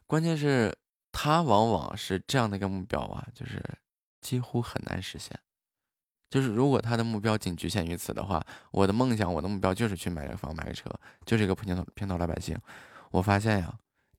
[0.06, 0.76] 关键是
[1.14, 3.64] 他往往是这样的一个目标啊，就是
[4.20, 5.40] 几乎很难实现。
[6.30, 10.90] 就是如果他的目标仅局限于此的话，我的梦想，我的目标就是去买个房、买个车，
[11.24, 12.60] 就是一个平头平头老百姓。
[13.12, 13.74] 我发现呀，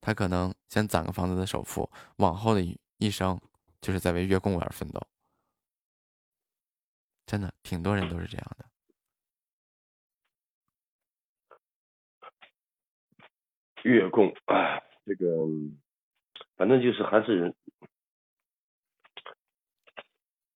[0.06, 3.40] 他可能先攒个房子的首付，往后的一一生
[3.80, 5.00] 就是在为月供而奋斗。
[7.26, 8.64] 真的，挺多人都是这样的。
[13.82, 15.26] 月供，哎，这个
[16.56, 17.52] 反正就是还是人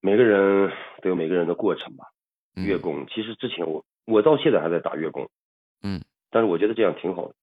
[0.00, 0.72] 每个人
[1.02, 2.12] 都有每个人的过程吧。
[2.54, 5.28] 月供，其实之前我我到现在还在打月供，
[5.82, 7.34] 嗯，但是我觉得这样挺好的。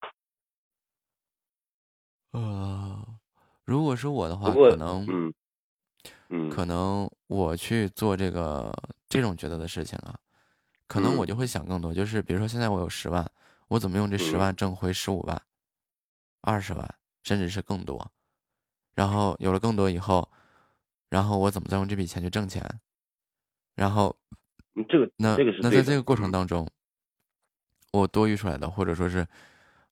[2.34, 3.06] 呃，
[3.66, 5.34] 如果是我的话，可能，嗯
[6.30, 6.58] 嗯。
[6.58, 8.72] 可能我去做这个
[9.10, 10.18] 这种觉得的事情啊，
[10.88, 11.28] 可能我嗯。
[11.28, 13.30] 就会想更多，就是比如说现在我有十万，
[13.70, 14.40] 我怎么用这十嗯。
[14.40, 15.42] 万挣回十五万、
[16.42, 18.12] 二十万，甚至是更多，
[18.96, 20.30] 然后有了更多以后，
[21.10, 22.64] 然后我怎么再用这笔钱去挣钱，
[23.76, 24.18] 然后，
[24.76, 26.70] 嗯这个那那在这个过程当中，
[27.92, 29.28] 我多余出来的，或者说是，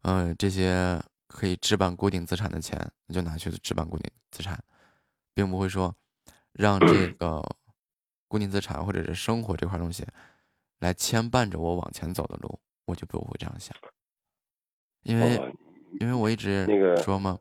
[0.04, 1.02] 嗯、这些
[1.36, 4.58] 可以置办固定资产的钱，那就拿去置办固定资产，
[5.34, 5.94] 并不会说
[6.54, 7.44] 让这个
[8.30, 10.08] 固定资产或者是生活这块东西
[10.80, 13.76] 来牵绊着我往前走的路，我就不会这样想，
[15.04, 15.52] 因为、哦
[16.02, 17.40] 因为我一直那个说嘛，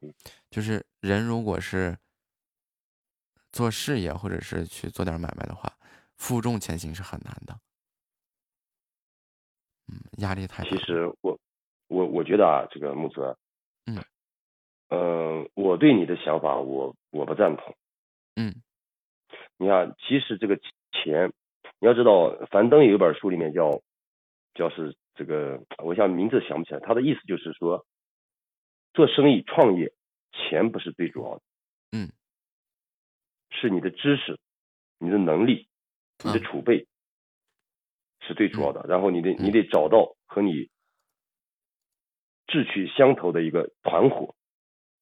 [0.48, 1.98] 就是人如果是
[3.50, 5.76] 做事业或者是去做点买卖的话，
[6.14, 7.58] 负重前行是很难的，
[9.88, 10.70] 嗯，压力太大。
[10.70, 11.36] 其实我
[11.88, 13.36] 我我觉得啊，这个木子，
[13.86, 14.04] 嗯，
[14.88, 17.76] 呃，我对你的想法我我不赞同。
[18.36, 18.54] 嗯，
[19.58, 20.56] 你看，其实这个
[20.92, 21.32] 钱，
[21.78, 23.82] 你要知道，樊登有一本书里面叫
[24.54, 27.86] 叫是这个，我想名字想不起来，他的意思就是说，
[28.92, 29.92] 做生意创业，
[30.32, 31.42] 钱不是最主要的，
[31.92, 32.10] 嗯，
[33.50, 34.38] 是你的知识、
[34.98, 35.68] 你的能力、
[36.24, 36.86] 你的储备
[38.20, 40.68] 是最主要的，然后你得你得找到和你
[42.46, 44.34] 志趣相投的一个团伙，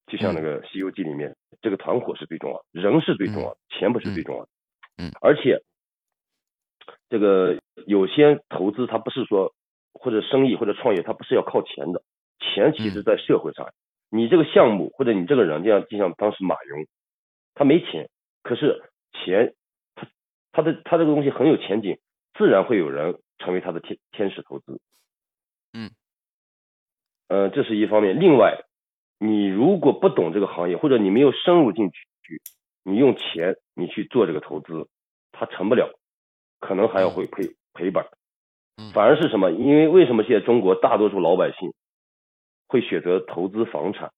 [0.07, 4.49] 就像那个《西游记》里面，这个团伙是最重要的，人是最重要的，钱不是最重要的。
[4.97, 5.61] 嗯，而且
[7.09, 9.53] 这个有些投资，它不是说
[9.93, 12.01] 或者生意或者创业，它不是要靠钱的，
[12.39, 13.73] 钱其实在社会上，
[14.09, 16.87] 你这个项目或者你这个人，就像就像当时马云，
[17.55, 18.09] 他没钱，
[18.43, 18.81] 可是
[19.13, 19.53] 钱
[19.95, 20.07] 他
[20.51, 21.97] 他的他这个东西很有前景，
[22.33, 24.79] 自然会有人成为他的天天使投资。
[27.33, 28.19] 嗯，呃，这是一方面。
[28.19, 28.63] 另外，
[29.19, 32.41] 你如果不懂这个行业，或者你没有深入进去，
[32.83, 34.87] 你用钱你去做这个投资，
[35.31, 35.89] 它成不了，
[36.59, 38.05] 可能还要会赔赔本。
[38.93, 39.51] 反而是什么？
[39.51, 41.73] 因为为什么现在中国大多数老百姓
[42.67, 44.11] 会选择投资房产？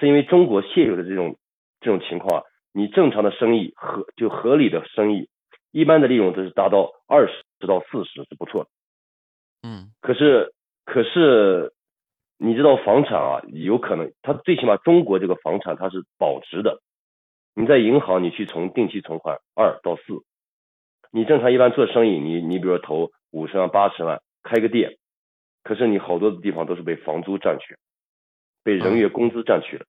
[0.00, 1.36] 是因为中国现有的这种
[1.80, 5.28] 这种情况啊，你正常的生意合就合理的生意，
[5.70, 7.32] 一般的利润都是达到二十
[7.66, 8.70] 到四十是不错的。
[9.62, 11.72] 嗯可是可是
[12.40, 16.80] 你知道房产啊，有可能它最起码中国这个房产它是保值的。
[17.54, 20.02] 你在银行你去存定期存款二到四，
[21.10, 24.96] 你正常一般做生意，你你比如说投五十万八十万开个店，
[25.64, 27.76] 可是你好多的地方都是被房租占去，
[28.62, 29.84] 被人员工资占去了。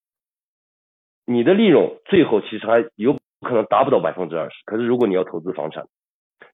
[1.26, 5.86] 你的利润最后其实还有可能达不到百分之二十，可是如果你要投资房产，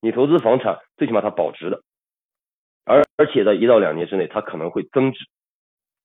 [0.02, 1.82] 你投资房产最起码它保值的，
[2.84, 5.26] 而而且在一到两年之内它可能会增值。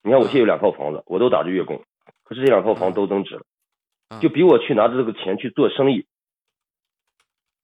[0.03, 1.83] 你看我现在有两套房子，我都打着月供，
[2.25, 3.43] 可是这两套房都增值了，
[4.21, 6.07] 就比我去拿着这个钱去做生意，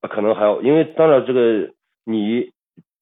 [0.00, 1.72] 啊可能还要，因为当然这个
[2.04, 2.52] 你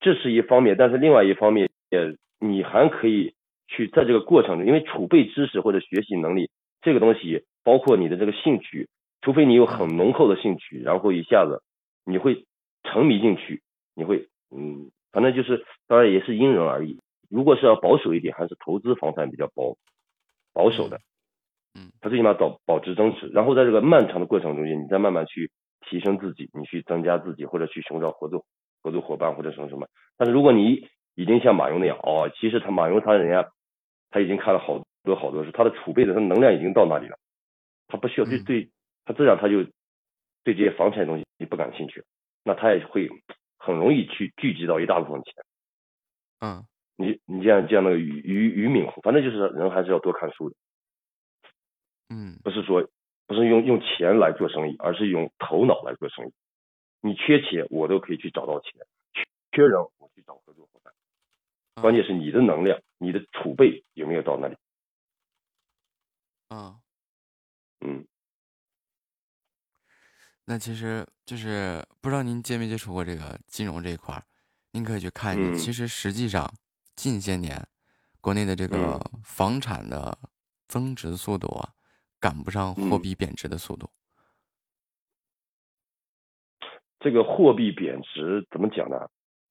[0.01, 3.35] 这是一方面，但是另外一方面也你还可以
[3.67, 8.89] 去在这个过程中，因为储备知识或者学习能力这个东西，包括你的这个兴趣，
[9.23, 11.63] 除非你有很浓厚的兴趣，然后一下子
[12.05, 12.45] 你会
[12.85, 13.63] 沉迷进去，
[13.97, 17.01] 你会嗯，反正就是当然也是因人而异。
[17.31, 19.77] 如果是要保守一点，还是投资房产比较保
[20.53, 21.01] 保守的。
[21.75, 28.44] 嗯，它最起码保保值增值，然后在这个漫长的过程中间，你再慢慢去提升自己，你去增加自己，或者去寻找合作
[28.83, 29.89] 合作伙伴或者什么什么。
[30.17, 33.51] 但是如果你已经像马云那样，哦，其实他马云他人家
[34.11, 37.19] 他已经看了好多好多书，他的储备的他能量已经到那里了，
[37.89, 38.70] 他不需要对对，
[39.05, 39.65] 他自然他就
[40.44, 42.05] 对这些房产的东西不感兴趣，
[42.44, 43.09] 那他也会
[43.59, 45.35] 很容易去聚集到一大部分钱。
[46.41, 46.65] 嗯，
[46.97, 50.57] 你你这样这样的俞俞俞敏洪，反正就是人还是要多看书的。
[52.09, 52.89] 嗯，不是说
[53.27, 56.33] 不是用用钱来做生意，而是用头脑来做生意。
[57.01, 58.81] 你缺钱，我都可以去找到钱；
[59.13, 60.93] 缺缺人，我去找合作伙伴。
[61.83, 64.57] 关键是你的能量、你的储备有没有到那里？
[66.49, 66.77] 啊，
[67.81, 68.07] 嗯，
[70.45, 74.23] 那其实就是不知道您接没接触过这个金融这一块儿，
[74.73, 75.51] 您可以去看一下。
[75.51, 76.49] 嗯其实实际上
[76.97, 77.67] 近些年，
[78.21, 80.17] 国内的这个房产的
[80.69, 81.75] 增值速度啊，
[82.21, 83.91] 赶不上货币贬值的速度。
[87.01, 89.09] 这个货币贬值怎么讲呢？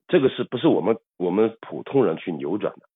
[0.07, 2.89] 这个是不是我们我们普通人去扭转的？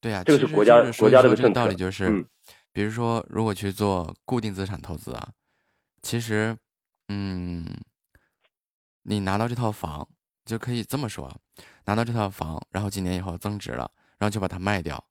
[0.00, 2.24] 对呀、这个是国家就是国家的政策道理就是，嗯
[2.72, 5.32] 比如说如果去做固定资产投资啊，
[6.02, 6.56] 其实，
[7.08, 7.64] 嗯，
[9.02, 10.06] 你拿到这套房
[10.46, 11.30] 就可以这么说，
[11.84, 15.04] 拿到这套房，然后几年以后增值了，然后就把它卖掉，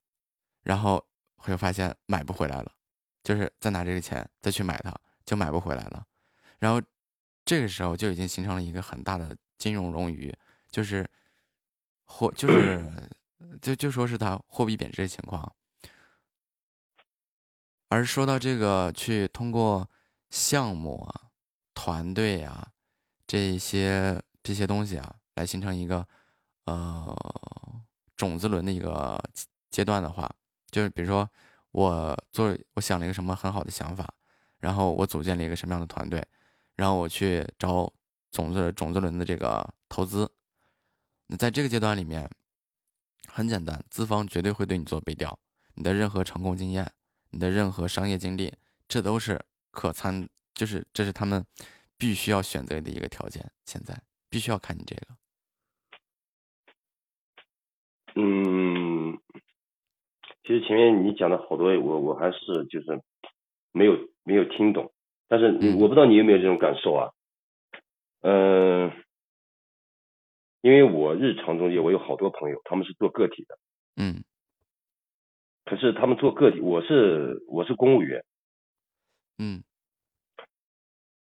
[0.63, 1.05] 然后
[1.35, 2.71] 会发现买不回来了，
[3.21, 4.91] 就是再拿这个钱再去买它，
[5.25, 6.03] 就买不回来了，
[6.57, 6.81] 然后
[7.43, 10.35] 这个时候就已经形成了一个很大的金融冗余，
[10.71, 11.07] 就是
[12.05, 13.09] 货就 是
[13.61, 15.53] 就就说是它货币贬值的情况。
[17.89, 19.87] 而说到这个，去通过
[20.29, 21.29] 项目啊、
[21.73, 22.67] 团队啊
[23.27, 26.05] 这一些这些东西啊，来形成一个
[26.65, 27.15] 呃
[28.15, 29.21] 种子轮的一个
[29.69, 30.29] 阶段的话，
[30.71, 31.29] 就是比如说
[31.71, 34.13] 我做我想了一个什么很好的想法，
[34.59, 36.25] 然后我组建了一个什么样的团队，
[36.75, 37.91] 然后我去找
[38.31, 40.29] 种子种子轮的这个投资。
[41.27, 42.29] 那在这个阶段里面，
[43.27, 45.37] 很简单，资方绝对会对你做背调，
[45.73, 46.91] 你的任何成功经验。
[47.31, 48.53] 你的任何商业经历，
[48.87, 51.45] 这都是可参，就是这是他们
[51.97, 53.51] 必须要选择的一个条件。
[53.65, 55.07] 现在必须要看你这个。
[58.15, 59.19] 嗯，
[60.43, 63.01] 其实前面你讲的好多，我我还是就是
[63.71, 64.93] 没有没有听懂，
[65.27, 67.11] 但是你我不知道你有没有这种感受啊？
[68.21, 68.91] 嗯、
[70.61, 73.57] 因为我日常中间我有好多朋友，他们是做个体的，
[73.97, 74.23] 嗯。
[75.65, 78.23] 可是他们做个体，我是我是公务员，
[79.37, 79.63] 嗯。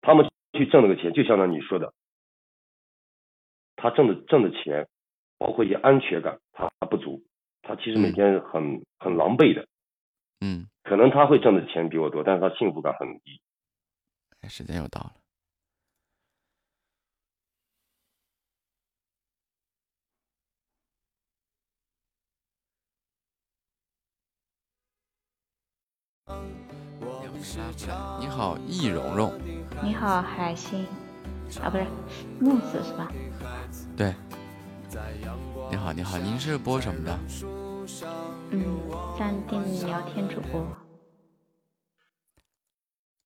[0.02, 1.94] 他们去挣那个钱，就相当于你说的，
[3.76, 4.88] 他挣的挣的钱，
[5.42, 7.24] 包括一些安全感，他不足，
[7.64, 9.68] 他其实每天很、很狼狈的，
[10.40, 13.42] 嗯，可能他会挣的钱比我多，但是他幸福感很低。
[14.42, 15.14] 哎，时间又到了。
[28.20, 29.34] 你好，易蓉蓉。
[29.82, 30.86] 你好，海星，
[31.64, 31.86] 啊，不是
[32.40, 33.12] 木子是吧？
[33.98, 34.14] 对。
[34.92, 34.98] 你
[35.78, 37.18] 好，你好，您是播什么的？
[38.52, 38.78] 嗯，
[39.18, 40.68] 暂定聊天主播。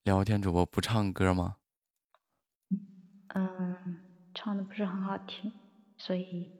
[0.04, 1.56] 聊天主播不唱歌吗？
[3.34, 4.00] 嗯，
[4.32, 5.52] 唱的不是很好听，
[5.98, 6.52] 所以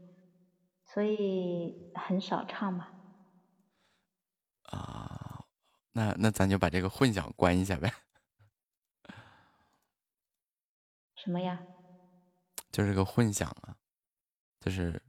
[0.85, 2.91] 所以很少唱吧。
[4.65, 5.45] 啊，
[5.93, 7.95] 那那咱就把这个混响关一下呗。
[11.15, 11.61] 什么呀？
[12.73, 13.77] 就是个混响啊，
[14.67, 15.01] 就是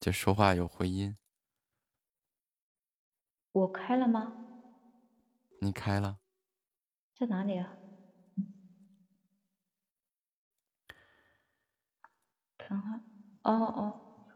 [0.00, 1.16] 就说话有回音。
[3.52, 4.32] 我开了吗？
[5.60, 6.18] 你开了？
[7.16, 7.76] 在哪里啊？
[12.58, 12.98] 等会，
[13.42, 14.26] 哦哦，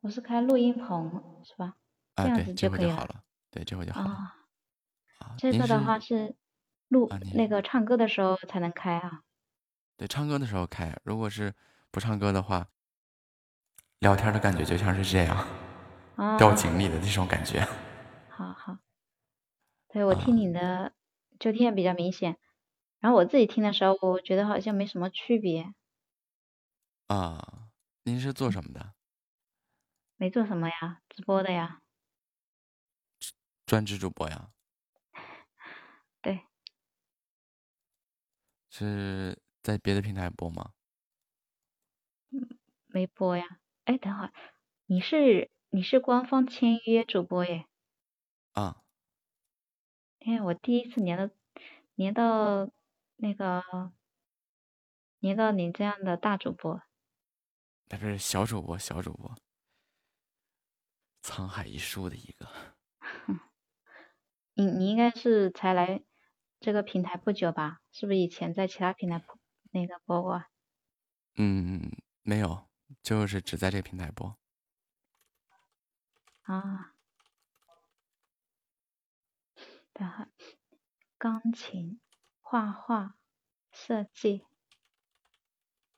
[0.00, 1.76] 我是开录音棚是吧？
[2.14, 2.92] 啊，这样对，这子可以了。
[2.92, 3.24] 回就好了。
[3.50, 4.08] 对，这回就好了。
[4.08, 4.46] 啊，
[5.18, 6.34] 啊这个的话是
[6.88, 9.22] 录啊那个唱歌的时候才能开啊。
[9.98, 11.54] 对，唱歌的时候开，如果是
[11.90, 12.70] 不唱歌的话，
[14.02, 15.46] 聊天的感觉就像是这样，
[16.16, 17.60] 啊掉井里的那种感觉。
[18.28, 18.78] 好好，
[19.88, 20.92] 对我听你的
[21.38, 22.36] 就听得比较明显，
[22.98, 25.72] 然后我自己听的时候，我觉得好像没什么区别，
[27.06, 27.68] 啊，
[28.02, 28.94] 您是做什么的？
[30.16, 31.80] 没做什么呀，直播的呀。
[33.64, 34.50] 专职主播呀？
[36.20, 36.46] 对，
[38.68, 40.72] 是在别的平台播吗？
[42.88, 43.60] 没播呀。
[43.84, 44.32] 哎，等会儿，
[44.86, 47.66] 你是你是官方签约主播耶？
[48.52, 48.82] 啊，
[50.20, 51.34] 因为我第一次连到
[51.94, 52.70] 连到
[53.16, 53.92] 那个
[55.18, 56.82] 连到你这样的大主播，
[57.86, 59.34] 那不是小主播，小主播，
[61.22, 62.48] 沧海一粟的一个。
[64.54, 66.04] 你你应该是才来
[66.60, 67.80] 这个平台不久吧？
[67.90, 69.38] 是不是以前在其他平台播
[69.70, 70.48] 那个播过啊？
[71.36, 71.90] 嗯，
[72.22, 72.68] 没有，
[73.00, 74.36] 就是只在这个平台播。
[76.42, 76.94] 啊，
[79.92, 80.26] 等会，
[81.16, 82.00] 钢琴、
[82.40, 83.16] 画画、
[83.70, 84.44] 设计，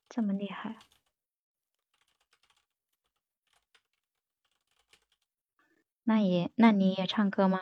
[0.08, 0.78] 这么厉害？
[6.06, 7.58] 那也，那你也唱歌吗？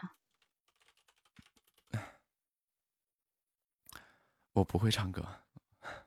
[4.55, 5.25] 我不会唱歌。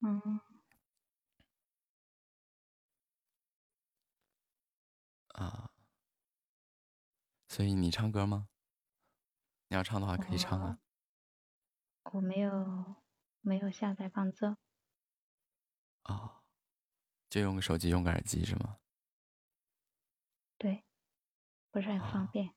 [0.00, 0.40] 嗯，
[5.36, 5.70] 啊，
[7.46, 8.48] 所以你唱歌吗？
[9.68, 10.78] 你要唱的话可以唱啊。
[12.12, 12.96] 我没有
[13.42, 14.56] 没有下载伴奏，
[16.04, 16.42] 哦，
[17.28, 18.78] 就用个手机，用个耳机是吗？
[20.56, 20.84] 对，
[21.70, 22.54] 不是很方便。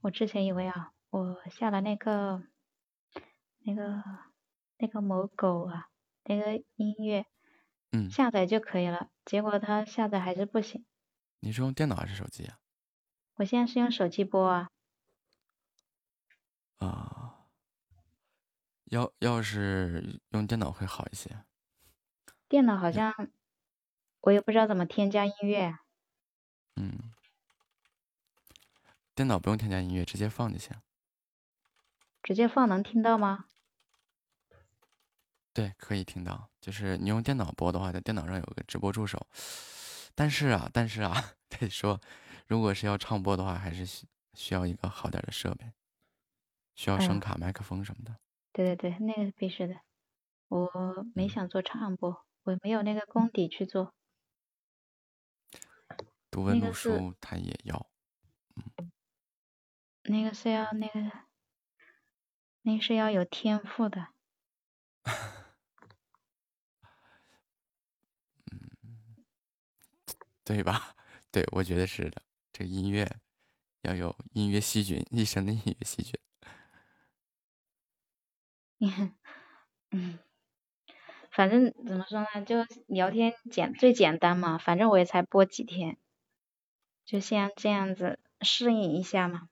[0.00, 2.42] 我之前以为啊，我下了那个
[3.58, 4.02] 那个
[4.78, 5.90] 那个某狗啊，
[6.24, 7.26] 那个音乐，
[7.90, 10.86] 嗯，下载就可以了，结果它下载还是不行。
[11.44, 12.58] 你是用电脑还是手机啊？
[13.34, 14.70] 我现在是用手机播啊，
[16.76, 17.46] 啊，
[18.84, 21.44] 要要是用电脑会好一些。
[22.48, 23.12] 电脑好像
[24.20, 25.78] 我也不知道怎么添加音乐。
[26.76, 27.12] 嗯，
[29.14, 30.76] 电脑不用添加音乐，直接放就行。
[32.22, 33.46] 直接放能听到吗？
[35.52, 36.48] 对，可以听到。
[36.60, 39.26] 就是你用电脑播的话，在电脑上有个直播助手。
[40.14, 41.14] 但是啊，但是啊，
[41.48, 42.00] 得说，
[42.46, 45.72] 如果是要唱播的话，还是需需要一个好点的设备，
[46.74, 48.16] 需要声嗯卡、麦克风什么的。
[48.52, 49.80] 对对对，那个必须的。
[50.48, 53.94] 我嗯没想做唱播，我没有那个功底去做。
[56.30, 57.86] 读文读书他也要。
[60.04, 61.12] 那个是要那个，
[62.62, 64.08] 那是要有天赋的。
[70.44, 70.94] 对吧？
[71.30, 72.22] 对，我觉得是的。
[72.52, 73.10] 这个音乐
[73.82, 76.14] 要有音乐细菌，一生的音乐细菌。
[79.90, 80.18] 嗯，
[81.30, 85.98] 反正怎么说呢，就聊天简最简单嘛，反正我也才播几天，
[87.04, 89.48] 就先这样子适应一下嘛。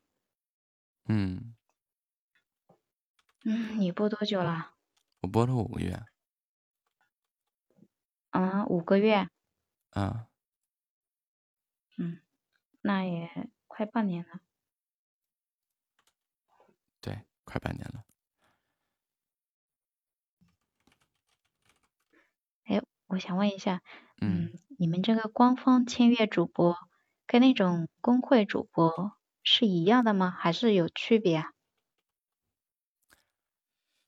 [1.07, 1.55] 嗯，
[3.45, 4.73] 嗯，你播多久了？
[5.23, 6.03] 我播了五个月。
[8.31, 9.29] 啊，五个月。
[9.91, 10.27] 啊，嗯，
[12.81, 14.41] 那也快半年了。
[17.01, 18.05] 对，快半年了。
[22.65, 23.83] 哎，我想问一下，
[24.21, 26.77] 嗯，你们这个官方签约主播
[27.27, 30.31] 跟那种工会主播是一样的吗？
[30.31, 31.53] 还是有区别啊？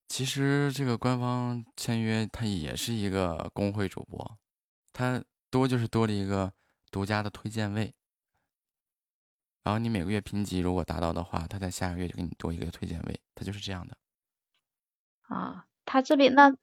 [0.08, 4.38] 其实这个官方签约，它也是一个工会主播，
[4.92, 6.52] 它多就是多了一个
[6.90, 7.94] 独家的推荐位。
[9.62, 13.96] 然后你每个月评级如果达到的话，他在下个月就给你多一个推荐位，他就是这样的。
[15.22, 16.56] 啊，他这边那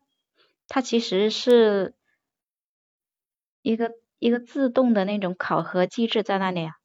[0.67, 1.95] 他其实是
[3.61, 6.75] 一个一个自动的那种考核机制在那里啊。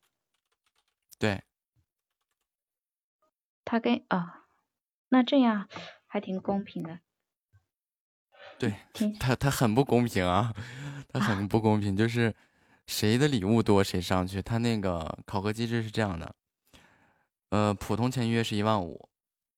[1.18, 1.42] 对，
[3.64, 4.46] 他跟啊，
[5.08, 5.68] 那这样
[6.06, 7.00] 还挺公平的。
[8.58, 8.74] 对，
[9.18, 10.54] 他他很不公平啊，
[11.08, 12.34] 他很不公平，就是
[12.86, 14.42] 谁的礼物多谁上去。
[14.42, 16.34] 他那个考核机制是这样的，
[17.50, 19.08] 呃，普通签约是一万五，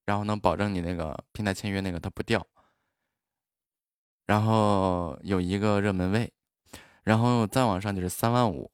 [0.04, 2.46] 然后能保证你那个平台签约那个它不掉，
[4.26, 6.32] 然后有一个热门位，
[7.02, 8.70] 然后再往上就是三万五，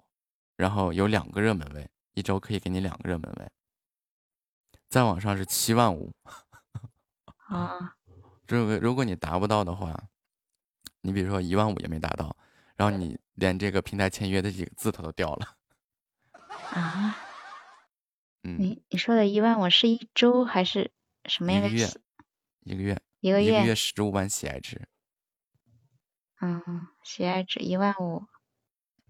[0.56, 3.50] 然后有两个热门位，一周可以给你两个热门位，
[4.88, 6.12] 再往上是七万五。
[7.48, 7.96] 啊，
[8.48, 9.94] 如果如果你达不到的话，
[11.02, 12.34] 你比如说一万五也没达到，
[12.76, 15.56] 然后你连这个平台签约的几个字它都掉了。
[16.70, 17.16] 啊，
[18.42, 20.92] 嗯，你你说的一万五是一周还是
[21.26, 21.90] 什么样的一个月？，
[22.64, 24.88] 一个月，一个月月十五万喜爱值。
[26.40, 26.60] 嗯，
[27.04, 28.24] 喜爱值一万五。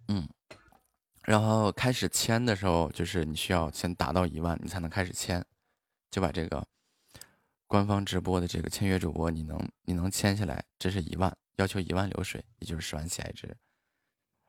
[0.08, 0.28] 嗯，
[1.22, 5.44] 然后开始签的时候，就是你需要先达到一万，你才能开始签，
[6.10, 6.66] 就把这个
[7.66, 13.56] 官方直播的这个签约主播，你能你能签下来，这是一万，要求一万流水，也就是十万喜爱值。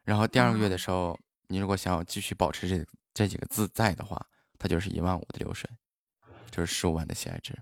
[0.04, 1.18] 然后第二个月的时候，
[1.48, 4.28] 你如果想要继续保持这这几个字在的话，
[4.60, 5.70] 它就是一万五的流水，
[6.52, 7.58] 就是十五万的喜爱值。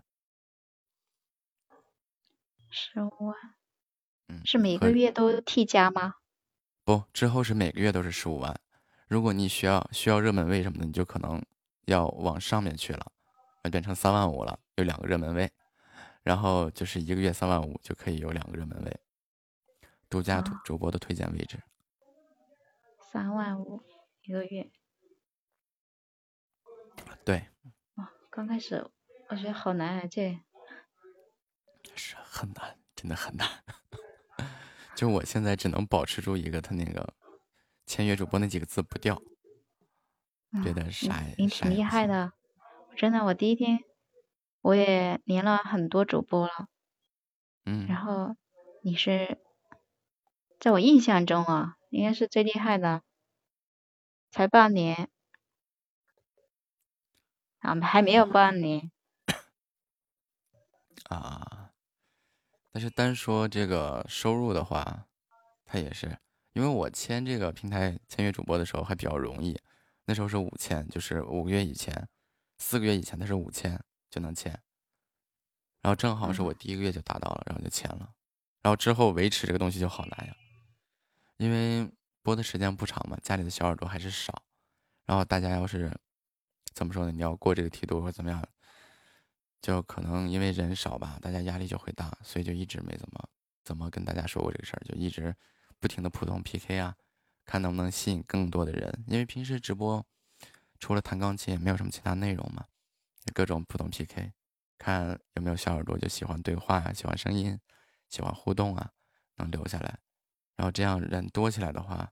[2.69, 3.35] 十五万，
[4.29, 6.15] 嗯，是每个月都 T 加吗？
[6.83, 8.59] 不，之后是每个月都是十五万。
[9.07, 11.43] 如果你需要需要热门位什么的，你就可能
[11.85, 13.11] 要往上面去了，
[13.63, 15.51] 要变成三万五了，有两个热门位，
[16.23, 18.99] 然后就是一个月三万五就可以有两个热门位，
[20.09, 21.61] 独家主主播的推荐位置。
[23.11, 23.81] 三万五
[24.23, 24.71] 一个月。
[27.25, 27.49] 对，
[27.95, 28.89] 哇，刚开始
[29.29, 30.39] 我觉得好难啊，这
[31.95, 33.47] 是很难，真的很难。
[34.95, 37.13] 就我现在只能保持住一个他那个
[37.85, 39.21] 签约主播那几个字不掉，
[40.63, 42.33] 别的啥也你挺厉害的，
[42.95, 43.83] 真的，我第一天
[44.61, 46.67] 我也连了很多主播了，
[47.65, 48.35] 嗯，然后
[48.83, 49.39] 你是
[50.59, 53.03] 在我印象中啊，应该是最厉害的，
[54.31, 55.09] 才半年，
[57.59, 58.91] 啊，还没有半年。
[61.09, 61.73] 啊，
[62.71, 65.05] 但是单说这个收入的话，
[65.65, 66.17] 他也是，
[66.53, 69.59] 因为我签这个平台签约主播的时候还比较容易，
[70.05, 72.07] 那时候是五千，就是五个月以前，
[72.59, 73.77] 四个月以前它是五千
[74.09, 74.51] 就能签，
[75.81, 78.13] 然后正好是我第一个月就达到了，然后就签了，
[78.61, 80.33] 然后之后维持这个东西就好难呀，
[81.41, 84.43] 因为播的时间不长嘛，家里的小耳朵还是少，
[85.07, 85.91] 然后大家要是
[86.75, 88.47] 怎么说呢，你要过这个梯度或者怎么样。
[89.59, 93.27] 就可能因为人少吧，大家压力就会大，所以就一直没怎么
[93.63, 95.35] 怎么跟大家说过这个事儿，就一直
[95.79, 96.95] 不停的普通 PK 啊，
[97.43, 99.03] 看能不能吸引更多的人。
[99.07, 100.05] 因为平时直播
[100.79, 102.65] 除了弹钢琴也没有什么其他内容嘛，
[103.33, 104.31] 各种普通 PK，
[104.77, 107.59] 看有没有小耳朵就喜欢对话呀，喜欢声音，
[108.09, 108.91] 喜欢互动啊，
[109.37, 109.97] 能留下来。
[110.61, 112.07] 然后这样人多起来的话，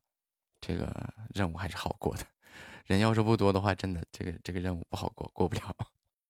[0.59, 2.25] 这个任务还是好过的。
[2.87, 5.75] 人要是不多的话，真的这个这个任务不好过，过不了。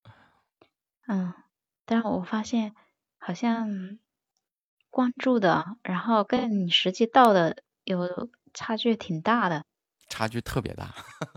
[1.07, 1.33] 嗯，
[1.85, 2.75] 但是我发现
[3.19, 3.99] 好像
[4.89, 9.63] 关注的，然后跟你实际到的有差距挺大的。
[10.09, 10.93] 差距特别大。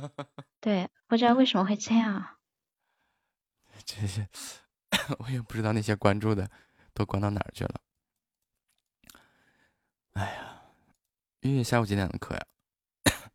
[0.60, 2.38] 对，不知道为什么会这样。
[3.84, 4.28] 这些
[5.20, 6.50] 我也不知道那些关注的
[6.92, 7.80] 都关到哪儿去了。
[10.14, 10.51] 哎呀，
[11.42, 12.46] 月月下午几点的课呀？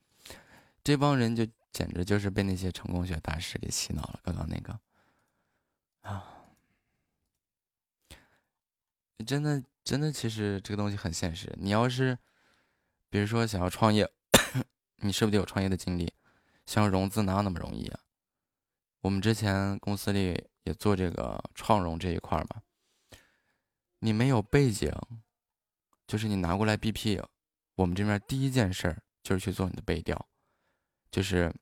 [0.84, 4.20] 这帮人就简直就是被那些成功学大师给洗脑了。
[4.24, 4.80] 刚刚那个。
[6.02, 6.48] 啊，
[9.26, 11.54] 真的，真的，其实这个东西很现实。
[11.58, 12.18] 你要是，
[13.10, 14.10] 比如说想要创业，
[15.04, 16.14] 你是不是得有创业的经历？
[16.66, 18.00] 想融资哪有那么容易啊？
[19.02, 22.62] 我们之前公司里也做这个创融这一块嘛。
[24.00, 24.90] 你没有背景，
[26.08, 27.22] 就是你拿过来 BP，
[27.78, 30.28] 我们这边第一件事儿就是去做你的背调，
[31.10, 31.54] 就是。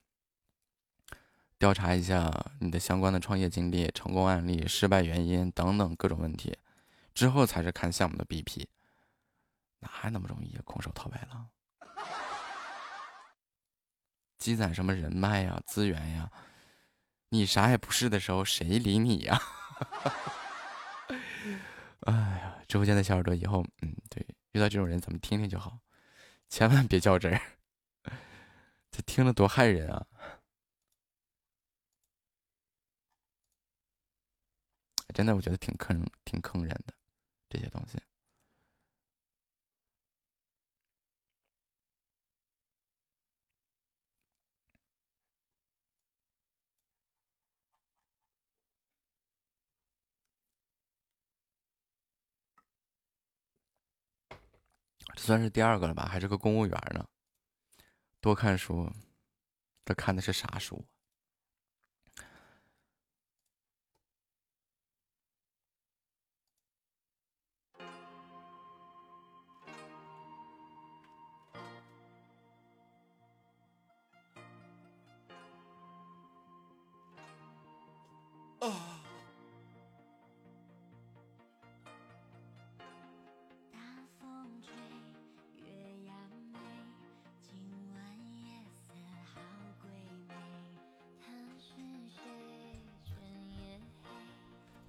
[1.58, 2.30] 调查一下
[2.60, 6.54] 你的相关的创业经历、成功案例、失败原因等等各种问题，
[7.14, 8.66] 之后才是看项目的 BP。
[9.80, 11.50] 哪还那么容易空手套白狼？
[14.38, 16.30] 积攒什么人脉呀、资源呀？
[17.30, 19.42] 你啥也不是的时候，谁理你呀？
[22.02, 25.80] 哎呀，直播间的小耳朵，以后嗯，对，遇到这种人咱们听听就好，
[26.56, 27.42] 千万别较真儿，
[28.90, 30.08] 这听了多害人啊！
[35.14, 36.94] 真的，我觉得挺坑，挺坑人的
[37.50, 38.02] 这些东西。
[55.16, 56.06] 这算是第二个了吧？
[56.06, 57.06] 还是个公务员呢？
[58.20, 58.92] 多看书，
[59.86, 60.86] 这看的是啥书？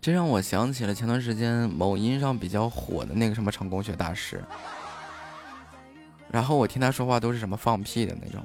[0.06, 4.40] 这让我想起了前段时间某音上比较火的那个什么成功学大师，
[6.30, 8.40] 然后我听他说话都是什么放屁的那种，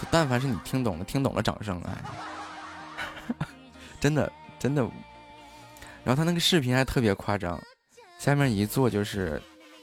[0.00, 3.46] 就但凡是你听懂了，听懂了掌声，哎，
[4.00, 4.82] 真的真的。
[6.02, 7.56] 然后他那个视频还特别夸张，
[8.18, 9.40] 下面一坐就是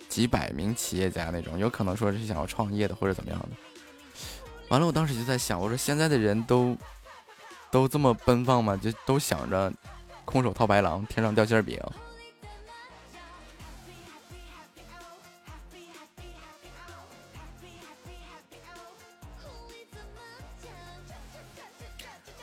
[0.10, 3.50] 几百名企业家那种，有可能说是想要创业的或者怎么样的。
[4.68, 6.76] 完了，我当时就在想，我说现在的人都
[7.72, 8.76] 都这么奔放吗？
[8.76, 9.72] 就都想着。
[10.26, 11.80] 空手套白狼，天上掉馅饼。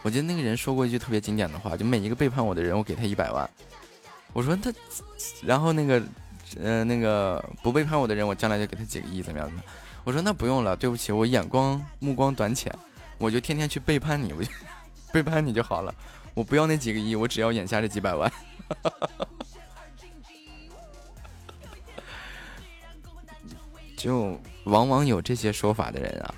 [0.05, 3.49] 我记得那个人说过一句特别经典的话，就每一个背叛我的人，我给他一百万。
[4.33, 4.73] 我说他，
[5.45, 6.03] 然后那个，
[6.61, 9.63] 呃，那个不背叛我的人，我将来就给他几个亿，怎么样的？
[10.03, 12.77] 我说那不用了，对不起，我眼光目光短浅，
[13.19, 14.51] 我就天天去背叛你，我就
[15.13, 15.95] 背叛你就好了。
[16.35, 18.33] 我不要那几个亿，我只要眼下这几百万。
[23.97, 26.35] 就往往有这些说法的人啊，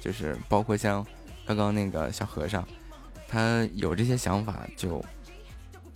[0.00, 1.04] 就是包括像
[1.44, 2.64] 刚刚那个小和尚，
[3.26, 5.04] 他有这些想法，就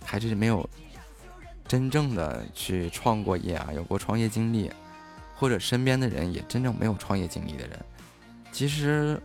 [0.03, 0.69] 还是没有
[1.67, 4.69] 真正的去创过业啊，有过创业经历，
[5.35, 7.79] 或者身边的人也真正没有创业经历的人，
[8.51, 9.17] 其实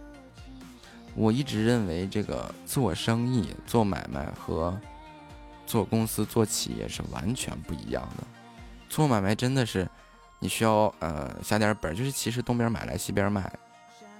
[1.14, 4.78] 我一直认为这个做生意、做买卖和
[5.66, 8.24] 做公司、做企业是完全不一样的。
[8.88, 9.88] 做买卖真的是
[10.38, 13.52] 你需要呃下点本，就是其实东边买来西边卖，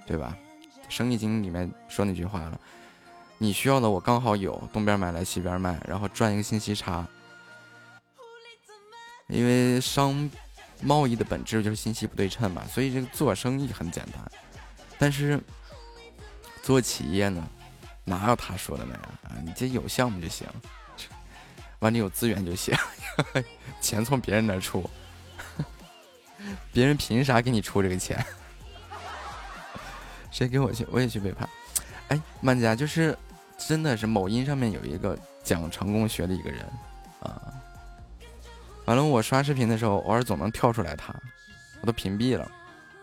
[0.05, 0.37] 对吧？
[0.93, 2.59] 《生意经》里面说那句话了，
[3.37, 7.07] 你需要的我刚好有，东边买来西边卖，然后赚一个信息差。
[9.27, 10.29] 因为商
[10.81, 14.31] 贸易的本质就是信息不对称嘛，所以这个做生意很简单，
[14.97, 15.39] 但是
[16.61, 17.47] 做企业呢，
[18.03, 19.35] 哪有他说的那样啊？
[19.43, 20.47] 你这有项目就行，
[21.79, 22.75] 完你有资源就行，
[23.81, 24.89] 钱从别人那出，
[26.71, 28.23] 别人凭啥给你出这个钱？
[30.31, 31.49] 谁给我去，我也去背叛。
[32.07, 33.17] 哎，曼佳就是
[33.57, 36.65] 真的是某音上面有一个讲成功学的一个人
[37.21, 37.41] 啊。
[38.85, 41.13] 完了，我刷视频的时候，偶尔总能跳出来他，
[41.81, 42.49] 我都屏蔽了。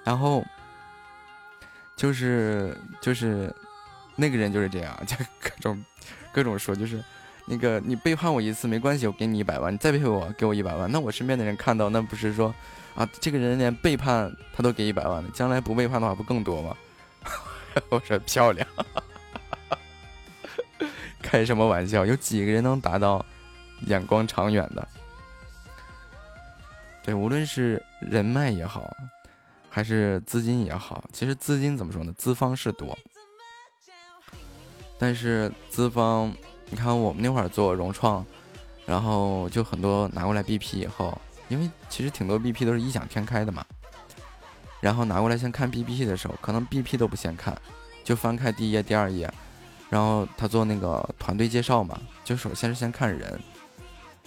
[0.05, 0.43] 然后
[1.99, 3.53] 就是就是
[4.15, 5.85] 那个人就是这样，就 各种
[6.33, 7.03] 各种说，就是
[7.45, 10.89] 那个你背叛我一次没关系，我给你一百万，你再背叛我，给我一百万。
[10.91, 12.55] 那我身边的人看到，那不是说
[12.95, 16.77] 啊，这个人连背叛他都给一百万了，将来不背叛的话不更多吗？
[17.91, 18.67] 我说漂亮，
[21.21, 22.07] 开什么玩笑？
[22.07, 23.25] 有几个人能达到
[23.87, 24.89] 眼光长远的？
[27.03, 28.97] 对，无论是人脉也好，
[29.79, 32.13] 还是资金也好，其实资金怎么说呢？
[32.19, 32.99] 资方是多，
[34.99, 36.35] 但是资方，
[36.69, 38.27] 你看我们那会儿做融创，
[38.85, 41.17] 然后就很多拿过来 BP 以后，
[41.49, 43.65] 因为其实挺多 BP 都是异想天开的嘛。
[44.81, 47.57] 然后拿过来先看 BP 的时候，可能 BP 都不先看，
[48.03, 49.33] 就翻开第一页、第二页，
[49.89, 53.41] 然后他做那个团队介绍嘛，就首先是先看人，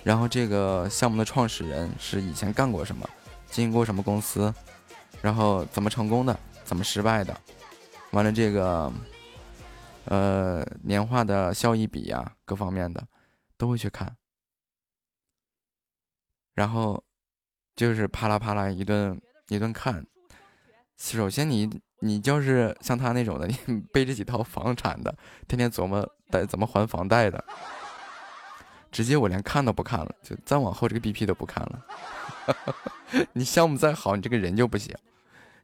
[0.02, 3.06] 然后这个项目的创始人是以前干过什么，
[3.50, 4.54] 经营过什么公司，
[5.22, 7.36] 然后怎么成功的，怎么失败的，
[8.12, 8.92] 完了这个，
[10.06, 13.08] 呃，年化的效益比呀，各方面的
[13.58, 14.16] 都会去看，
[16.56, 17.04] 然后
[17.76, 20.06] 就是啪啦啪啦一顿一顿看。
[20.98, 23.56] 首先，你你就是像他那种的，你
[23.94, 25.16] 背着几套房产的，
[25.48, 27.44] 天天琢磨贷怎么还房贷的，
[28.92, 31.86] 直接我连看都不看了，就再往后这个 BP 都不看了。
[33.34, 34.96] 你项目再好，你这个人就不行，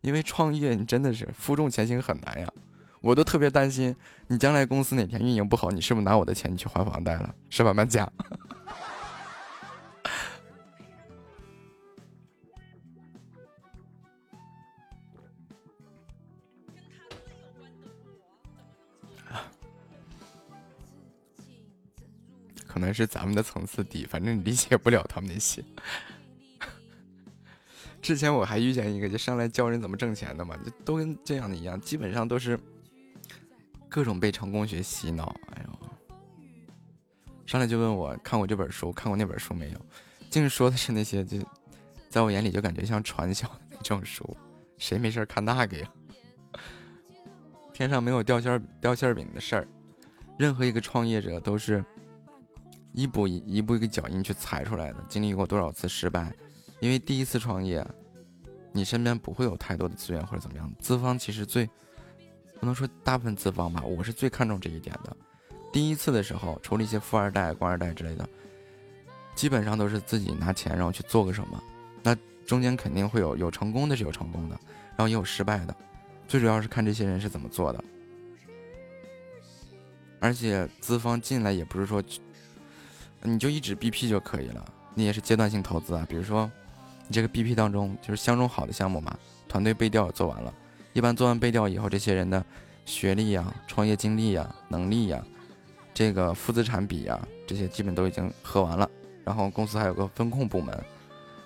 [0.02, 2.52] 因为创业你真的是负重前行很难呀。
[3.00, 3.96] 我都特别担心，
[4.28, 7.34] 你将来公司哪天运营不好，你是不是拿我的钱你去还房贷了？
[7.50, 8.12] 是吧，慢讲。
[22.66, 25.64] 可能是咱们的层次低，反正你理解不了他们那些。
[28.02, 32.58] 之前我还遇见一个，就上来教人怎么挣钱的嘛，就都跟这样的一样，基本上都是
[33.90, 35.36] 各种被成功学洗脑。
[35.54, 35.90] 哎呦，
[37.46, 39.86] 上来就问我看过这本书，看过那本书没有？
[40.30, 41.38] 净说的是那些，就
[42.10, 44.36] 在我眼里就感觉像传销的那种书，
[44.78, 45.90] 谁没事看那个呀？
[47.74, 49.68] 天上没有掉馅儿掉馅儿饼的事儿，
[50.38, 51.84] 任何一个创业者都是。
[52.94, 56.34] 一步一一步一个脚印去踩出来的，经历过多少次失败？
[56.80, 57.86] 因为第一次创业，
[58.72, 60.72] 你身边不会有太多的资源或者怎么样。
[60.80, 61.66] 资方其实最
[62.60, 65.16] 不能说大部分资方吧，我是最看重这一点的。
[65.72, 68.28] 第一次的时候，除了一些富二代、官二代之类的，
[69.36, 71.64] 基本上都是自己拿钱然后去做个什么。
[72.04, 72.16] 那
[72.46, 75.76] 中间肯定会有有成功的，是有成功的，然后也有失败的。
[76.28, 77.84] 最主要是看这些人是怎么做的。
[80.20, 82.04] 而且资方进来也不是说。
[83.24, 86.06] 你就一直 BP 就可以了，你也是阶段性投资啊。
[86.08, 86.50] 比如说，
[87.08, 90.54] 你这个 BP 当中就是相中好的项目嘛，团队背调做完了，
[90.94, 92.44] 一般做完背调以后，这些人的
[92.86, 95.24] 学历呀、创业经历呀、能力呀、
[95.94, 98.90] 这个负资产比呀，这些基本都已经核完了。
[99.24, 100.78] 然后公司还有个风控部门，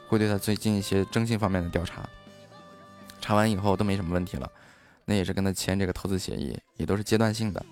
[0.08, 2.08] 会对他最近一些征信方面的调查，
[3.20, 4.50] 查完以后都没什么问题了，
[5.06, 7.64] 那也是跟他签这个投资协议，也都是阶段性的。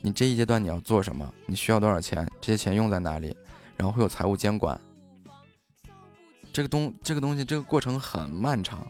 [0.00, 1.32] 你这一阶段你要做什么？
[1.46, 2.28] 你需要多少钱？
[2.40, 3.36] 这些钱用在哪里？
[3.76, 4.80] 然后会有财务监管。
[6.52, 8.86] 这个东这个东西这个过程很漫长。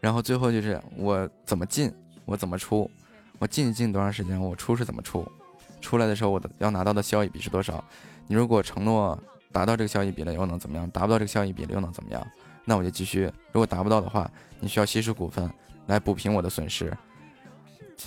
[0.00, 1.92] 然后最后就是我怎么进，
[2.24, 2.90] 我怎么出，
[3.38, 5.24] 我进进多长时间，我出是怎么出？
[5.80, 7.84] 出来的时候我的要拿到的效益比是多少？
[8.26, 9.16] 你如果承诺
[9.52, 10.90] 达到这个效益比了又能怎么样？
[10.90, 12.26] 达不到这个效益比了又能怎么样？
[12.64, 13.30] 那我就继续。
[13.52, 15.48] 如果达不到的话，你需要稀释股份
[15.86, 16.92] 来补平我的损失。
[17.96, 18.06] 这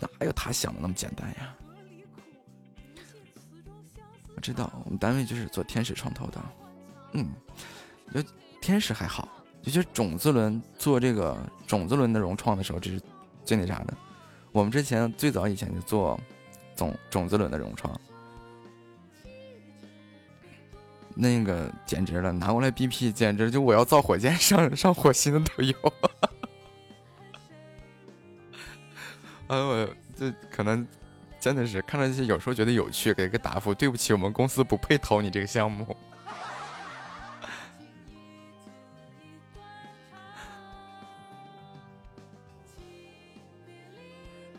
[0.00, 1.54] 哪有他想的那么简单呀？
[4.42, 6.42] 知道，我们单位就是做天使创投的，
[7.12, 7.30] 嗯，
[8.12, 8.20] 就
[8.60, 9.28] 天使还好，
[9.62, 13.00] 就就是种子轮做这个种子轮的融创的时候，这是
[13.44, 13.94] 最那啥的。
[14.50, 16.20] 我们之前最早以前就做
[16.76, 17.98] 种种子轮的融创，
[21.14, 25.74] 那个简直了，拿过来 BP，简直就我要造火箭上上火星的都有。
[29.48, 30.86] 哎呦我这可能
[31.42, 33.74] 真的是看到这些，有时候觉得有趣，给个答复。
[33.74, 35.84] 对不起，我们公司不配投你这个项目。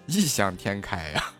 [0.08, 1.34] 异想天开呀！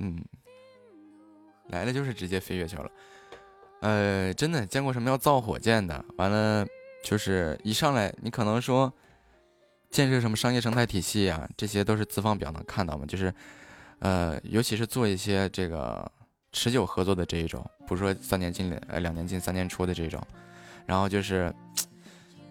[0.00, 0.20] 嗯，
[1.68, 2.90] 来了就是直接飞月球了。
[3.82, 6.04] 呃，真的见过什么要造火箭的？
[6.16, 6.64] 完了
[7.02, 8.92] 就是一上来，你可能说
[9.90, 13.04] 建设什么商业生态体系啊，这些都是资方比较能看到嘛。
[13.04, 13.34] 就是
[13.98, 16.08] 呃，尤其是做一些这个
[16.52, 20.24] 持久合作的这一种，不是说三年进呃两年进三年出的这种，
[20.86, 21.52] 然后就是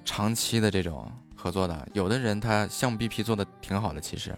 [0.03, 1.87] 长期的这种合作的。
[1.93, 4.35] 有的人他项目 BP 做的挺好的，其实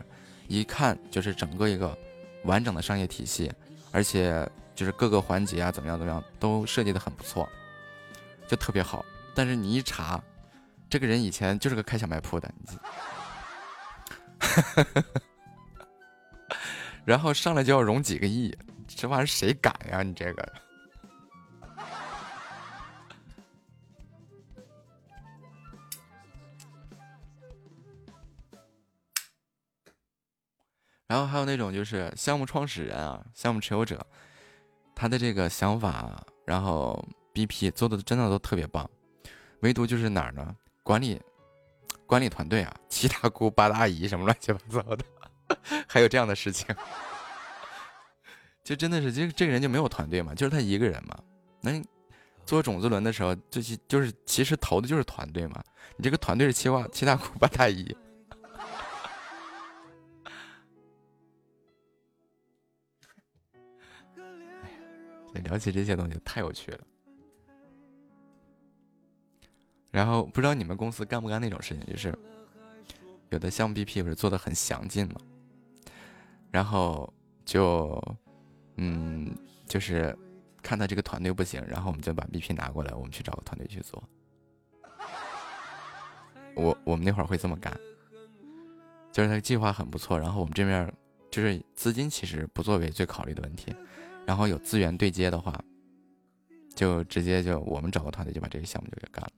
[0.47, 1.97] 一看就是整个一个
[2.43, 3.51] 完整的商业体系，
[3.91, 4.47] 而且。
[4.75, 7.47] 就是各个环节啊，怎么样怎么样，都设计的很不错，
[8.47, 9.05] 就特别好。
[9.35, 10.21] 但是你一查，
[10.89, 12.53] 这个人以前就是个开小卖铺的，
[17.05, 18.55] 然后上来就要融几个亿，
[18.87, 20.03] 这玩意儿谁敢呀？
[20.03, 20.53] 你这个。
[31.07, 34.03] 然后还有那种就是项目创始人啊，项目持有者。
[34.95, 38.89] 他的这个想法，然后 BP 做的真的都特别棒，
[39.61, 40.55] 唯独就是哪儿呢？
[40.83, 41.19] 管理
[42.05, 45.05] 管理团队啊，七大姑八大姨什么乱七八糟的，
[45.87, 46.67] 还有这样的事情，
[48.63, 51.17] 就真的是这这个人就没有团队嘛，就是他一个人嘛。
[51.61, 51.81] 那
[52.45, 55.63] 做种子轮的时候，就是就是其实投的就是团队嘛，
[55.95, 57.95] 你这个团队是七大七大姑八大姨。
[65.41, 66.79] 聊起这些东西太有趣了，
[69.91, 72.17] 然后不知道你们公司干不干那种事情，就是
[73.29, 75.19] 有的项目 BP 不是做的很详尽嘛，
[76.51, 77.11] 然后
[77.45, 77.99] 就
[78.77, 80.17] 嗯，就是
[80.61, 84.01] 看他这个团队不行，然后我们就把 BP 拿过来，我们去找个团队去做。
[86.55, 87.75] 我我们那会儿会这么干，
[89.11, 90.93] 就是他计划很不错，然后我们这边
[91.31, 93.75] 就是资金其实不作为最考虑的问题。
[94.25, 95.59] 然后有资源对接的话，
[96.73, 99.31] 就直接就我们找个团队就把这个项目就给干了。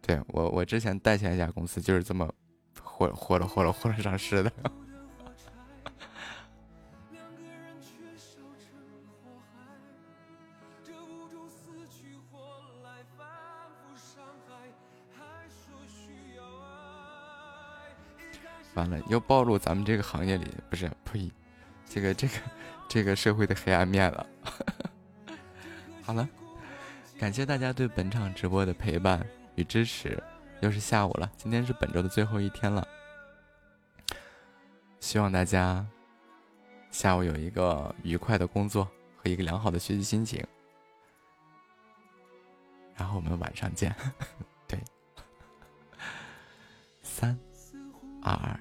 [0.00, 2.28] 对我，我之前带前一家公司就是这么
[2.82, 4.52] 活活了活了活了上市的。
[18.74, 21.30] 完了，又暴露咱们这个行业里不是呸，
[21.86, 22.34] 这个这个
[22.88, 24.26] 这个社会的黑暗面了。
[26.02, 26.28] 好了，
[27.18, 29.24] 感谢大家对本场直播的陪伴
[29.56, 30.22] 与支持。
[30.60, 32.86] 又是下午了，今天是本周的最后一天了，
[35.00, 35.84] 希望大家
[36.90, 40.42] 下午有一个愉快的工作和一个良好的学习心情。
[42.94, 43.94] 然后我们晚上见，
[44.68, 44.78] 对，
[47.02, 47.36] 三。
[48.22, 48.58] 二二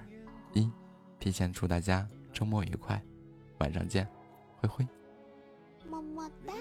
[0.53, 0.69] 一，
[1.19, 3.01] 提前祝大家周末愉快，
[3.59, 4.07] 晚上见，
[4.57, 4.88] 灰灰。
[5.90, 6.53] 么么哒。